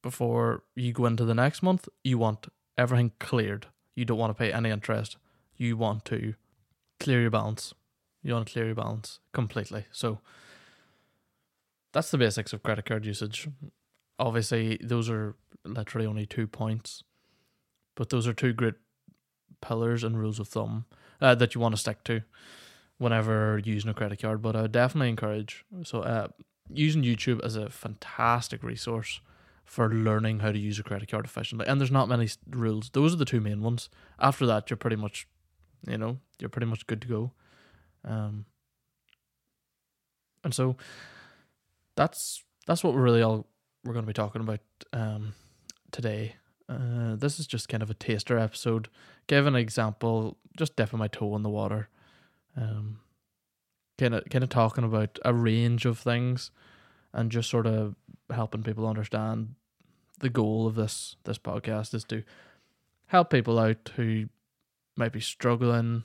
before 0.00 0.62
you 0.74 0.92
go 0.92 1.06
into 1.06 1.24
the 1.24 1.34
next 1.34 1.62
month. 1.62 1.88
You 2.02 2.18
want 2.18 2.46
everything 2.76 3.12
cleared. 3.18 3.66
You 3.98 4.04
don't 4.04 4.18
want 4.18 4.30
to 4.30 4.38
pay 4.38 4.52
any 4.52 4.70
interest. 4.70 5.16
You 5.56 5.76
want 5.76 6.04
to 6.04 6.34
clear 7.00 7.20
your 7.20 7.32
balance. 7.32 7.74
You 8.22 8.32
want 8.32 8.46
to 8.46 8.52
clear 8.52 8.66
your 8.66 8.76
balance 8.76 9.18
completely. 9.32 9.86
So 9.90 10.20
that's 11.92 12.12
the 12.12 12.18
basics 12.18 12.52
of 12.52 12.62
credit 12.62 12.84
card 12.84 13.04
usage. 13.04 13.48
Obviously, 14.20 14.78
those 14.80 15.10
are 15.10 15.34
literally 15.64 16.06
only 16.06 16.26
two 16.26 16.46
points, 16.46 17.02
but 17.96 18.10
those 18.10 18.28
are 18.28 18.32
two 18.32 18.52
great 18.52 18.74
pillars 19.60 20.04
and 20.04 20.16
rules 20.16 20.38
of 20.38 20.46
thumb 20.46 20.84
uh, 21.20 21.34
that 21.34 21.56
you 21.56 21.60
want 21.60 21.74
to 21.74 21.80
stick 21.80 22.04
to 22.04 22.22
whenever 22.98 23.60
using 23.64 23.90
a 23.90 23.94
credit 23.94 24.22
card. 24.22 24.42
But 24.42 24.54
I 24.54 24.62
would 24.62 24.72
definitely 24.72 25.08
encourage 25.08 25.64
so 25.82 26.02
uh, 26.02 26.28
using 26.72 27.02
YouTube 27.02 27.44
as 27.44 27.56
a 27.56 27.68
fantastic 27.68 28.62
resource 28.62 29.20
for 29.68 29.90
learning 29.90 30.38
how 30.38 30.50
to 30.50 30.58
use 30.58 30.78
a 30.78 30.82
credit 30.82 31.10
card 31.10 31.26
efficiently. 31.26 31.66
And 31.68 31.78
there's 31.78 31.90
not 31.90 32.08
many 32.08 32.26
rules. 32.48 32.88
Those 32.90 33.12
are 33.12 33.18
the 33.18 33.26
two 33.26 33.40
main 33.40 33.60
ones. 33.60 33.90
After 34.18 34.46
that, 34.46 34.70
you're 34.70 34.78
pretty 34.78 34.96
much, 34.96 35.28
you 35.86 35.98
know, 35.98 36.18
you're 36.40 36.48
pretty 36.48 36.66
much 36.66 36.86
good 36.86 37.02
to 37.02 37.08
go. 37.08 37.32
Um, 38.02 38.46
and 40.42 40.54
so 40.54 40.76
that's 41.96 42.42
that's 42.66 42.82
what 42.82 42.94
we're 42.94 43.02
really 43.02 43.20
all 43.20 43.46
we're 43.84 43.92
going 43.92 44.04
to 44.04 44.08
be 44.08 44.14
talking 44.14 44.40
about 44.40 44.60
um, 44.94 45.34
today. 45.92 46.36
Uh, 46.66 47.16
this 47.16 47.38
is 47.38 47.46
just 47.46 47.68
kind 47.68 47.82
of 47.82 47.90
a 47.90 47.94
taster 47.94 48.38
episode. 48.38 48.88
Give 49.26 49.46
an 49.46 49.54
example, 49.54 50.38
just 50.56 50.76
dipping 50.76 50.98
my 50.98 51.08
toe 51.08 51.36
in 51.36 51.42
the 51.42 51.50
water. 51.50 51.90
Um, 52.56 53.00
kind 53.98 54.14
of 54.14 54.24
kind 54.30 54.42
of 54.44 54.48
talking 54.48 54.84
about 54.84 55.18
a 55.26 55.34
range 55.34 55.84
of 55.84 55.98
things, 55.98 56.50
and 57.12 57.30
just 57.30 57.50
sort 57.50 57.66
of 57.66 57.96
helping 58.30 58.62
people 58.62 58.88
understand 58.88 59.56
the 60.20 60.28
goal 60.28 60.66
of 60.66 60.74
this 60.74 61.16
this 61.24 61.38
podcast 61.38 61.94
is 61.94 62.04
to 62.04 62.22
help 63.06 63.30
people 63.30 63.58
out 63.58 63.90
who 63.96 64.26
might 64.96 65.12
be 65.12 65.20
struggling 65.20 66.04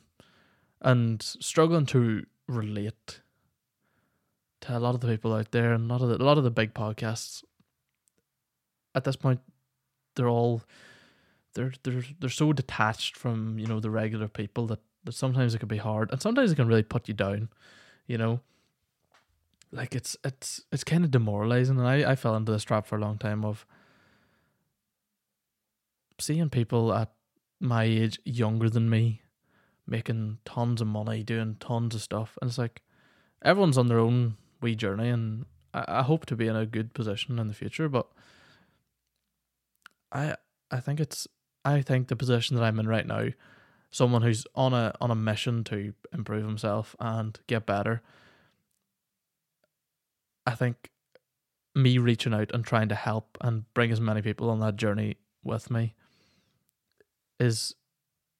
and 0.81 1.21
struggling 1.21 1.85
to 1.85 2.25
relate 2.47 3.21
to 4.61 4.77
a 4.77 4.79
lot 4.79 4.95
of 4.95 5.01
the 5.01 5.07
people 5.07 5.33
out 5.33 5.51
there 5.51 5.73
and 5.73 5.89
a 5.89 5.93
lot 5.93 6.01
of 6.01 6.09
the, 6.09 6.15
a 6.15 6.23
lot 6.23 6.37
of 6.37 6.43
the 6.43 6.51
big 6.51 6.73
podcasts. 6.73 7.43
At 8.95 9.03
this 9.03 9.15
point 9.15 9.41
they're 10.15 10.29
all 10.29 10.61
they're 11.53 11.73
they're 11.83 12.03
they're 12.19 12.29
so 12.29 12.53
detached 12.53 13.17
from 13.17 13.57
you 13.57 13.67
know 13.67 13.79
the 13.79 13.89
regular 13.89 14.27
people 14.27 14.67
that, 14.67 14.79
that 15.03 15.13
sometimes 15.13 15.55
it 15.55 15.59
can 15.59 15.67
be 15.67 15.77
hard 15.77 16.11
and 16.11 16.21
sometimes 16.21 16.51
it 16.51 16.55
can 16.55 16.67
really 16.67 16.83
put 16.83 17.07
you 17.07 17.13
down 17.13 17.49
you 18.07 18.17
know? 18.17 18.39
Like 19.71 19.95
it's 19.95 20.15
it's 20.23 20.61
it's 20.71 20.83
kind 20.83 21.03
of 21.03 21.11
demoralizing 21.11 21.79
and 21.79 21.87
I, 21.87 22.11
I 22.11 22.15
fell 22.15 22.35
into 22.35 22.51
this 22.51 22.63
trap 22.63 22.85
for 22.85 22.95
a 22.95 23.01
long 23.01 23.17
time 23.17 23.43
of 23.43 23.65
seeing 26.19 26.49
people 26.49 26.93
at 26.93 27.11
my 27.59 27.83
age 27.83 28.19
younger 28.25 28.69
than 28.69 28.89
me 28.89 29.21
making 29.85 30.37
tons 30.45 30.81
of 30.81 30.87
money 30.87 31.23
doing 31.23 31.55
tons 31.59 31.95
of 31.95 32.01
stuff 32.01 32.37
and 32.41 32.49
it's 32.49 32.57
like 32.57 32.81
everyone's 33.43 33.77
on 33.77 33.87
their 33.87 33.99
own 33.99 34.37
wee 34.61 34.75
journey 34.75 35.09
and 35.09 35.45
I, 35.73 35.85
I 35.87 36.01
hope 36.03 36.25
to 36.27 36.35
be 36.35 36.47
in 36.47 36.55
a 36.55 36.65
good 36.65 36.93
position 36.93 37.39
in 37.39 37.47
the 37.47 37.53
future 37.53 37.89
but 37.89 38.07
I 40.13 40.35
I 40.71 40.79
think 40.79 40.99
it's 40.99 41.27
I 41.65 41.81
think 41.81 42.07
the 42.07 42.15
position 42.15 42.55
that 42.55 42.63
I'm 42.63 42.79
in 42.79 42.87
right 42.87 43.05
now, 43.05 43.29
someone 43.91 44.21
who's 44.21 44.45
on 44.55 44.73
a 44.73 44.93
on 45.01 45.11
a 45.11 45.15
mission 45.15 45.63
to 45.65 45.93
improve 46.13 46.45
himself 46.45 46.95
and 46.99 47.37
get 47.47 47.65
better. 47.65 48.01
I 50.45 50.51
think 50.51 50.91
me 51.75 51.97
reaching 51.97 52.33
out 52.33 52.51
and 52.53 52.63
trying 52.63 52.89
to 52.89 52.95
help 52.95 53.37
and 53.41 53.71
bring 53.73 53.91
as 53.91 54.01
many 54.01 54.21
people 54.21 54.49
on 54.49 54.59
that 54.59 54.75
journey 54.75 55.17
with 55.43 55.71
me 55.71 55.95
is 57.39 57.75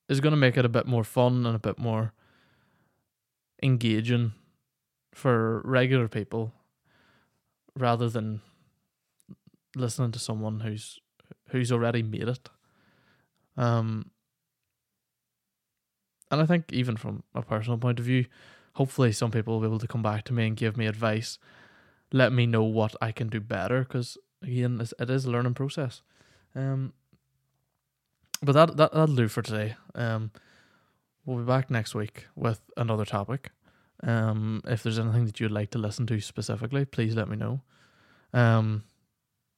is 0.09 0.19
going 0.19 0.31
to 0.31 0.37
make 0.37 0.57
it 0.57 0.65
a 0.65 0.69
bit 0.69 0.85
more 0.85 1.03
fun 1.03 1.45
and 1.45 1.55
a 1.55 1.59
bit 1.59 1.79
more 1.79 2.13
engaging 3.61 4.33
for 5.13 5.61
regular 5.63 6.07
people 6.07 6.53
rather 7.77 8.09
than 8.09 8.41
listening 9.75 10.11
to 10.11 10.19
someone 10.19 10.59
who's 10.59 10.99
who's 11.49 11.71
already 11.71 12.03
made 12.03 12.27
it. 12.27 12.49
Um, 13.55 14.11
and 16.31 16.41
I 16.41 16.45
think 16.45 16.73
even 16.73 16.97
from 16.97 17.23
a 17.35 17.43
personal 17.43 17.77
point 17.77 17.99
of 17.99 18.05
view, 18.05 18.25
hopefully 18.73 19.11
some 19.11 19.31
people 19.31 19.53
will 19.53 19.61
be 19.61 19.67
able 19.67 19.79
to 19.79 19.87
come 19.87 20.01
back 20.01 20.23
to 20.25 20.33
me 20.33 20.47
and 20.47 20.57
give 20.57 20.77
me 20.77 20.87
advice, 20.87 21.37
let 22.11 22.33
me 22.33 22.45
know 22.47 22.63
what 22.63 22.95
I 23.01 23.11
can 23.11 23.27
do 23.27 23.39
better. 23.39 23.83
Because 23.83 24.17
again, 24.41 24.81
it 24.99 25.09
is 25.09 25.25
a 25.25 25.31
learning 25.31 25.53
process. 25.53 26.01
Um, 26.55 26.93
but 28.43 28.53
that 28.53 28.77
that 28.77 28.91
that'll 28.93 29.15
do 29.15 29.27
for 29.27 29.41
today. 29.41 29.75
Um, 29.95 30.31
we'll 31.25 31.37
be 31.37 31.45
back 31.45 31.69
next 31.69 31.95
week 31.95 32.27
with 32.35 32.61
another 32.77 33.05
topic. 33.05 33.51
Um, 34.03 34.61
if 34.65 34.83
there's 34.83 34.99
anything 34.99 35.25
that 35.25 35.39
you'd 35.39 35.51
like 35.51 35.71
to 35.71 35.77
listen 35.77 36.05
to 36.07 36.19
specifically, 36.19 36.85
please 36.85 37.15
let 37.15 37.29
me 37.29 37.37
know. 37.37 37.61
Um, 38.33 38.83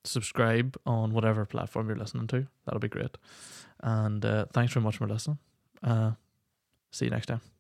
subscribe 0.03 0.77
on 0.85 1.13
whatever 1.13 1.45
platform 1.45 1.87
you're 1.87 1.97
listening 1.97 2.27
to. 2.27 2.47
That'll 2.65 2.79
be 2.79 2.87
great. 2.87 3.17
And 3.81 4.23
uh, 4.23 4.45
thanks 4.53 4.73
very 4.73 4.83
much 4.83 4.97
for 4.97 5.07
listening. 5.07 5.39
Uh, 5.83 6.11
see 6.91 7.05
you 7.05 7.11
next 7.11 7.27
time. 7.27 7.54